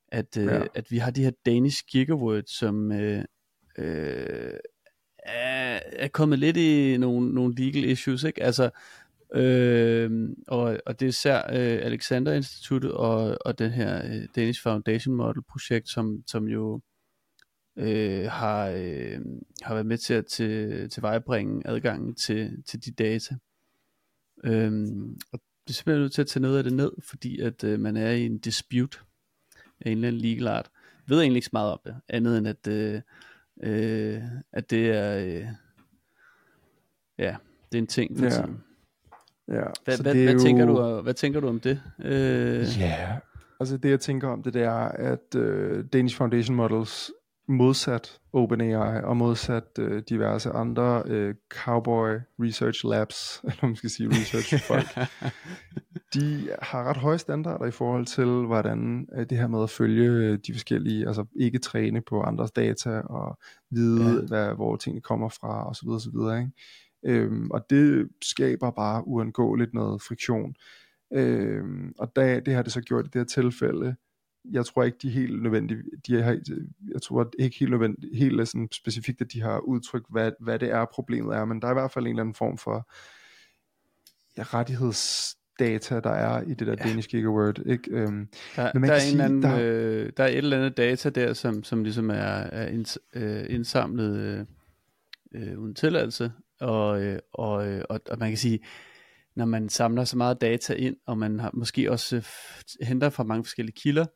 at, 0.08 0.36
øh, 0.36 0.46
ja. 0.46 0.62
at 0.74 0.90
vi 0.90 0.98
har 0.98 1.10
de 1.10 1.24
her 1.24 1.30
Danish 1.46 1.84
gigawords, 1.90 2.50
som 2.50 2.92
øh, 2.92 3.24
øh, 3.78 4.52
er, 5.18 5.80
er 5.92 6.08
kommet 6.08 6.38
lidt 6.38 6.56
i 6.56 6.96
nogle, 6.96 7.34
nogle 7.34 7.54
legal 7.54 7.84
issues, 7.84 8.24
ikke? 8.24 8.42
Altså, 8.42 8.70
øh, 9.34 10.28
og, 10.48 10.78
og 10.86 11.00
det 11.00 11.06
er 11.06 11.08
især 11.08 11.38
øh, 11.38 11.86
Alexander 11.86 12.32
Instituttet 12.32 12.92
og, 12.92 13.38
og 13.44 13.58
den 13.58 13.70
her 13.70 14.04
øh, 14.04 14.28
Danish 14.36 14.62
Foundation 14.62 15.14
Model 15.14 15.42
projekt, 15.50 15.88
som, 15.88 16.22
som 16.26 16.48
jo 16.48 16.80
øh, 17.76 18.24
har, 18.30 18.68
øh, 18.68 19.20
har 19.62 19.74
været 19.74 19.86
med 19.86 19.98
til 19.98 20.14
at 20.14 20.26
til, 20.26 20.90
til 20.90 21.02
vejbringe 21.02 21.62
adgangen 21.64 22.14
til, 22.14 22.62
til 22.66 22.84
de 22.84 22.90
data. 22.90 23.34
Øh, 24.44 24.72
og 25.32 25.40
det 25.66 25.72
er 25.72 25.72
simpelthen 25.72 26.00
nødt 26.00 26.12
til 26.12 26.22
at 26.22 26.28
tage 26.28 26.42
noget 26.42 26.58
af 26.58 26.64
det 26.64 26.72
ned, 26.72 26.92
fordi 27.02 27.40
at 27.40 27.64
øh, 27.64 27.80
man 27.80 27.96
er 27.96 28.10
i 28.10 28.26
en 28.26 28.38
dispute 28.38 28.98
af 29.80 29.90
en 29.90 29.98
eller 29.98 30.08
anden 30.08 30.22
legal 30.22 30.46
art. 30.46 30.70
Jeg 31.08 31.14
ved 31.14 31.20
egentlig 31.20 31.36
ikke 31.36 31.46
så 31.46 31.50
meget 31.52 31.72
om 31.72 31.80
det, 31.84 31.96
andet 32.08 32.38
end 32.38 32.48
at 32.48 32.68
øh, 32.68 33.00
øh, 33.62 34.22
at 34.52 34.70
det 34.70 34.90
er, 34.90 35.18
øh, 35.18 35.46
ja, 37.18 37.36
det 37.72 37.78
er 37.78 37.82
en 37.82 37.86
ting 37.86 38.18
for 38.18 38.24
ja. 38.24 38.30
tiden. 38.30 38.64
Ja, 39.48 39.62
hvad, 39.84 40.02
hvad, 40.02 40.14
hvad, 40.14 40.32
jo... 40.32 40.38
tænker 40.38 40.66
du, 40.66 41.00
hvad 41.00 41.14
tænker 41.14 41.40
du 41.40 41.48
om 41.48 41.60
det? 41.60 41.82
Øh... 42.04 42.80
Ja, 42.80 43.18
altså 43.60 43.76
det 43.76 43.90
jeg 43.90 44.00
tænker 44.00 44.28
om 44.28 44.42
det, 44.42 44.54
det 44.54 44.62
er, 44.62 44.88
at 44.88 45.34
uh, 45.36 45.84
Danish 45.92 46.16
Foundation 46.16 46.56
Models 46.56 47.10
modsat 47.48 48.20
OpenAI 48.32 49.02
og 49.02 49.16
modsat 49.16 49.78
uh, 49.78 49.98
diverse 50.08 50.50
andre 50.50 51.02
uh, 51.06 51.34
cowboy 51.50 52.14
research 52.38 52.86
labs, 52.86 53.40
eller 53.44 53.66
man 53.66 53.76
skal 53.76 53.90
sige 53.90 54.08
research 54.08 54.54
folk, 54.68 55.08
de 56.14 56.50
har 56.62 56.84
ret 56.84 56.96
høje 56.96 57.18
standarder 57.18 57.66
i 57.66 57.70
forhold 57.70 58.06
til, 58.06 58.26
hvordan 58.26 59.08
uh, 59.16 59.24
det 59.30 59.38
her 59.38 59.46
med 59.46 59.62
at 59.62 59.70
følge 59.70 60.36
de 60.36 60.52
forskellige, 60.52 61.06
altså 61.06 61.24
ikke 61.40 61.58
træne 61.58 62.00
på 62.00 62.22
andres 62.22 62.50
data 62.50 63.00
og 63.00 63.38
vide, 63.70 64.14
ja. 64.14 64.26
hvad, 64.26 64.54
hvor 64.54 64.76
tingene 64.76 65.00
kommer 65.00 65.28
fra 65.28 65.70
osv. 65.70 65.88
osv. 65.88 66.38
Ikke? 66.38 66.50
Øhm, 67.04 67.50
og 67.50 67.70
det 67.70 68.08
skaber 68.22 68.70
bare 68.70 69.06
uundgåeligt 69.06 69.74
noget 69.74 70.02
friktion. 70.02 70.54
Øhm, 71.12 71.92
og 71.98 72.16
da, 72.16 72.40
det 72.40 72.54
har 72.54 72.62
det 72.62 72.72
så 72.72 72.80
gjort 72.80 73.06
i 73.06 73.08
det 73.08 73.20
her 73.20 73.24
tilfælde, 73.24 73.96
jeg 74.44 74.66
tror 74.66 74.82
ikke, 74.82 74.98
de 75.02 75.08
er 75.08 75.12
helt 75.12 75.42
nødvendige, 75.42 75.82
de 76.06 76.22
har, 76.22 76.38
jeg 76.92 77.02
tror 77.02 77.30
ikke 77.38 77.58
helt 77.58 77.70
nødvendigt, 77.70 78.18
helt 78.18 78.48
sådan 78.48 78.68
specifikt, 78.72 79.20
at 79.20 79.32
de 79.32 79.40
har 79.40 79.58
udtrykt, 79.58 80.06
hvad, 80.10 80.32
hvad 80.40 80.58
det 80.58 80.70
er, 80.70 80.84
problemet 80.92 81.36
er, 81.36 81.44
men 81.44 81.62
der 81.62 81.68
er 81.68 81.72
i 81.72 81.74
hvert 81.74 81.92
fald 81.92 82.04
en 82.04 82.10
eller 82.10 82.22
anden 82.22 82.34
form 82.34 82.58
for 82.58 82.90
ja, 84.36 84.42
rettighedsdata, 84.42 86.00
der 86.00 86.10
er 86.10 86.42
i 86.42 86.54
det 86.54 86.66
der 86.66 86.76
ja. 86.78 86.88
Danish 86.88 87.08
Gigaword. 87.08 87.58
Ikke? 87.66 87.90
Øhm, 87.90 88.28
der, 88.56 88.70
men 88.74 88.80
man 88.80 88.90
der, 88.90 88.96
er 88.96 89.00
sige, 89.00 89.22
anden, 89.22 89.42
der... 89.42 89.58
Øh, 89.60 90.12
der 90.16 90.24
er 90.24 90.28
et 90.28 90.36
eller 90.36 90.56
andet 90.56 90.76
data 90.76 91.10
der, 91.10 91.32
som, 91.32 91.64
som 91.64 91.84
ligesom 91.84 92.10
er, 92.10 92.14
er 92.14 92.68
inds, 92.68 92.98
øh, 93.14 93.44
indsamlet 93.48 94.18
øh, 94.18 94.46
øh, 95.34 95.58
uden 95.58 95.74
tilladelse, 95.74 96.32
og, 96.60 97.02
øh, 97.02 97.18
og, 97.32 97.68
øh, 97.68 97.84
og, 97.88 98.00
og 98.10 98.18
man 98.18 98.28
kan 98.28 98.38
sige, 98.38 98.60
når 99.36 99.44
man 99.44 99.68
samler 99.68 100.04
så 100.04 100.16
meget 100.16 100.40
data 100.40 100.74
ind, 100.74 100.96
og 101.06 101.18
man 101.18 101.40
har 101.40 101.50
måske 101.54 101.90
også 101.90 102.16
øh, 102.16 102.22
henter 102.86 103.10
fra 103.10 103.24
mange 103.24 103.44
forskellige 103.44 103.76
kilder, 103.76 104.06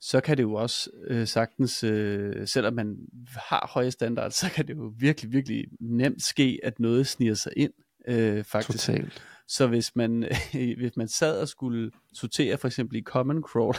så 0.00 0.20
kan 0.20 0.36
det 0.36 0.42
jo 0.42 0.54
også 0.54 0.90
øh, 1.06 1.26
sagtens, 1.26 1.84
øh, 1.84 2.46
selvom 2.46 2.74
man 2.74 2.96
har 3.36 3.70
høje 3.74 3.90
standarder, 3.90 4.30
så 4.30 4.50
kan 4.50 4.68
det 4.68 4.76
jo 4.76 4.92
virkelig, 4.98 5.32
virkelig 5.32 5.64
nemt 5.80 6.22
ske, 6.22 6.60
at 6.62 6.80
noget 6.80 7.06
sniger 7.06 7.34
sig 7.34 7.52
ind, 7.56 7.72
øh, 8.08 8.44
faktisk. 8.44 8.86
Totalt. 8.86 9.22
Så 9.48 9.66
hvis 9.66 9.96
man, 9.96 10.28
hvis 10.78 10.96
man 10.96 11.08
sad 11.08 11.40
og 11.40 11.48
skulle 11.48 11.90
sortere 12.12 12.58
for 12.58 12.68
eksempel 12.68 12.96
i 12.96 13.02
Common 13.02 13.42
Crawl, 13.42 13.76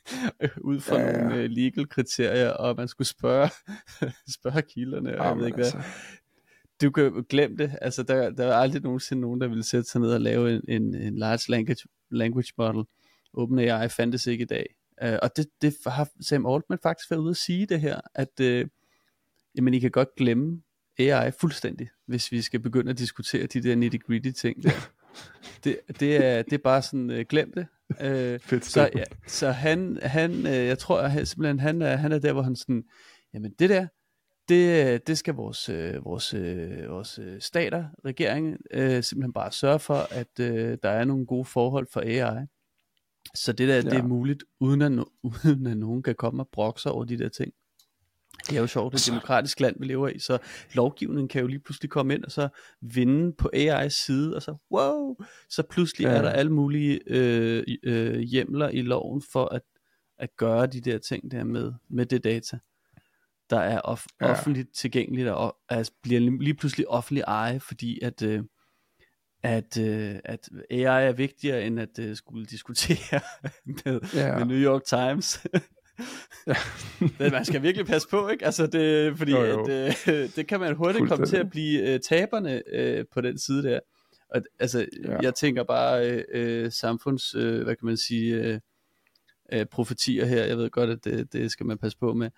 ud 0.70 0.80
fra 0.80 1.00
ja, 1.00 1.06
ja. 1.06 1.22
nogle 1.22 1.36
øh, 1.36 1.50
legal 1.50 1.88
kriterier, 1.88 2.50
og 2.50 2.76
man 2.76 2.88
skulle 2.88 3.08
spørge, 3.08 3.50
spørge 4.38 4.62
kilderne, 4.62 5.20
og 5.20 5.26
jeg 5.26 5.36
ved 5.36 5.46
ikke 5.46 5.56
hvad, 5.56 5.64
altså. 5.64 5.82
du 6.80 6.90
kan 6.90 7.24
glemme 7.28 7.56
det, 7.56 7.76
altså 7.82 8.02
der, 8.02 8.30
der 8.30 8.46
er 8.46 8.56
aldrig 8.56 8.82
nogensinde 8.82 9.20
nogen, 9.20 9.40
der 9.40 9.48
vil 9.48 9.64
sætte 9.64 9.90
sig 9.90 10.00
ned 10.00 10.10
og 10.12 10.20
lave 10.20 10.54
en, 10.54 10.62
en, 10.68 10.94
en 10.94 11.18
large 11.18 11.50
language, 11.50 11.88
language 12.10 12.52
model. 12.58 12.84
OpenAI 13.34 13.88
fandtes 13.88 14.26
ikke 14.26 14.42
i 14.42 14.46
dag, 14.46 14.74
Uh, 15.04 15.18
og 15.22 15.36
det, 15.36 15.46
det 15.62 15.76
har 15.86 16.08
Sam 16.20 16.46
Altman 16.46 16.78
faktisk 16.82 17.10
været 17.10 17.20
ude 17.20 17.30
at 17.30 17.36
sige 17.36 17.66
det 17.66 17.80
her, 17.80 18.00
at 18.14 18.40
uh, 18.40 18.68
jamen, 19.56 19.74
I 19.74 19.78
kan 19.78 19.90
godt 19.90 20.08
glemme 20.16 20.62
AI 20.98 21.30
fuldstændig, 21.30 21.88
hvis 22.06 22.32
vi 22.32 22.42
skal 22.42 22.60
begynde 22.60 22.90
at 22.90 22.98
diskutere 22.98 23.46
de 23.46 23.62
der 23.62 23.76
nitty-gritty 23.76 24.30
ting. 24.30 24.62
Der. 24.62 24.70
det, 25.64 25.80
det, 26.00 26.24
er, 26.26 26.42
det 26.42 26.52
er 26.52 26.62
bare 26.64 26.82
sådan, 26.82 27.10
uh, 27.10 27.20
glem 27.20 27.52
det. 27.52 27.66
Uh, 27.90 28.40
Fedt 28.40 28.64
så, 28.64 28.90
ja, 28.96 29.04
så 29.26 29.50
han, 29.50 29.98
han 30.02 30.30
uh, 30.32 30.52
jeg 30.52 30.78
tror 30.78 31.00
at 31.00 31.28
simpelthen, 31.28 31.60
han 31.60 31.82
er, 31.82 31.96
han 31.96 32.12
er 32.12 32.18
der, 32.18 32.32
hvor 32.32 32.42
han 32.42 32.56
sådan, 32.56 32.84
jamen 33.34 33.54
det 33.58 33.70
der, 33.70 33.86
det, 34.48 35.06
det 35.06 35.18
skal 35.18 35.34
vores, 35.34 35.68
øh, 35.68 36.04
vores, 36.04 36.34
øh, 36.34 36.90
vores 36.90 37.20
stater, 37.40 37.84
regering, 38.04 38.56
øh, 38.70 39.02
simpelthen 39.02 39.32
bare 39.32 39.52
sørge 39.52 39.78
for, 39.78 40.06
at 40.10 40.40
øh, 40.40 40.78
der 40.82 40.90
er 40.90 41.04
nogle 41.04 41.26
gode 41.26 41.44
forhold 41.44 41.86
for 41.92 42.00
AI. 42.00 42.46
Så 43.34 43.52
det 43.52 43.68
der, 43.68 43.74
ja. 43.74 43.80
det 43.80 43.94
er 43.94 44.02
muligt, 44.02 44.44
uden 44.60 44.82
at, 44.82 44.92
uden 45.44 45.66
at 45.66 45.76
nogen 45.76 46.02
kan 46.02 46.14
komme 46.14 46.42
og 46.42 46.48
brokke 46.52 46.80
sig 46.80 46.92
over 46.92 47.04
de 47.04 47.18
der 47.18 47.28
ting. 47.28 47.52
Det 48.48 48.56
er 48.56 48.60
jo 48.60 48.66
sjovt, 48.66 48.92
det 48.92 48.98
er 48.98 49.12
et 49.12 49.12
demokratisk 49.12 49.60
land, 49.60 49.76
vi 49.78 49.86
lever 49.86 50.08
i, 50.08 50.18
så 50.18 50.38
lovgivningen 50.74 51.28
kan 51.28 51.40
jo 51.40 51.46
lige 51.46 51.58
pludselig 51.58 51.90
komme 51.90 52.14
ind 52.14 52.24
og 52.24 52.30
så 52.30 52.48
vinde 52.80 53.32
på 53.32 53.50
AI's 53.54 53.88
side, 53.88 54.36
og 54.36 54.42
så 54.42 54.56
wow, 54.70 55.16
så 55.48 55.62
pludselig 55.62 56.04
ja. 56.04 56.10
er 56.10 56.22
der 56.22 56.30
alle 56.30 56.52
mulige 56.52 57.00
øh, 57.06 57.64
øh, 57.82 58.18
hjemler 58.18 58.68
i 58.68 58.82
loven 58.82 59.22
for 59.32 59.44
at, 59.44 59.62
at 60.18 60.36
gøre 60.36 60.66
de 60.66 60.80
der 60.80 60.98
ting 60.98 61.30
der 61.30 61.44
med, 61.44 61.72
med 61.88 62.06
det 62.06 62.24
data 62.24 62.58
der 63.50 63.58
er 63.58 63.80
off- 63.80 64.16
ja. 64.20 64.30
offentligt 64.30 64.74
tilgængeligt 64.74 65.28
og 65.28 65.56
altså, 65.68 65.92
bliver 66.02 66.20
lige 66.20 66.54
pludselig 66.54 66.88
offentlig 66.88 67.24
eje, 67.26 67.60
fordi 67.60 68.00
at, 68.02 68.22
øh, 68.22 68.42
at, 69.42 69.78
øh, 69.78 70.16
at 70.24 70.48
AI 70.70 71.08
er 71.08 71.12
vigtigere 71.12 71.64
end 71.64 71.80
at 71.80 71.98
øh, 71.98 72.16
skulle 72.16 72.46
diskutere 72.46 73.20
med, 73.84 74.00
ja. 74.14 74.38
med 74.38 74.46
New 74.46 74.56
York 74.56 74.84
Times. 74.84 75.46
ja. 76.46 76.54
Men 77.18 77.32
man 77.32 77.44
skal 77.44 77.62
virkelig 77.62 77.86
passe 77.86 78.08
på, 78.08 78.28
ikke? 78.28 78.44
Altså 78.46 78.66
det, 78.66 79.18
fordi 79.18 79.32
jo, 79.32 79.44
jo. 79.44 79.64
At, 79.64 80.08
øh, 80.08 80.28
det 80.36 80.46
kan 80.46 80.60
man 80.60 80.74
hurtigt 80.76 81.08
komme 81.08 81.26
til 81.26 81.36
at 81.36 81.50
blive 81.50 81.94
øh, 81.94 82.00
taberne 82.00 82.62
øh, 82.74 83.04
på 83.12 83.20
den 83.20 83.38
side 83.38 83.62
der. 83.62 83.80
Og, 84.30 84.42
altså, 84.58 84.86
ja. 85.04 85.16
jeg 85.22 85.34
tænker 85.34 85.62
bare 85.64 86.10
øh, 86.10 86.24
øh, 86.32 86.72
samfunds, 86.72 87.34
øh, 87.34 87.62
hvad 87.62 87.76
kan 87.76 87.86
man 87.86 87.96
sige, 87.96 88.34
øh, 88.34 88.60
øh, 89.52 89.66
profetier 89.66 90.26
her. 90.26 90.44
Jeg 90.44 90.56
ved 90.56 90.70
godt, 90.70 90.90
at 90.90 91.04
det, 91.04 91.32
det 91.32 91.50
skal 91.50 91.66
man 91.66 91.78
passe 91.78 91.98
på 91.98 92.14
med. 92.14 92.30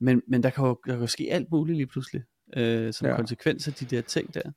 Men, 0.00 0.22
men 0.28 0.42
der, 0.42 0.50
kan 0.50 0.64
jo, 0.64 0.80
der 0.86 0.92
kan 0.92 1.00
jo 1.00 1.06
ske 1.06 1.28
alt 1.30 1.50
muligt 1.50 1.76
lige 1.76 1.86
pludselig, 1.86 2.22
øh, 2.56 2.92
som 2.92 3.08
ja. 3.08 3.16
konsekvens 3.16 3.68
af 3.68 3.74
de 3.74 3.84
der 3.84 4.00
ting 4.02 4.34
der. 4.34 4.50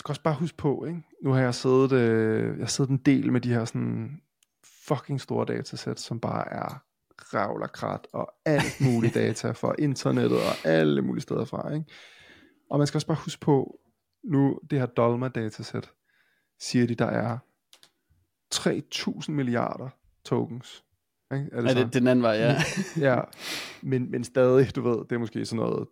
Skal 0.00 0.12
også 0.12 0.22
bare 0.22 0.34
huske 0.34 0.56
på, 0.56 0.84
ikke? 0.84 1.02
nu 1.22 1.32
har 1.32 1.40
jeg 1.40 1.54
siddet, 1.54 1.92
øh, 1.92 2.48
jeg 2.58 2.62
har 2.62 2.66
siddet 2.66 2.90
en 2.90 2.96
del 2.96 3.32
med 3.32 3.40
de 3.40 3.52
her 3.52 3.64
sådan 3.64 4.20
fucking 4.88 5.20
store 5.20 5.46
datasæt, 5.46 6.00
som 6.00 6.20
bare 6.20 6.52
er 6.52 6.84
ravl 7.34 7.62
og 7.62 7.72
krat 7.72 8.06
og 8.12 8.32
alt 8.44 8.80
muligt 8.80 9.14
data 9.24 9.50
fra 9.50 9.74
internettet 9.78 10.38
og 10.38 10.70
alle 10.70 11.02
mulige 11.02 11.22
steder 11.22 11.44
fra. 11.44 11.74
Ikke? 11.74 11.86
Og 12.70 12.78
man 12.78 12.86
skal 12.86 12.98
også 12.98 13.06
bare 13.06 13.18
huske 13.24 13.40
på, 13.40 13.80
nu 14.24 14.60
det 14.70 14.78
her 14.78 14.86
Dolma 14.86 15.28
datasæt, 15.28 15.90
siger 16.60 16.86
de, 16.86 16.94
der 16.94 17.06
er 17.06 17.38
3.000 18.54 19.30
milliarder 19.30 19.88
tokens. 20.24 20.84
Ikke? 21.32 21.48
Er 21.52 21.60
det, 21.60 21.70
er 21.70 21.74
det 21.74 21.94
den 21.94 22.06
anden 22.06 22.22
vej, 22.22 22.32
ja. 22.32 22.56
ja, 23.08 23.20
men, 23.82 24.10
men 24.10 24.24
stadig, 24.24 24.76
du 24.76 24.82
ved, 24.82 24.98
det 24.98 25.12
er 25.12 25.18
måske 25.18 25.44
sådan 25.44 25.64
noget 25.64 25.88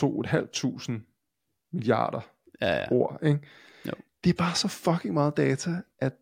2.500 0.00 1.70
milliarder 1.72 2.20
ja, 2.60 2.76
ja. 2.76 2.92
ord. 2.92 3.18
Ikke? 3.22 3.40
Jo. 3.86 3.92
Det 4.24 4.30
er 4.30 4.34
bare 4.34 4.54
så 4.54 4.68
fucking 4.68 5.14
meget 5.14 5.36
data, 5.36 5.70
at 5.98 6.12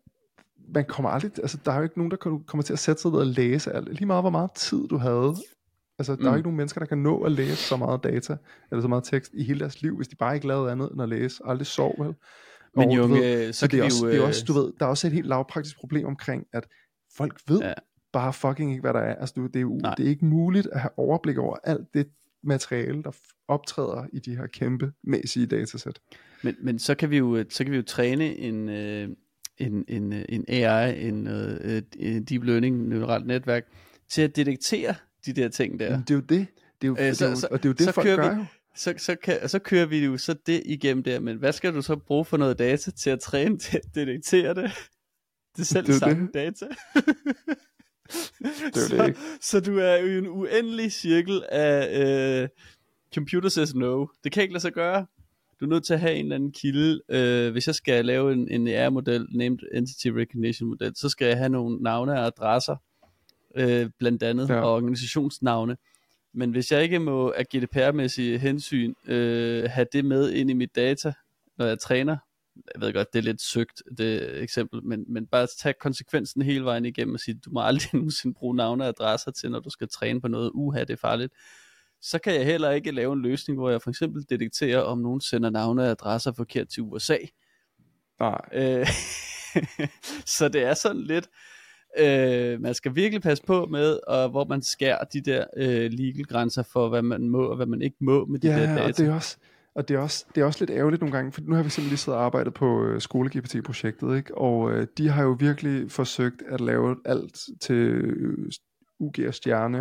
man 0.73 0.85
kommer 0.85 1.09
aldrig, 1.09 1.31
altså 1.37 1.57
der 1.65 1.71
er 1.71 1.77
jo 1.77 1.83
ikke 1.83 1.97
nogen, 1.97 2.11
der 2.11 2.17
kommer 2.17 2.63
til 2.63 2.73
at 2.73 2.79
sætte 2.79 3.01
sig 3.01 3.11
ned 3.11 3.19
og 3.19 3.27
læse 3.27 3.71
alt. 3.71 3.93
Lige 3.93 4.05
meget, 4.05 4.23
hvor 4.23 4.29
meget 4.29 4.51
tid 4.51 4.87
du 4.87 4.97
havde. 4.97 5.35
Altså, 5.99 6.15
der 6.15 6.21
mm. 6.21 6.25
er 6.25 6.29
jo 6.29 6.31
mm. 6.31 6.37
ikke 6.37 6.47
nogen 6.47 6.57
mennesker, 6.57 6.79
der 6.79 6.85
kan 6.85 6.97
nå 6.97 7.23
at 7.23 7.31
læse 7.31 7.55
så 7.55 7.77
meget 7.77 8.03
data, 8.03 8.37
eller 8.71 8.81
så 8.81 8.87
meget 8.87 9.03
tekst 9.03 9.33
i 9.33 9.43
hele 9.43 9.59
deres 9.59 9.81
liv, 9.81 9.95
hvis 9.95 10.07
de 10.07 10.15
bare 10.15 10.35
ikke 10.35 10.47
lavede 10.47 10.71
andet 10.71 10.91
end 10.91 11.01
at 11.01 11.09
læse. 11.09 11.41
Aldrig 11.45 11.67
sov, 11.67 11.95
vel? 11.99 12.15
Men 12.75 12.91
jo, 12.91 13.03
ved, 13.03 13.53
så, 13.53 13.59
så 13.59 13.67
det 13.67 13.79
er, 13.79 13.83
også, 13.83 14.05
jo, 14.05 14.11
det 14.11 14.19
er 14.19 14.23
også, 14.23 14.43
du 14.47 14.53
ved, 14.53 14.73
der 14.79 14.85
er 14.85 14.89
også 14.89 15.07
et 15.07 15.13
helt 15.13 15.27
lavpraktisk 15.27 15.79
problem 15.79 16.05
omkring, 16.05 16.47
at 16.53 16.67
folk 17.17 17.39
ved, 17.47 17.59
ja 17.59 17.73
bare 18.13 18.33
fucking 18.33 18.71
ikke, 18.71 18.81
hvad 18.81 18.93
der 18.93 18.99
er. 18.99 19.15
Altså, 19.15 19.33
det, 19.53 19.55
er, 19.55 19.61
jo, 19.61 19.77
det 19.97 20.05
er 20.05 20.09
ikke 20.09 20.25
muligt 20.25 20.67
at 20.71 20.79
have 20.79 20.91
overblik 20.97 21.37
over 21.37 21.57
alt 21.63 21.93
det 21.93 22.09
materiale, 22.43 23.03
der 23.03 23.11
optræder 23.47 24.05
i 24.13 24.19
de 24.19 24.35
her 24.35 24.47
kæmpe 24.47 24.91
mæssige 25.03 25.45
datasæt. 25.45 25.99
Men, 26.43 26.55
men 26.59 26.79
så, 26.79 26.95
kan 26.95 27.09
vi 27.09 27.17
jo, 27.17 27.45
så 27.49 27.63
kan 27.63 27.71
vi 27.71 27.77
jo 27.77 27.83
træne 27.83 28.37
en, 28.37 28.69
øh, 28.69 29.09
en, 29.57 29.85
en, 29.87 30.13
en 30.29 30.45
AI, 30.47 31.07
en, 31.07 31.27
øh, 31.27 31.81
en 31.99 32.23
deep 32.23 32.43
learning 32.43 32.87
neuralt 32.87 33.27
netværk, 33.27 33.65
til 34.09 34.21
at 34.21 34.35
detektere 34.35 34.95
de 35.25 35.33
der 35.33 35.49
ting 35.49 35.79
der. 35.79 35.89
Men 35.91 35.99
det 35.99 36.11
er 36.11 36.15
jo 36.15 36.21
det. 36.21 36.47
Det 36.81 36.87
er 36.87 36.87
jo, 36.87 36.93
øh, 36.93 36.99
det 36.99 37.21
er 37.21 37.29
jo, 37.29 37.35
så, 37.35 37.47
og 37.51 37.63
det 37.63 37.65
er 37.65 37.69
jo 37.69 37.73
det, 37.73 37.93
folk 37.93 38.07
gør 38.07 38.35
vi, 38.35 38.45
Så, 38.75 38.93
så, 38.97 39.15
kan, 39.15 39.49
så 39.49 39.59
kører 39.59 39.85
vi 39.85 40.05
jo 40.05 40.17
så 40.17 40.35
det 40.45 40.63
igennem 40.65 41.03
der, 41.03 41.19
men 41.19 41.37
hvad 41.37 41.53
skal 41.53 41.73
du 41.73 41.81
så 41.81 41.95
bruge 41.95 42.25
for 42.25 42.37
noget 42.37 42.59
data 42.59 42.91
til 42.91 43.09
at 43.09 43.19
træne 43.19 43.57
til 43.57 43.77
at 43.77 43.95
detektere 43.95 44.53
det? 44.53 44.71
Det 45.57 45.67
selv 45.67 45.87
det 45.87 45.95
samme 45.95 46.25
det. 46.25 46.33
data. 46.33 46.65
det 46.65 47.05
er 48.75 48.79
så, 48.87 48.97
det 48.97 49.07
ikke. 49.07 49.19
Så 49.41 49.59
du 49.59 49.77
er 49.77 49.95
jo 49.95 50.07
i 50.07 50.17
en 50.17 50.27
uendelig 50.27 50.91
cirkel 50.91 51.43
af 51.49 52.43
uh, 52.43 52.49
computer 53.15 53.49
says 53.49 53.75
no. 53.75 54.05
Det 54.23 54.31
kan 54.31 54.43
ikke 54.43 54.53
lade 54.53 54.61
sig 54.61 54.73
gøre. 54.73 55.05
Du 55.59 55.65
er 55.65 55.69
nødt 55.69 55.85
til 55.85 55.93
at 55.93 55.99
have 55.99 56.15
en 56.15 56.25
eller 56.25 56.35
anden 56.35 56.51
kilde. 56.51 57.01
Uh, 57.09 57.51
hvis 57.51 57.67
jeg 57.67 57.75
skal 57.75 58.05
lave 58.05 58.33
en, 58.33 58.51
en 58.51 58.67
AR-model, 58.67 59.27
Named 59.31 59.59
Entity 59.73 60.07
Recognition 60.07 60.69
model, 60.69 60.95
så 60.95 61.09
skal 61.09 61.27
jeg 61.27 61.37
have 61.37 61.49
nogle 61.49 61.83
navne 61.83 62.11
og 62.11 62.25
adresser, 62.25 62.75
uh, 63.59 63.89
blandt 63.99 64.23
andet, 64.23 64.49
ja. 64.49 64.59
og 64.59 64.73
organisationsnavne. 64.73 65.77
Men 66.33 66.51
hvis 66.51 66.71
jeg 66.71 66.83
ikke 66.83 66.99
må 66.99 67.33
af 67.37 67.45
GDPR-mæssige 67.55 68.37
hensyn 68.37 68.93
uh, 69.03 69.13
have 69.69 69.85
det 69.93 70.05
med 70.05 70.31
ind 70.31 70.49
i 70.49 70.53
mit 70.53 70.75
data, 70.75 71.13
når 71.57 71.65
jeg 71.65 71.79
træner, 71.79 72.17
jeg 72.75 72.81
ved 72.81 72.93
godt, 72.93 73.13
det 73.13 73.19
er 73.19 73.23
lidt 73.23 73.41
søgt, 73.41 73.83
det 73.97 74.41
eksempel, 74.41 74.83
men, 74.83 75.05
men 75.07 75.27
bare 75.27 75.47
tage 75.59 75.75
konsekvensen 75.81 76.41
hele 76.41 76.65
vejen 76.65 76.85
igennem 76.85 77.13
og 77.13 77.19
sige, 77.19 77.39
du 77.45 77.49
må 77.51 77.61
aldrig 77.61 77.93
nogensinde 77.99 78.35
bruge 78.39 78.55
navne 78.55 78.83
og 78.83 78.87
adresser 78.87 79.31
til, 79.31 79.51
når 79.51 79.59
du 79.59 79.69
skal 79.69 79.87
træne 79.89 80.21
på 80.21 80.27
noget, 80.27 80.51
uha, 80.53 80.79
det 80.79 80.89
er 80.89 80.97
farligt. 80.97 81.33
Så 82.01 82.19
kan 82.19 82.33
jeg 82.33 82.45
heller 82.45 82.71
ikke 82.71 82.91
lave 82.91 83.13
en 83.13 83.21
løsning, 83.21 83.59
hvor 83.59 83.69
jeg 83.69 83.81
for 83.81 83.89
eksempel 83.89 84.25
detekterer, 84.29 84.79
om 84.79 84.97
nogen 84.97 85.21
sender 85.21 85.49
navne 85.49 85.81
og 85.81 85.89
adresser 85.89 86.31
forkert 86.31 86.67
til 86.67 86.83
USA. 86.83 87.17
Nej. 88.19 88.41
Øh, 88.53 88.87
så 90.37 90.49
det 90.49 90.63
er 90.63 90.73
sådan 90.73 91.01
lidt, 91.01 91.27
øh, 91.99 92.61
man 92.61 92.73
skal 92.73 92.95
virkelig 92.95 93.21
passe 93.21 93.43
på 93.43 93.65
med, 93.65 93.99
og 94.07 94.29
hvor 94.29 94.45
man 94.45 94.61
skærer 94.61 95.03
de 95.03 95.21
der 95.21 95.45
øh, 95.57 95.91
legal 95.91 96.25
grænser 96.25 96.63
for, 96.63 96.89
hvad 96.89 97.01
man 97.01 97.29
må 97.29 97.43
og 97.43 97.55
hvad 97.55 97.65
man 97.65 97.81
ikke 97.81 97.97
må 98.01 98.25
med 98.25 98.39
de 98.39 98.47
ja, 98.47 98.61
der 98.61 98.67
data. 98.67 98.81
Ja, 98.81 98.87
det 98.87 99.07
er 99.07 99.13
også, 99.13 99.37
og 99.75 99.87
det 99.87 99.95
er, 99.95 99.99
også, 99.99 100.25
det 100.35 100.41
er 100.41 100.45
også 100.45 100.65
lidt 100.65 100.77
ærgerligt 100.77 101.01
nogle 101.01 101.15
gange, 101.15 101.31
for 101.31 101.41
nu 101.41 101.55
har 101.55 101.63
vi 101.63 101.69
simpelthen 101.69 101.89
lige 101.89 101.97
siddet 101.97 102.19
og 102.19 102.25
arbejdet 102.25 102.53
på 102.53 102.83
øh, 102.83 103.01
skole-GPT-projektet, 103.01 104.17
ikke? 104.17 104.37
og 104.37 104.71
øh, 104.71 104.87
de 104.97 105.09
har 105.09 105.23
jo 105.23 105.35
virkelig 105.39 105.91
forsøgt 105.91 106.43
at 106.49 106.61
lave 106.61 106.95
alt 107.05 107.39
til 107.61 107.75
øh, 107.75 108.51
UG 108.99 109.15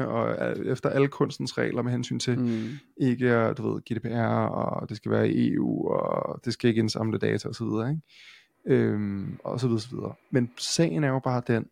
og 0.07 0.37
efter 0.67 0.89
alle 0.89 1.09
kunstens 1.09 1.59
regler 1.59 1.83
med 1.83 1.93
hensyn 1.93 2.19
til 2.19 2.39
mm. 2.39 2.69
ikke, 2.97 3.53
du 3.53 3.73
ved, 3.73 3.83
GDPR, 3.83 4.47
og 4.47 4.89
det 4.89 4.97
skal 4.97 5.11
være 5.11 5.29
i 5.29 5.53
EU, 5.53 5.89
og 5.89 6.41
det 6.45 6.53
skal 6.53 6.69
ikke 6.69 6.79
indsamle 6.79 7.19
data 7.19 7.49
osv., 7.49 7.67
ikke? 7.91 8.01
Øhm, 8.67 9.39
og 9.45 9.61
så 9.61 9.67
videre, 9.67 9.81
så 9.81 9.89
videre. 9.91 10.15
Men 10.31 10.51
sagen 10.59 11.05
er 11.05 11.09
jo 11.09 11.19
bare 11.19 11.43
den, 11.47 11.67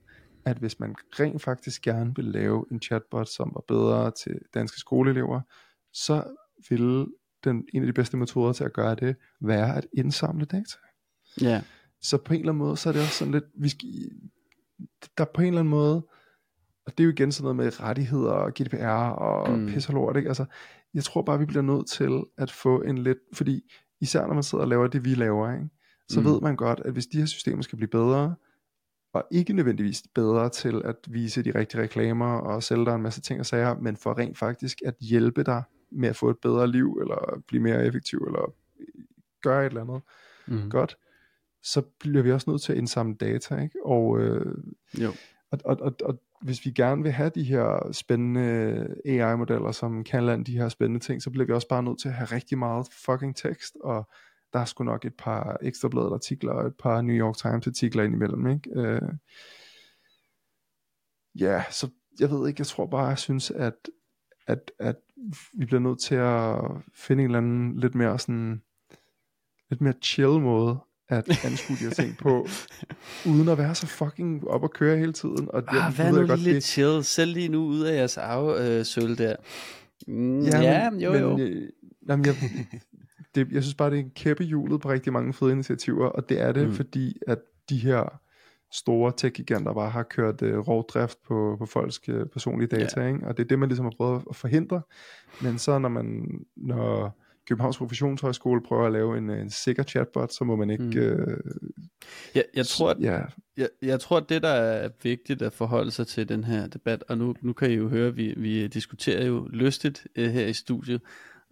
at 0.45 0.57
hvis 0.57 0.80
man 0.80 0.95
rent 1.20 1.42
faktisk 1.42 1.82
gerne 1.82 2.12
vil 2.16 2.24
lave 2.24 2.64
en 2.72 2.80
chatbot, 2.80 3.28
som 3.28 3.51
var 3.55 3.62
bedre 3.68 4.11
til 4.11 4.38
danske 4.55 4.78
skoleelever, 4.78 5.40
så 5.92 6.24
ville 6.68 7.07
den, 7.45 7.64
en 7.74 7.82
af 7.82 7.86
de 7.86 7.92
bedste 7.92 8.16
metoder 8.16 8.53
til 8.53 8.64
at 8.64 8.72
gøre 8.72 8.95
det, 8.95 9.16
være 9.40 9.76
at 9.76 9.86
indsamle 9.92 10.45
data. 10.45 10.76
Ja. 11.40 11.62
Så 12.01 12.18
på 12.18 12.34
en 12.34 12.40
eller 12.40 12.53
anden 12.53 12.64
måde, 12.66 12.76
så 12.76 12.88
er 12.88 12.92
det 12.92 13.03
også 13.03 13.14
sådan 13.14 13.32
lidt, 13.32 13.45
vi 13.55 13.68
skal, 13.68 13.88
der 15.18 15.24
på 15.24 15.40
en 15.40 15.47
eller 15.47 15.61
anden 15.61 15.70
måde, 15.70 16.07
og 16.87 16.93
det 16.99 17.01
er 17.01 17.05
jo 17.05 17.11
igen 17.11 17.32
sådan 17.32 17.43
noget 17.43 17.57
med 17.57 17.80
rettigheder 17.80 18.30
og 18.30 18.53
GDPR 18.55 19.11
og 19.11 19.59
mm. 19.59 19.66
pis 19.66 19.89
og 19.89 19.95
lort, 19.95 20.16
ikke? 20.16 20.28
Altså, 20.28 20.45
jeg 20.95 21.05
tror 21.05 21.22
bare, 21.22 21.39
vi 21.39 21.45
bliver 21.45 21.62
nødt 21.62 21.87
til 21.89 22.22
at 22.39 22.51
få 22.51 22.82
en 22.82 22.99
lidt, 22.99 23.18
fordi 23.32 23.72
især 24.01 24.26
når 24.26 24.35
man 24.35 24.43
sidder 24.43 24.64
og 24.64 24.68
laver 24.68 24.87
det, 24.87 25.05
vi 25.05 25.14
laver, 25.14 25.53
ikke? 25.53 25.68
så 26.09 26.20
mm. 26.20 26.26
ved 26.26 26.41
man 26.41 26.57
godt, 26.57 26.80
at 26.85 26.93
hvis 26.93 27.07
de 27.07 27.18
her 27.18 27.26
systemer 27.26 27.62
skal 27.62 27.76
blive 27.76 27.89
bedre, 27.89 28.35
og 29.12 29.26
ikke 29.30 29.53
nødvendigvis 29.53 30.03
bedre 30.14 30.49
til 30.49 30.82
at 30.85 30.97
vise 31.09 31.43
de 31.43 31.59
rigtige 31.59 31.82
reklamer 31.82 32.39
og 32.39 32.62
sælge 32.62 32.85
dig 32.85 32.95
en 32.95 33.03
masse 33.03 33.20
ting 33.20 33.41
og 33.41 33.47
sager, 33.47 33.74
men 33.74 33.97
for 33.97 34.18
rent 34.18 34.39
faktisk 34.39 34.82
at 34.85 34.95
hjælpe 35.01 35.45
dig 35.45 35.62
med 35.91 36.09
at 36.09 36.16
få 36.16 36.30
et 36.30 36.39
bedre 36.39 36.66
liv, 36.66 36.99
eller 37.01 37.43
blive 37.49 37.62
mere 37.62 37.87
effektiv, 37.87 38.18
eller 38.18 38.53
gøre 39.43 39.66
et 39.66 39.70
eller 39.70 39.80
andet 39.80 40.03
mm. 40.47 40.70
godt, 40.70 40.97
så 41.62 41.82
bliver 41.99 42.22
vi 42.22 42.32
også 42.32 42.51
nødt 42.51 42.62
til 42.62 42.72
at 42.72 42.78
indsamle 42.78 43.14
data, 43.14 43.57
ikke? 43.57 43.87
Og, 43.87 44.20
øh, 44.20 44.55
jo. 45.01 45.12
Og, 45.51 45.59
og, 45.64 45.76
og, 45.80 45.95
og 46.05 46.20
hvis 46.43 46.66
vi 46.66 46.70
gerne 46.70 47.03
vil 47.03 47.12
have 47.12 47.30
de 47.35 47.45
her 47.45 47.93
spændende 47.93 48.97
AI-modeller, 49.05 49.72
som 49.72 50.05
kan 50.05 50.24
lande 50.26 50.45
de 50.45 50.59
her 50.59 50.68
spændende 50.68 51.05
ting, 51.05 51.22
så 51.22 51.30
bliver 51.30 51.47
vi 51.47 51.53
også 51.53 51.68
bare 51.68 51.82
nødt 51.82 52.01
til 52.01 52.09
at 52.09 52.14
have 52.14 52.26
rigtig 52.26 52.59
meget 52.59 52.89
fucking 52.93 53.37
tekst, 53.37 53.76
og 53.80 54.09
der 54.53 54.59
er 54.59 54.64
sgu 54.64 54.85
nok 54.85 55.05
et 55.05 55.14
par 55.18 55.57
ekstrabladet 55.62 56.12
artikler, 56.12 56.53
og 56.53 56.66
et 56.66 56.74
par 56.78 57.03
New 57.03 57.16
York 57.16 57.37
Times 57.37 57.66
artikler 57.66 58.03
indimellem, 58.03 58.47
ikke? 58.47 58.70
Øh, 58.80 59.12
ja, 61.35 61.64
så 61.70 61.91
jeg 62.20 62.30
ved 62.30 62.49
ikke, 62.49 62.61
jeg 62.61 62.66
tror 62.66 62.87
bare, 62.87 63.07
jeg 63.07 63.18
synes, 63.18 63.51
at, 63.51 63.89
at, 64.47 64.72
at 64.78 64.97
vi 65.55 65.64
bliver 65.64 65.80
nødt 65.80 66.01
til 66.01 66.14
at 66.14 66.61
finde 66.95 67.22
en 67.22 67.28
eller 67.28 67.39
anden 67.39 67.76
lidt 67.76 67.95
mere 67.95 68.18
sådan, 68.18 68.62
lidt 69.70 69.80
mere 69.80 69.95
chill 70.03 70.41
måde 70.41 70.78
at 71.18 71.44
anskue 71.44 71.76
de 71.76 71.84
her 71.84 71.90
ting 71.90 72.16
på, 72.18 72.48
uden 73.26 73.48
at 73.48 73.58
være 73.58 73.74
så 73.74 73.86
fucking 73.86 74.48
op 74.48 74.62
og 74.62 74.70
køre 74.70 74.98
hele 74.98 75.12
tiden. 75.12 75.48
Og 75.48 75.62
ah, 75.68 75.98
vær 75.98 76.10
nu 76.10 76.26
godt, 76.26 76.40
lidt 76.40 76.54
det... 76.54 76.64
chill, 76.64 77.04
selv 77.04 77.32
lige 77.32 77.48
nu 77.48 77.64
ud 77.64 77.80
af 77.80 77.96
jeres 77.96 78.18
afsøl 78.18 79.10
øh, 79.10 79.18
der. 79.18 79.36
Mm, 80.06 80.40
ja, 80.40 80.60
ja, 80.60 80.90
jo 80.98 81.12
men, 81.12 81.20
jo. 81.20 81.38
Øh, 81.38 81.68
jamen, 82.08 82.26
jeg, 82.26 82.34
det, 83.34 83.52
jeg 83.52 83.62
synes 83.62 83.74
bare, 83.74 83.90
det 83.90 83.98
er 83.98 84.02
en 84.02 84.10
kæppe 84.10 84.44
hjulet 84.44 84.80
på 84.80 84.90
rigtig 84.90 85.12
mange 85.12 85.32
fede 85.32 85.52
initiativer, 85.52 86.06
og 86.06 86.28
det 86.28 86.40
er 86.40 86.52
det, 86.52 86.68
mm. 86.68 86.74
fordi 86.74 87.16
at 87.26 87.38
de 87.68 87.78
her 87.78 88.20
store 88.72 89.12
tech-giganter 89.16 89.72
bare 89.72 89.90
har 89.90 90.02
kørt 90.02 90.42
uh, 90.42 90.68
rovdrift 90.68 91.18
på, 91.26 91.56
på 91.58 91.66
folks 91.66 92.08
uh, 92.08 92.26
personlige 92.32 92.68
data, 92.68 93.00
ja. 93.00 93.06
ikke? 93.06 93.26
og 93.26 93.36
det 93.36 93.42
er 93.42 93.48
det, 93.48 93.58
man 93.58 93.68
ligesom 93.68 93.84
har 93.84 93.92
prøvet 93.96 94.22
at 94.30 94.36
forhindre. 94.36 94.82
Men 95.42 95.58
så 95.58 95.78
når 95.78 95.88
man, 95.88 96.28
når 96.56 97.18
Københavns 97.49 97.78
Professionshøjskole 97.78 98.62
prøver 98.62 98.86
at 98.86 98.92
lave 98.92 99.18
en, 99.18 99.30
en 99.30 99.51
sikker 99.51 99.82
chatbot, 99.82 100.32
så 100.32 100.45
må 100.45 100.57
man 100.57 100.70
ikke... 100.70 100.84
Mm. 100.84 100.97
Øh, 100.97 101.38
ja, 102.34 102.42
jeg, 102.55 102.66
tror, 102.66 102.90
at, 102.90 102.97
ja. 103.01 103.20
jeg, 103.57 103.68
jeg 103.82 104.01
tror, 104.01 104.16
at 104.16 104.28
det, 104.28 104.42
der 104.42 104.49
er 104.49 104.88
vigtigt 105.03 105.42
at 105.42 105.53
forholde 105.53 105.90
sig 105.90 106.07
til 106.07 106.28
den 106.28 106.45
her 106.45 106.66
debat, 106.66 107.05
og 107.09 107.18
nu, 107.18 107.34
nu 107.40 107.53
kan 107.53 107.70
I 107.70 107.74
jo 107.74 107.88
høre, 107.88 108.09
at 108.09 108.16
vi, 108.16 108.34
vi 108.36 108.66
diskuterer 108.66 109.26
jo 109.26 109.49
lystigt 109.53 110.07
uh, 110.18 110.24
her 110.24 110.47
i 110.47 110.53
studiet, 110.53 111.01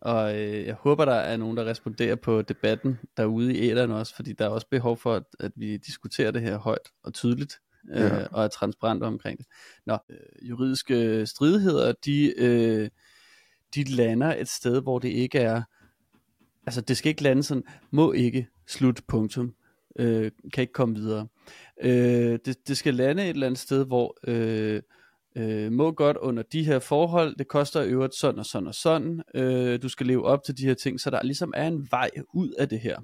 og 0.03 0.41
øh, 0.41 0.67
jeg 0.67 0.75
håber, 0.75 1.05
der 1.05 1.15
er 1.15 1.37
nogen, 1.37 1.57
der 1.57 1.65
responderer 1.65 2.17
på 2.17 2.43
debatten 2.43 2.99
derude 3.17 3.55
i 3.55 3.71
æderen 3.71 3.91
også, 3.91 4.17
fordi 4.17 4.33
der 4.33 4.45
er 4.45 4.49
også 4.49 4.67
behov 4.71 4.97
for, 4.97 5.15
at, 5.15 5.23
at 5.41 5.53
vi 5.57 5.77
diskuterer 5.77 6.31
det 6.31 6.43
her 6.43 6.59
højt 6.59 6.89
og 7.05 7.15
tydeligt, 7.15 7.55
øh, 7.91 8.01
ja. 8.01 8.27
og 8.27 8.45
er 8.45 8.49
transparent 8.49 9.03
omkring 9.03 9.39
det. 9.39 9.47
Nå, 9.87 9.99
øh, 10.11 10.49
juridiske 10.49 11.27
stridigheder, 11.27 11.93
de, 12.05 12.35
øh, 12.39 12.89
de 13.75 13.85
lander 13.85 14.35
et 14.35 14.49
sted, 14.49 14.83
hvor 14.83 14.99
det 14.99 15.09
ikke 15.09 15.39
er, 15.39 15.63
altså 16.67 16.81
det 16.81 16.97
skal 16.97 17.09
ikke 17.09 17.23
lande 17.23 17.43
sådan, 17.43 17.65
må 17.91 18.13
ikke, 18.13 18.49
slut, 18.67 19.01
punktum, 19.09 19.55
øh, 19.99 20.31
kan 20.53 20.63
ikke 20.63 20.73
komme 20.73 20.95
videre. 20.95 21.27
Øh, 21.83 22.39
det, 22.45 22.69
det 22.69 22.77
skal 22.77 22.95
lande 22.95 23.23
et 23.23 23.29
eller 23.29 23.47
andet 23.47 23.61
sted, 23.61 23.87
hvor... 23.87 24.17
Øh, 24.27 24.83
øh, 25.37 25.73
må 25.73 25.93
godt 25.93 26.17
under 26.17 26.43
de 26.43 26.65
her 26.65 26.79
forhold, 26.79 27.37
det 27.37 27.49
koster 27.49 27.83
i 27.83 27.89
øvrigt 27.89 28.15
sådan 28.15 28.39
og 28.39 28.47
sådan 28.47 28.67
og 28.69 28.75
sådan, 28.75 29.23
øh, 29.35 29.83
du 29.83 29.89
skal 29.89 30.07
leve 30.07 30.25
op 30.25 30.45
til 30.45 30.59
de 30.59 30.67
her 30.67 30.75
ting, 30.75 31.01
så 31.01 31.11
der 31.11 31.23
ligesom 31.23 31.53
er 31.57 31.67
en 31.67 31.89
vej 31.91 32.11
ud 32.35 32.51
af 32.51 32.69
det 32.69 32.81
her. 32.81 32.99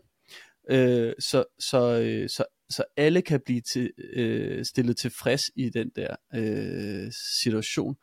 Øh, 0.71 1.13
så, 1.19 1.45
så, 1.59 2.01
øh, 2.01 2.29
så, 2.29 2.45
så 2.71 2.85
alle 2.97 3.23
kan 3.23 3.41
blive 3.45 3.61
til, 3.61 3.91
øh, 4.15 4.65
stillet 4.65 4.97
tilfreds 4.97 5.43
i 5.57 5.71
den 5.71 5.91
der 5.97 6.17
øh, 6.35 7.13
situation. 7.41 7.97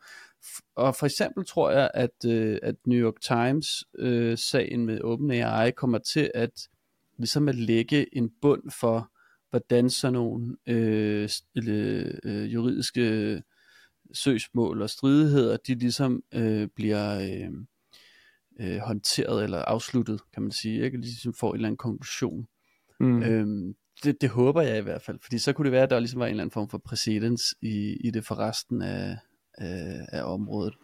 Og 0.74 0.96
for 0.96 1.06
eksempel 1.06 1.46
tror 1.46 1.70
jeg, 1.70 1.90
at, 1.94 2.24
øh, 2.26 2.58
at 2.62 2.74
New 2.86 2.98
York 2.98 3.20
Times 3.20 3.84
øh, 3.98 4.38
sagen 4.38 4.86
med 4.86 5.00
OpenAI 5.00 5.70
kommer 5.70 5.98
til 5.98 6.30
at 6.34 6.68
ligesom 7.18 7.48
at 7.48 7.54
lægge 7.54 8.16
en 8.16 8.30
bund 8.42 8.70
for, 8.70 9.10
hvordan 9.50 9.90
sådan 9.90 10.12
nogle 10.12 10.56
øh, 10.66 11.28
øh, 11.56 12.54
juridiske 12.54 13.42
søgsmål 14.14 14.82
og 14.82 14.90
stridigheder, 14.90 15.56
de 15.56 15.74
ligesom 15.74 16.22
øh, 16.34 16.68
bliver 16.76 17.20
øh, 17.20 17.50
øh, 18.60 18.78
håndteret 18.78 19.44
eller 19.44 19.58
afsluttet, 19.58 20.20
kan 20.34 20.42
man 20.42 20.52
sige, 20.52 20.84
ikke? 20.84 20.98
Ligesom 20.98 21.34
får 21.34 21.50
en 21.50 21.54
eller 21.54 21.68
anden 21.68 21.76
konklusion. 21.76 22.46
Mm. 23.00 23.22
Øhm, 23.22 23.74
det, 24.04 24.20
det 24.20 24.28
håber 24.28 24.62
jeg 24.62 24.78
i 24.78 24.82
hvert 24.82 25.02
fald, 25.02 25.18
fordi 25.22 25.38
så 25.38 25.52
kunne 25.52 25.64
det 25.64 25.72
være, 25.72 25.82
at 25.82 25.90
der 25.90 25.98
ligesom 25.98 26.20
var 26.20 26.26
en 26.26 26.30
eller 26.30 26.42
anden 26.42 26.52
form 26.52 26.68
for 26.68 26.78
præcedens 26.78 27.54
i, 27.62 27.96
i 28.00 28.10
det 28.10 28.24
for 28.26 28.38
resten 28.38 28.82
af, 28.82 29.16
af, 29.58 30.06
af 30.12 30.22
området. 30.22 30.74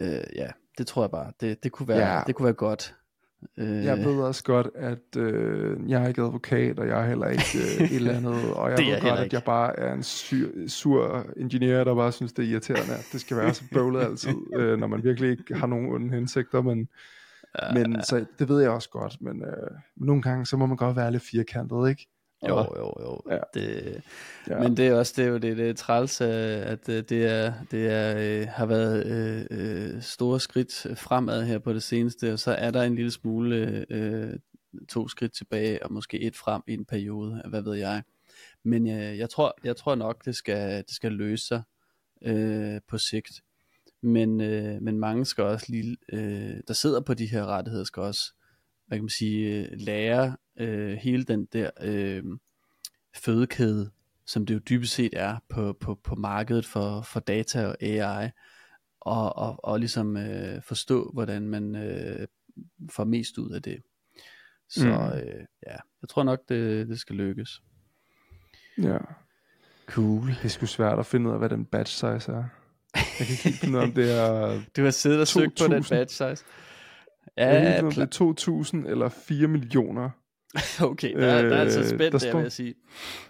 Øh, 0.00 0.22
ja, 0.36 0.48
det 0.78 0.86
tror 0.86 1.02
jeg 1.02 1.10
bare. 1.10 1.32
Det, 1.40 1.64
det, 1.64 1.72
kunne 1.72 1.88
være, 1.88 2.16
ja. 2.16 2.22
det 2.26 2.34
kunne 2.34 2.44
være 2.44 2.54
godt. 2.54 2.94
Øh, 3.58 3.84
jeg 3.84 3.98
ved 3.98 4.20
også 4.20 4.44
godt, 4.44 4.68
at 4.74 5.16
øh, 5.16 5.90
jeg 5.90 6.02
er 6.02 6.08
ikke 6.08 6.22
advokat, 6.22 6.78
og 6.78 6.88
jeg 6.88 7.02
er 7.02 7.06
heller 7.06 7.26
ikke 7.26 7.58
øh, 7.80 7.84
et 7.90 7.96
eller 7.96 8.16
andet, 8.16 8.52
og 8.56 8.70
jeg 8.70 8.78
ved 8.78 9.00
godt, 9.00 9.20
at 9.20 9.32
jeg 9.32 9.42
bare 9.42 9.78
er 9.78 9.94
en 9.94 10.02
sur, 10.02 10.48
sur 10.68 11.26
ingeniør, 11.36 11.84
der 11.84 11.94
bare 11.94 12.12
synes, 12.12 12.32
det 12.32 12.44
er 12.44 12.48
irriterende, 12.48 12.94
at 12.94 13.08
det 13.12 13.20
skal 13.20 13.36
være 13.36 13.54
så 13.54 13.64
bøvlet 13.72 14.00
altid, 14.00 14.36
øh, 14.58 14.78
når 14.78 14.86
man 14.86 15.04
virkelig 15.04 15.30
ikke 15.30 15.54
har 15.54 15.66
nogen 15.66 15.94
onde 15.94 16.10
hensigter, 16.10 16.62
men, 16.62 16.88
ja, 17.62 17.72
men 17.72 18.02
så 18.02 18.24
det 18.38 18.48
ved 18.48 18.60
jeg 18.60 18.70
også 18.70 18.90
godt, 18.90 19.16
men 19.20 19.42
øh, 19.42 19.70
nogle 19.96 20.22
gange, 20.22 20.46
så 20.46 20.56
må 20.56 20.66
man 20.66 20.76
godt 20.76 20.96
være 20.96 21.12
lidt 21.12 21.22
firkantet, 21.22 21.88
ikke? 21.88 22.08
Jo, 22.48 22.58
jo, 22.76 22.94
jo. 23.00 23.20
Ja. 23.30 23.38
Det, 23.54 24.02
ja. 24.48 24.58
Men 24.58 24.76
det 24.76 24.88
er 24.88 24.94
også 24.94 25.12
det, 25.16 25.24
er 25.24 25.28
jo 25.28 25.38
det, 25.38 25.56
det 25.56 25.70
er 25.70 25.74
træls, 25.74 26.20
at 26.20 26.88
øh, 26.88 27.02
det, 27.08 27.24
er, 27.24 27.52
det 27.70 27.86
er, 27.86 28.16
øh, 28.18 28.48
har 28.48 28.66
været 28.66 29.06
øh, 29.50 30.02
store 30.02 30.40
skridt 30.40 30.86
fremad 30.98 31.44
her 31.44 31.58
på 31.58 31.72
det 31.72 31.82
seneste, 31.82 32.32
og 32.32 32.38
så 32.38 32.52
er 32.52 32.70
der 32.70 32.82
en 32.82 32.94
lille 32.94 33.10
smule 33.10 33.86
øh, 33.90 34.38
to 34.88 35.08
skridt 35.08 35.32
tilbage, 35.32 35.82
og 35.82 35.92
måske 35.92 36.20
et 36.20 36.36
frem 36.36 36.62
i 36.66 36.72
en 36.72 36.84
periode, 36.84 37.42
hvad 37.48 37.62
ved 37.62 37.74
jeg. 37.74 38.02
Men 38.62 38.88
øh, 38.88 39.18
jeg, 39.18 39.30
tror, 39.30 39.54
jeg 39.64 39.76
tror 39.76 39.94
nok, 39.94 40.24
det 40.24 40.36
skal, 40.36 40.76
det 40.76 40.94
skal 40.94 41.12
løse 41.12 41.46
sig 41.46 41.62
øh, 42.22 42.80
på 42.88 42.98
sigt. 42.98 43.30
Men, 44.02 44.40
øh, 44.40 44.82
men 44.82 44.98
mange 44.98 45.24
skal 45.24 45.44
også 45.44 45.66
lige, 45.68 45.96
øh, 46.12 46.56
der 46.68 46.74
sidder 46.74 47.00
på 47.00 47.14
de 47.14 47.26
her 47.26 47.46
rettigheder, 47.46 47.84
skal 47.84 48.02
også 48.02 48.32
hvad 48.86 48.98
kan 48.98 49.04
man 49.04 49.08
sige, 49.08 49.76
lære 49.76 50.36
øh, 50.60 50.92
hele 50.92 51.24
den 51.24 51.44
der 51.44 51.70
øh, 51.80 52.24
fødekæde, 53.16 53.90
som 54.26 54.46
det 54.46 54.54
jo 54.54 54.58
dybest 54.58 54.94
set 54.94 55.12
er 55.12 55.36
på, 55.48 55.72
på, 55.80 55.94
på 55.94 56.14
markedet 56.14 56.66
for, 56.66 57.02
for 57.02 57.20
data 57.20 57.66
og 57.66 57.76
AI, 57.82 58.30
og, 59.00 59.36
og, 59.36 59.64
og 59.64 59.80
ligesom 59.80 60.16
øh, 60.16 60.62
forstå, 60.62 61.10
hvordan 61.12 61.48
man 61.48 61.76
øh, 61.76 62.26
får 62.90 63.04
mest 63.04 63.38
ud 63.38 63.50
af 63.50 63.62
det. 63.62 63.82
Så 64.68 64.88
mm. 64.88 65.18
øh, 65.18 65.44
ja, 65.66 65.76
jeg 66.02 66.08
tror 66.08 66.22
nok, 66.22 66.38
det, 66.48 66.88
det 66.88 67.00
skal 67.00 67.16
lykkes. 67.16 67.62
Ja. 68.82 68.98
Cool. 69.86 70.28
Det 70.28 70.44
er 70.44 70.48
sgu 70.48 70.66
svært 70.66 70.98
at 70.98 71.06
finde 71.06 71.28
ud 71.28 71.32
af, 71.32 71.38
hvad 71.38 71.48
den 71.48 71.64
batch 71.64 71.94
size 71.94 72.32
er. 72.32 72.44
Jeg 72.94 73.26
kan 73.26 73.36
ikke 73.46 73.58
finde 73.58 73.78
ud 73.78 73.82
af, 73.82 73.86
om 73.86 73.92
det 73.92 74.18
er... 74.18 74.60
Du 74.76 74.82
har 74.82 74.90
siddet 74.90 75.20
og 75.20 75.28
søgt 75.28 75.58
på 75.58 75.74
den 75.74 75.84
batch 75.90 76.14
size. 76.14 76.44
Ja, 77.36 77.48
jeg 77.48 77.62
ved 77.62 77.68
ikke, 77.70 77.86
om 77.86 77.92
det 77.92 78.20
er 78.20 78.82
2.000 78.84 78.90
eller 78.90 79.08
4 79.08 79.48
millioner. 79.48 80.10
okay, 80.90 81.14
der, 81.14 81.44
øh, 81.44 81.50
der 81.50 81.56
er 81.56 81.60
altså 81.60 81.88
spændt 81.88 82.12
der, 82.12 82.18
der 82.18 82.36
vil 82.36 82.42
jeg 82.42 82.52
sige. 82.52 82.74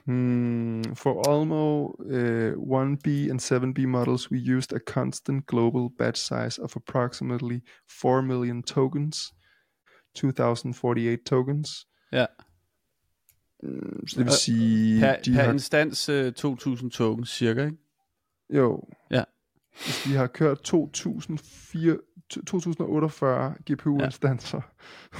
Hmm, 0.05 0.95
for 0.95 1.31
Almo 1.31 1.87
uh, 1.87 2.83
1B 2.83 3.31
and 3.31 3.41
7B 3.41 3.87
models, 3.87 4.31
we 4.31 4.57
used 4.57 4.72
a 4.72 4.79
constant 4.87 5.47
global 5.47 5.89
batch 5.99 6.22
size 6.22 6.62
of 6.62 6.77
approximately 6.77 7.59
4 7.91 8.22
million 8.22 8.62
tokens. 8.62 9.33
2048 10.14 11.18
tokens. 11.27 11.87
Ja. 12.12 12.27
Mm, 13.62 14.07
så 14.07 14.14
det 14.18 14.27
vil 14.27 14.33
sige... 14.33 15.01
Per, 15.01 15.16
de 15.25 15.33
per 15.33 15.43
har... 15.43 15.53
instans 15.53 16.09
uh, 16.09 16.33
2000 16.33 16.91
tokens 16.91 17.31
cirka, 17.31 17.64
ikke? 17.64 17.77
Jo. 18.51 18.89
Ja. 19.11 19.25
Hvis 19.85 20.03
de 20.05 20.16
har 20.16 20.27
kørt 20.27 20.61
2004, 20.61 21.99
2048 22.31 23.55
GPU-instanser. 23.70 24.61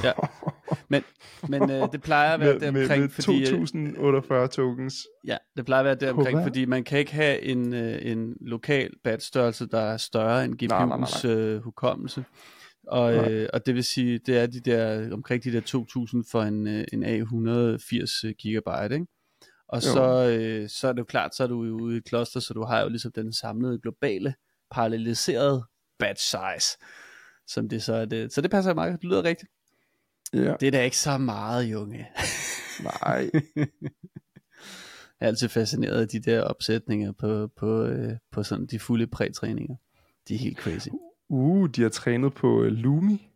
Ja. 0.05 0.13
Men, 0.89 1.03
men 1.49 1.71
øh, 1.71 1.93
det 1.93 2.03
plejer 2.03 2.35
at 2.35 2.41
være 2.41 2.59
det 2.59 2.69
omkring, 2.69 2.89
med, 2.89 2.99
med 2.99 3.09
fordi... 3.09 3.47
2048 3.47 4.43
øh, 4.43 4.49
tokens. 4.49 5.07
Ja, 5.27 5.37
det 5.57 5.67
plejer 5.67 5.81
at 5.81 5.85
være 5.85 5.95
det 5.95 6.11
omkring, 6.11 6.43
fordi 6.43 6.65
man 6.65 6.85
kan 6.85 6.99
ikke 6.99 7.13
have 7.13 7.43
en, 7.43 7.75
øh, 7.75 7.99
en 8.03 8.37
lokal 8.41 8.91
batch-størrelse, 9.05 9.67
der 9.67 9.81
er 9.81 9.97
større 9.97 10.45
end 10.45 10.63
GPU's 10.63 11.29
øh, 11.29 11.63
hukommelse. 11.63 12.25
Og, 12.87 13.15
øh, 13.15 13.49
og 13.53 13.67
det 13.67 13.75
vil 13.75 13.85
sige, 13.85 14.19
det 14.27 14.39
er 14.39 14.47
de 14.47 14.61
der, 14.61 15.13
omkring 15.13 15.45
de 15.45 15.53
der 15.53 15.61
2000 15.61 16.25
for 16.31 16.43
en, 16.43 16.67
øh, 16.67 16.85
en 16.93 17.05
A180 17.05 18.33
gigabyte, 18.33 18.95
ikke? 18.95 19.07
Og 19.69 19.83
så, 19.83 20.37
øh, 20.39 20.69
så 20.69 20.89
er 20.89 20.93
det 20.93 20.99
jo 20.99 21.05
klart, 21.05 21.35
så 21.35 21.43
er 21.43 21.47
du 21.47 21.65
jo 21.65 21.75
ude 21.75 21.95
i 21.95 21.99
et 21.99 22.05
kloster, 22.05 22.41
så 22.41 22.55
du 22.55 22.65
har 22.65 22.81
jo 22.83 22.89
ligesom 22.89 23.13
den 23.13 23.33
samlede 23.33 23.79
globale 23.79 24.35
paralleliserede 24.71 25.65
batch 25.99 26.25
size, 26.25 26.79
som 27.47 27.69
det 27.69 27.83
så 27.83 27.95
er 27.95 28.05
det. 28.05 28.33
Så 28.33 28.41
det 28.41 28.51
passer 28.51 28.75
meget, 28.75 28.93
det 28.93 29.05
lyder 29.05 29.25
rigtigt. 29.25 29.51
Ja. 30.35 30.55
Det 30.61 30.67
er 30.67 30.71
da 30.71 30.83
ikke 30.83 30.97
så 30.97 31.19
meget, 31.19 31.65
junge. 31.65 32.07
Nej. 32.83 33.31
Jeg 35.21 35.27
er 35.27 35.29
altid 35.29 35.49
fascineret 35.49 36.01
af 36.01 36.09
de 36.09 36.21
der 36.21 36.43
opsætninger 36.43 37.13
på, 37.13 37.49
på, 37.57 37.85
øh, 37.85 38.13
på 38.33 38.43
sådan 38.43 38.67
de 38.67 38.79
fulde 38.79 39.07
prætræninger. 39.07 39.77
De 40.29 40.35
er 40.35 40.39
helt 40.39 40.59
crazy. 40.59 40.89
Uh, 41.29 41.69
de 41.69 41.83
har 41.83 41.89
trænet 41.89 42.35
på 42.35 42.61
uh, 42.61 42.67
Lumi. 42.67 43.31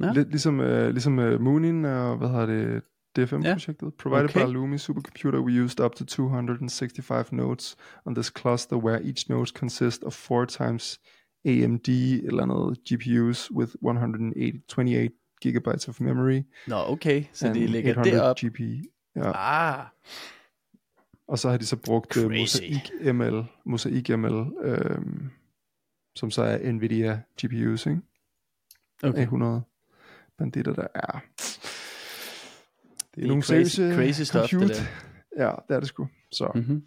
Ja. 0.00 0.12
Lidt 0.12 0.28
ligesom, 0.28 0.60
uh, 0.60 0.88
ligesom 0.88 1.18
uh, 1.18 1.40
Moonin 1.40 1.84
og 1.84 2.16
hvad 2.16 2.28
hedder 2.28 2.46
det, 2.46 2.82
DFM-projektet. 3.16 3.86
Ja. 3.86 3.90
Provided 3.98 4.24
okay. 4.24 4.46
by 4.46 4.52
Lumi 4.52 4.78
supercomputer, 4.78 5.40
we 5.40 5.64
used 5.64 5.80
up 5.80 5.94
to 5.94 6.04
265 6.04 7.32
nodes 7.32 7.76
on 8.06 8.14
this 8.14 8.32
cluster, 8.38 8.76
where 8.76 9.00
each 9.04 9.30
node 9.30 9.46
consists 9.46 10.04
of 10.04 10.12
four 10.12 10.44
times 10.44 10.98
AMD 11.44 11.88
eller 11.88 12.46
noget 12.46 12.78
GPUs 12.84 13.50
with 13.50 13.72
128 13.82 14.62
28 14.68 15.10
gigabytes 15.40 15.88
of 15.88 16.00
memory. 16.00 16.42
Nå, 16.66 16.76
okay, 16.76 17.24
så 17.32 17.48
det 17.48 17.70
ligger 17.70 18.02
derop. 18.02 18.36
GP. 18.36 18.60
Ja. 19.16 19.32
Ah. 19.34 19.86
Og 21.28 21.38
så 21.38 21.50
har 21.50 21.56
de 21.56 21.66
så 21.66 21.76
brugt 21.76 22.16
uh, 22.16 22.30
Mosaic 22.30 22.90
ML, 23.14 23.42
Mosaic 23.64 24.08
ML, 24.08 24.46
øh, 24.62 24.98
som 26.16 26.30
så 26.30 26.42
er 26.42 26.72
Nvidia 26.72 27.20
GPUs, 27.42 27.86
ikke? 27.86 28.00
Okay. 29.02 29.26
A100 29.26 29.60
banditter, 30.38 30.72
der 30.72 30.86
er... 30.94 31.20
Det 33.14 33.24
er, 33.24 33.24
det 33.24 33.24
er 33.24 33.28
nogle 33.28 33.42
crazy, 33.42 33.80
crazy 33.80 34.22
stuff, 34.22 34.50
compute. 34.50 34.74
det 34.74 34.90
der. 35.36 35.44
Ja, 35.44 35.54
det 35.68 35.74
er 35.74 35.80
det 35.80 35.88
sgu. 35.88 36.08
Så. 36.32 36.50
Mm-hmm. 36.54 36.84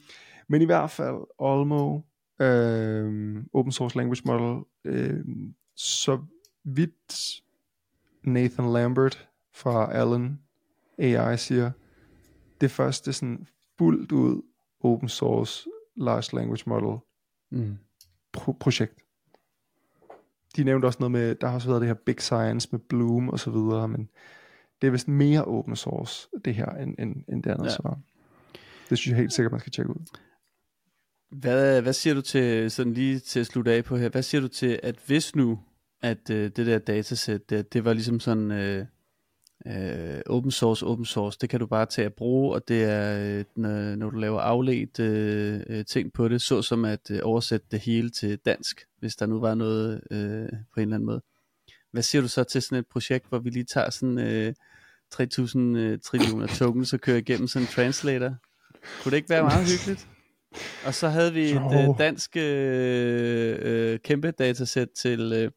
Men 0.47 0.61
i 0.61 0.65
hvert 0.65 0.91
fald, 0.91 1.17
Olmo, 1.37 2.01
øh, 2.41 3.43
Open 3.53 3.71
Source 3.71 3.97
Language 3.97 4.21
Model, 4.25 4.63
øh, 4.85 5.25
så 5.75 6.25
vidt 6.63 7.41
Nathan 8.23 8.73
Lambert 8.73 9.29
fra 9.53 9.93
Allen 9.93 10.39
AI 10.97 11.37
siger, 11.37 11.71
det 12.61 12.71
første 12.71 13.13
sådan 13.13 13.47
fuldt 13.77 14.11
ud 14.11 14.41
open 14.83 15.09
source 15.09 15.69
large 15.95 16.35
language 16.35 16.63
model 16.65 16.99
mm. 17.51 17.77
pro- 18.37 18.57
projekt. 18.59 18.99
De 20.55 20.63
nævnte 20.63 20.85
også 20.85 20.97
noget 20.99 21.11
med, 21.11 21.35
der 21.35 21.47
har 21.47 21.55
også 21.55 21.67
været 21.67 21.81
det 21.81 21.87
her 21.87 21.93
Big 21.93 22.21
Science 22.21 22.69
med 22.71 22.79
Bloom 22.79 23.29
og 23.29 23.39
så 23.39 23.51
videre, 23.51 23.87
men 23.87 24.09
det 24.81 24.87
er 24.87 24.91
vist 24.91 25.07
mere 25.07 25.45
open 25.45 25.75
source, 25.75 26.29
det 26.45 26.55
her, 26.55 26.65
end, 26.65 26.95
end, 26.99 27.15
end 27.29 27.43
det 27.43 27.51
andet. 27.51 27.65
Ja. 27.65 27.69
Så 27.69 27.95
det 28.89 28.97
synes 28.97 29.07
jeg 29.13 29.17
helt 29.17 29.33
sikkert, 29.33 29.51
man 29.51 29.59
skal 29.59 29.71
tjekke 29.71 29.91
ud. 29.91 30.17
Hvad, 31.29 31.81
hvad 31.81 31.93
siger 31.93 32.13
du 32.13 32.21
til, 32.21 32.71
sådan 32.71 32.93
lige 32.93 33.19
til 33.19 33.39
at 33.39 33.45
slutte 33.45 33.71
af 33.71 33.83
på 33.83 33.97
her, 33.97 34.09
hvad 34.09 34.23
siger 34.23 34.41
du 34.41 34.47
til, 34.47 34.79
at 34.83 34.95
hvis 35.05 35.35
nu, 35.35 35.59
at 36.01 36.29
øh, 36.29 36.51
det 36.55 36.65
der 36.67 36.79
datasæt, 36.79 37.49
det, 37.49 37.73
det 37.73 37.85
var 37.85 37.93
ligesom 37.93 38.19
sådan 38.19 38.51
øh, 38.51 38.85
øh, 39.67 40.21
open 40.25 40.51
source, 40.51 40.85
open 40.85 41.05
source, 41.05 41.37
det 41.41 41.49
kan 41.49 41.59
du 41.59 41.65
bare 41.65 41.85
tage 41.85 42.05
at 42.05 42.13
bruge, 42.13 42.53
og 42.53 42.67
det 42.67 42.83
er, 42.83 43.37
øh, 43.39 43.45
når, 43.55 43.95
når 43.95 44.09
du 44.09 44.17
laver 44.17 44.39
afledt 44.39 44.99
øh, 44.99 45.61
øh, 45.69 45.85
ting 45.85 46.13
på 46.13 46.27
det, 46.27 46.41
så 46.41 46.61
som 46.61 46.85
at 46.85 47.11
øh, 47.11 47.19
oversætte 47.23 47.65
det 47.71 47.79
hele 47.79 48.09
til 48.09 48.37
dansk, 48.37 48.85
hvis 48.99 49.15
der 49.15 49.25
nu 49.25 49.39
var 49.39 49.55
noget 49.55 50.01
øh, 50.11 50.49
på 50.73 50.79
en 50.79 50.81
eller 50.81 50.95
anden 50.95 51.05
måde. 51.05 51.21
Hvad 51.91 52.03
siger 52.03 52.21
du 52.21 52.27
så 52.27 52.43
til 52.43 52.61
sådan 52.61 52.77
et 52.77 52.87
projekt, 52.91 53.25
hvor 53.29 53.39
vi 53.39 53.49
lige 53.49 53.63
tager 53.63 53.89
sådan 53.89 54.19
øh, 54.19 54.53
3000 55.11 55.77
øh, 55.77 55.99
trillioner 55.99 56.47
tokens 56.47 56.93
og 56.93 56.99
kører 56.99 57.17
igennem 57.17 57.47
sådan 57.47 57.63
en 57.63 57.71
translator? 57.71 58.35
Kunne 59.03 59.11
det 59.11 59.17
ikke 59.17 59.29
være 59.29 59.43
meget 59.43 59.67
hyggeligt? 59.71 60.07
Og 60.85 60.93
så 60.93 61.07
havde 61.09 61.33
vi 61.33 61.51
et 61.51 61.89
øh, 61.89 61.99
dansk 61.99 62.37
øh, 62.37 63.57
øh, 63.61 63.99
kæmpe 63.99 64.31
datasæt 64.31 64.89
til, 64.89 65.33
øh, 65.33 65.51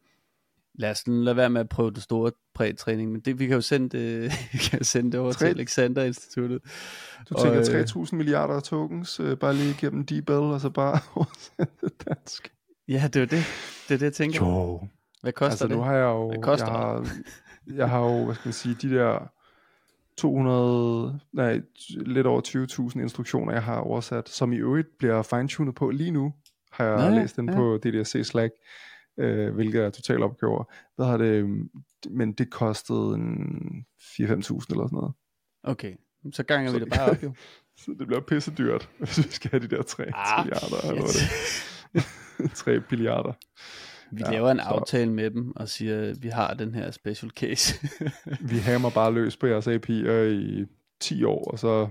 lad 0.77 0.91
os 0.91 1.03
lade 1.07 1.35
være 1.35 1.49
med 1.49 1.61
at 1.61 1.69
prøve 1.69 1.91
det 1.91 2.03
store 2.03 2.31
prætræning, 2.53 3.11
men 3.11 3.21
det, 3.21 3.39
vi 3.39 3.47
kan 3.47 3.55
jo 3.55 3.61
sende 3.61 3.97
det, 3.97 4.31
vi 4.53 4.57
kan 4.57 4.83
sende 4.83 5.11
det 5.11 5.19
over 5.19 5.31
3... 5.31 5.39
til 5.39 5.45
Alexander 5.45 6.03
Instituttet. 6.03 6.61
Du 7.29 7.35
tænker 7.43 7.75
øh, 7.75 8.03
3.000 8.03 8.15
milliarder 8.15 8.59
tokens, 8.59 9.19
øh, 9.19 9.37
bare 9.37 9.53
lige 9.53 9.75
gennem 9.79 10.05
D-Bell, 10.11 10.31
og 10.31 10.61
så 10.61 10.69
bare 10.69 10.99
oversende 11.15 11.71
det 11.81 12.07
dansk. 12.09 12.51
Ja, 12.87 13.09
det 13.13 13.21
er 13.21 13.25
det. 13.25 13.43
Det 13.87 13.93
er 13.93 13.97
det, 13.97 14.01
jeg 14.01 14.13
tænker. 14.13 14.45
Jo. 14.45 14.87
Hvad 15.21 15.33
koster 15.33 15.51
altså, 15.51 15.67
det? 15.67 15.77
nu 15.77 15.83
har 15.83 15.93
jeg 15.93 16.03
jo, 16.03 16.27
Hvad 16.27 16.41
koster 16.41 16.67
jeg 16.67 16.75
har, 16.75 17.07
jeg 17.75 17.89
har 17.89 17.99
jo, 17.99 18.25
hvad 18.25 18.35
skal 18.35 18.47
man 18.47 18.53
sige, 18.53 18.75
de 18.81 18.95
der 18.95 19.31
200, 20.17 21.19
nej, 21.33 21.61
lidt 21.89 22.27
over 22.27 22.41
20.000 22.91 23.01
instruktioner, 23.01 23.53
jeg 23.53 23.63
har 23.63 23.77
oversat, 23.79 24.29
som 24.29 24.53
i 24.53 24.55
øvrigt 24.55 24.87
bliver 24.99 25.21
fine-tunet 25.21 25.75
på 25.75 25.89
lige 25.89 26.11
nu, 26.11 26.33
har 26.71 26.85
jeg 26.85 26.95
Nej, 26.95 27.19
læst 27.19 27.35
den 27.35 27.49
ja. 27.49 27.55
på 27.55 27.77
DDC 27.77 28.19
Slack, 28.23 28.53
øh, 29.17 29.55
hvilket 29.55 29.83
er 29.83 29.89
totalt 29.89 30.23
opgaver. 30.23 30.63
Hvad 30.95 31.05
har 31.05 31.17
det, 31.17 31.67
men 32.09 32.33
det 32.33 32.49
kostede 32.51 33.15
en 33.15 33.85
4-5.000 33.99 34.25
eller 34.25 34.57
sådan 34.61 34.89
noget. 34.91 35.13
Okay, 35.63 35.95
så 36.33 36.43
ganger 36.43 36.71
så 36.71 36.77
vi 36.77 36.83
det 36.83 36.93
bare 36.93 37.09
op 37.09 37.23
jo. 37.23 37.33
så 37.85 37.95
det 37.99 38.07
bliver 38.07 38.21
pisse 38.21 38.51
dyrt, 38.57 38.89
hvis 38.99 39.17
vi 39.17 39.23
skal 39.23 39.51
have 39.51 39.67
de 39.67 39.75
der 39.75 39.83
3 39.83 40.03
ah, 40.15 40.45
milliarder. 40.45 40.89
Eller 40.89 41.01
det. 42.43 42.51
3 42.53 42.81
milliarder. 42.91 43.33
Vi 44.11 44.21
ja, 44.25 44.31
laver 44.31 44.51
en 44.51 44.57
så. 44.57 44.63
aftale 44.63 45.13
med 45.13 45.31
dem 45.31 45.55
og 45.55 45.69
siger, 45.69 46.09
at 46.09 46.23
vi 46.23 46.27
har 46.27 46.53
den 46.53 46.75
her 46.75 46.91
special 46.91 47.31
case. 47.31 47.87
vi 48.41 48.57
hammer 48.57 48.89
bare 48.89 49.13
løs 49.13 49.37
på 49.37 49.47
jeres 49.47 49.67
API'er 49.67 50.11
i 50.11 50.65
10 50.99 51.23
år, 51.23 51.51
og 51.51 51.59
så 51.59 51.89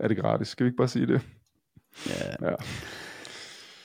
er 0.00 0.08
det 0.08 0.16
gratis. 0.16 0.48
Skal 0.48 0.64
vi 0.64 0.68
ikke 0.68 0.76
bare 0.76 0.88
sige 0.88 1.06
det? 1.06 1.20
Ja. 2.06 2.48
ja. 2.50 2.54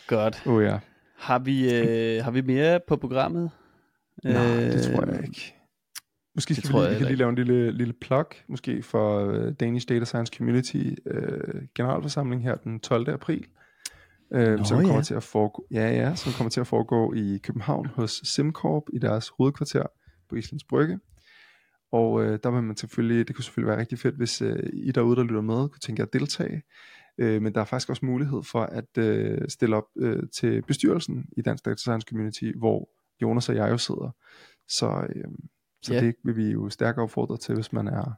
Godt. 0.07 0.43
Oh 0.45 0.63
ja. 0.63 0.79
Har 1.24 1.39
vi, 1.39 1.74
øh, 1.76 2.24
har 2.24 2.32
vi 2.32 2.41
mere 2.41 2.80
på 2.88 2.95
programmet? 2.95 3.51
Nej, 4.24 4.55
det 4.55 4.84
tror 4.84 5.05
jeg 5.05 5.24
ikke. 5.28 5.55
Måske 6.36 6.55
skal 6.55 6.67
det 6.67 6.76
vi, 6.76 6.80
lige, 6.80 6.89
vi 6.89 6.97
kan 6.97 7.07
lige 7.07 7.17
lave 7.17 7.30
en 7.30 7.36
lille, 7.36 7.71
lille 7.71 7.93
plug, 8.01 8.26
måske 8.47 8.84
for 8.84 9.26
uh, 9.26 9.51
Danish 9.59 9.89
Data 9.89 10.05
Science 10.05 10.34
Community 10.38 10.89
uh, 11.05 11.61
generalforsamling 11.76 12.43
her 12.43 12.55
den 12.55 12.80
12. 12.80 13.09
april 13.09 13.45
øh, 14.34 14.57
Nå, 14.57 14.63
som 14.63 14.78
kommer 14.78 14.95
ja. 14.95 15.01
til 15.01 15.13
at 15.13 15.24
foregå, 15.24 15.67
ja, 15.71 15.89
ja, 15.89 16.15
som 16.15 16.34
kommer 16.34 16.49
til 16.49 16.59
at 16.59 16.67
foregå 16.67 17.13
i 17.13 17.39
København 17.43 17.86
hos 17.86 18.21
SimCorp 18.24 18.84
i 18.93 18.99
deres 18.99 19.32
hovedkvarter 19.38 19.84
på 20.30 20.36
Islands 20.36 20.63
Brygge. 20.63 20.99
Og 21.91 22.24
øh, 22.24 22.39
der 22.43 22.51
vil 22.51 22.63
man 22.63 22.78
selvfølgelig, 22.78 23.28
det 23.28 23.36
kunne 23.36 23.43
selvfølgelig 23.43 23.69
være 23.69 23.80
rigtig 23.80 23.99
fedt, 23.99 24.15
hvis 24.15 24.41
øh, 24.41 24.69
I 24.74 24.91
derude, 24.91 25.15
der 25.15 25.24
lytter 25.24 25.41
med, 25.41 25.69
kunne 25.69 25.80
tænke 25.82 25.99
jer 25.99 26.05
at 26.05 26.13
deltage. 26.13 26.61
Øh, 27.18 27.41
men 27.41 27.55
der 27.55 27.61
er 27.61 27.66
faktisk 27.66 27.89
også 27.89 28.05
mulighed 28.05 28.43
for 28.43 28.64
at 28.64 28.97
øh, 28.97 29.49
stille 29.49 29.76
op 29.76 29.88
øh, 29.97 30.24
til 30.30 30.61
bestyrelsen 30.61 31.26
i 31.38 31.41
Dansk 31.41 31.66
Data 31.66 31.78
Science 31.78 32.07
Community, 32.09 32.51
hvor 32.55 32.89
Jonas 33.22 33.49
og 33.49 33.55
jeg 33.55 33.70
jo 33.70 33.78
sidder. 33.78 34.16
Så, 34.68 35.07
øh, 35.16 35.24
så 35.82 35.93
yeah. 35.93 36.05
det 36.05 36.16
vil 36.24 36.36
vi 36.36 36.51
jo 36.51 36.70
stærkere 36.70 37.03
opfordre 37.03 37.38
til, 37.38 37.55
hvis 37.55 37.74
man 37.74 37.88
er 37.88 38.14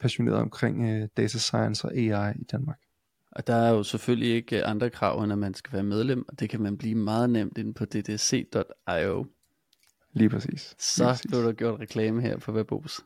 passioneret 0.00 0.38
omkring 0.38 0.88
øh, 0.88 1.08
data 1.16 1.38
science 1.38 1.88
og 1.88 1.96
AI 1.96 2.32
i 2.38 2.44
Danmark. 2.44 2.78
Og 3.30 3.46
der 3.46 3.54
er 3.54 3.70
jo 3.70 3.82
selvfølgelig 3.82 4.34
ikke 4.34 4.64
andre 4.64 4.90
krav, 4.90 5.22
end 5.22 5.32
at 5.32 5.38
man 5.38 5.54
skal 5.54 5.72
være 5.72 5.82
medlem, 5.82 6.24
og 6.28 6.40
det 6.40 6.50
kan 6.50 6.60
man 6.60 6.78
blive 6.78 6.94
meget 6.94 7.30
nemt 7.30 7.58
inde 7.58 7.74
på 7.74 7.84
ddc.io. 7.84 9.26
Lige 10.12 10.30
præcis. 10.30 10.74
Så 10.78 11.02
Lige 11.02 11.10
præcis. 11.10 11.26
blev 11.26 11.42
der 11.42 11.52
gjort 11.52 11.80
reklame 11.80 12.22
her 12.22 12.38
på 12.38 12.52
Webos. 12.52 13.00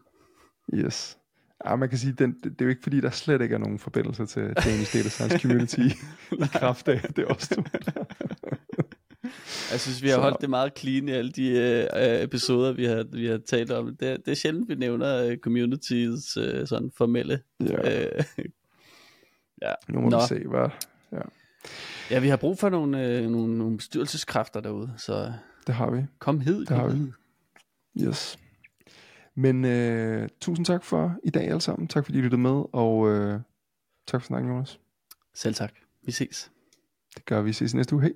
Yes. 0.75 1.19
Ja, 1.67 1.77
man 1.77 1.89
kan 1.89 1.99
sige, 1.99 2.13
den, 2.13 2.33
det, 2.33 2.45
det 2.45 2.61
er 2.61 2.65
jo 2.65 2.69
ikke 2.69 2.83
fordi, 2.83 3.01
der 3.01 3.11
slet 3.11 3.41
ikke 3.41 3.55
er 3.55 3.59
nogen 3.59 3.79
forbindelse 3.79 4.27
til 4.27 4.43
Danish 4.43 4.97
Data 4.97 5.09
Science 5.09 5.39
Community 5.39 5.79
i 6.33 6.47
kraft 6.53 6.89
af, 6.89 7.01
det 7.01 7.19
er 7.19 7.27
også 7.27 7.55
to. 7.55 7.63
Jeg 9.71 9.81
synes, 9.81 10.03
vi 10.03 10.09
har 10.09 10.17
så. 10.17 10.21
holdt 10.21 10.41
det 10.41 10.51
meget 10.51 10.79
clean 10.79 11.09
i 11.09 11.11
alle 11.11 11.33
de 11.33 11.89
uh, 11.95 12.25
episoder, 12.25 12.73
vi 12.73 12.85
har, 12.85 13.05
vi 13.13 13.27
har 13.27 13.39
talt 13.39 13.71
om. 13.71 13.87
Det, 13.87 14.01
det 14.01 14.29
er 14.29 14.35
sjældent, 14.35 14.69
vi 14.69 14.75
nævner 14.75 15.31
uh, 15.31 15.37
communities 15.37 16.37
uh, 16.37 16.67
sådan 16.67 16.91
formelle 16.97 17.41
ja. 17.61 18.07
uh, 18.19 18.45
Ja. 19.63 19.75
Nu 19.89 20.01
må 20.01 20.09
Nå. 20.09 20.21
vi 20.21 20.27
se, 20.29 20.49
hvad... 20.49 20.69
Ja. 21.13 21.21
ja, 22.11 22.19
vi 22.19 22.29
har 22.29 22.37
brug 22.37 22.59
for 22.59 22.69
nogle, 22.69 23.07
øh, 23.07 23.31
nogle, 23.31 23.59
nogle 23.59 23.77
bestyrelseskræfter 23.77 24.61
derude, 24.61 24.95
så... 24.97 25.33
Det 25.67 25.75
har 25.75 25.91
vi. 25.91 26.03
Kom 26.19 26.41
hed. 26.41 26.61
Det 26.61 26.77
har 26.77 26.89
vi. 26.89 27.13
Yes. 28.07 28.39
Men 29.35 29.65
øh, 29.65 30.29
tusind 30.41 30.67
tak 30.67 30.85
for 30.85 31.17
i 31.25 31.31
dag 31.31 31.49
alle 31.49 31.61
sammen. 31.61 31.89
Tak 31.89 32.05
fordi 32.05 32.19
I 32.19 32.21
lyttede 32.21 32.43
med, 32.43 32.65
og 32.73 33.09
øh, 33.09 33.41
tak 34.07 34.21
for 34.21 34.27
snakken, 34.27 34.51
Jonas. 34.51 34.81
Selv 35.35 35.55
tak. 35.55 35.73
Vi 36.03 36.13
ses. 36.13 36.51
Det 37.15 37.25
gør 37.25 37.43
vi. 37.43 37.47
Vi 37.47 37.53
ses 37.53 37.75
næste 37.75 37.95
uge. 37.95 38.03
Hej. 38.03 38.13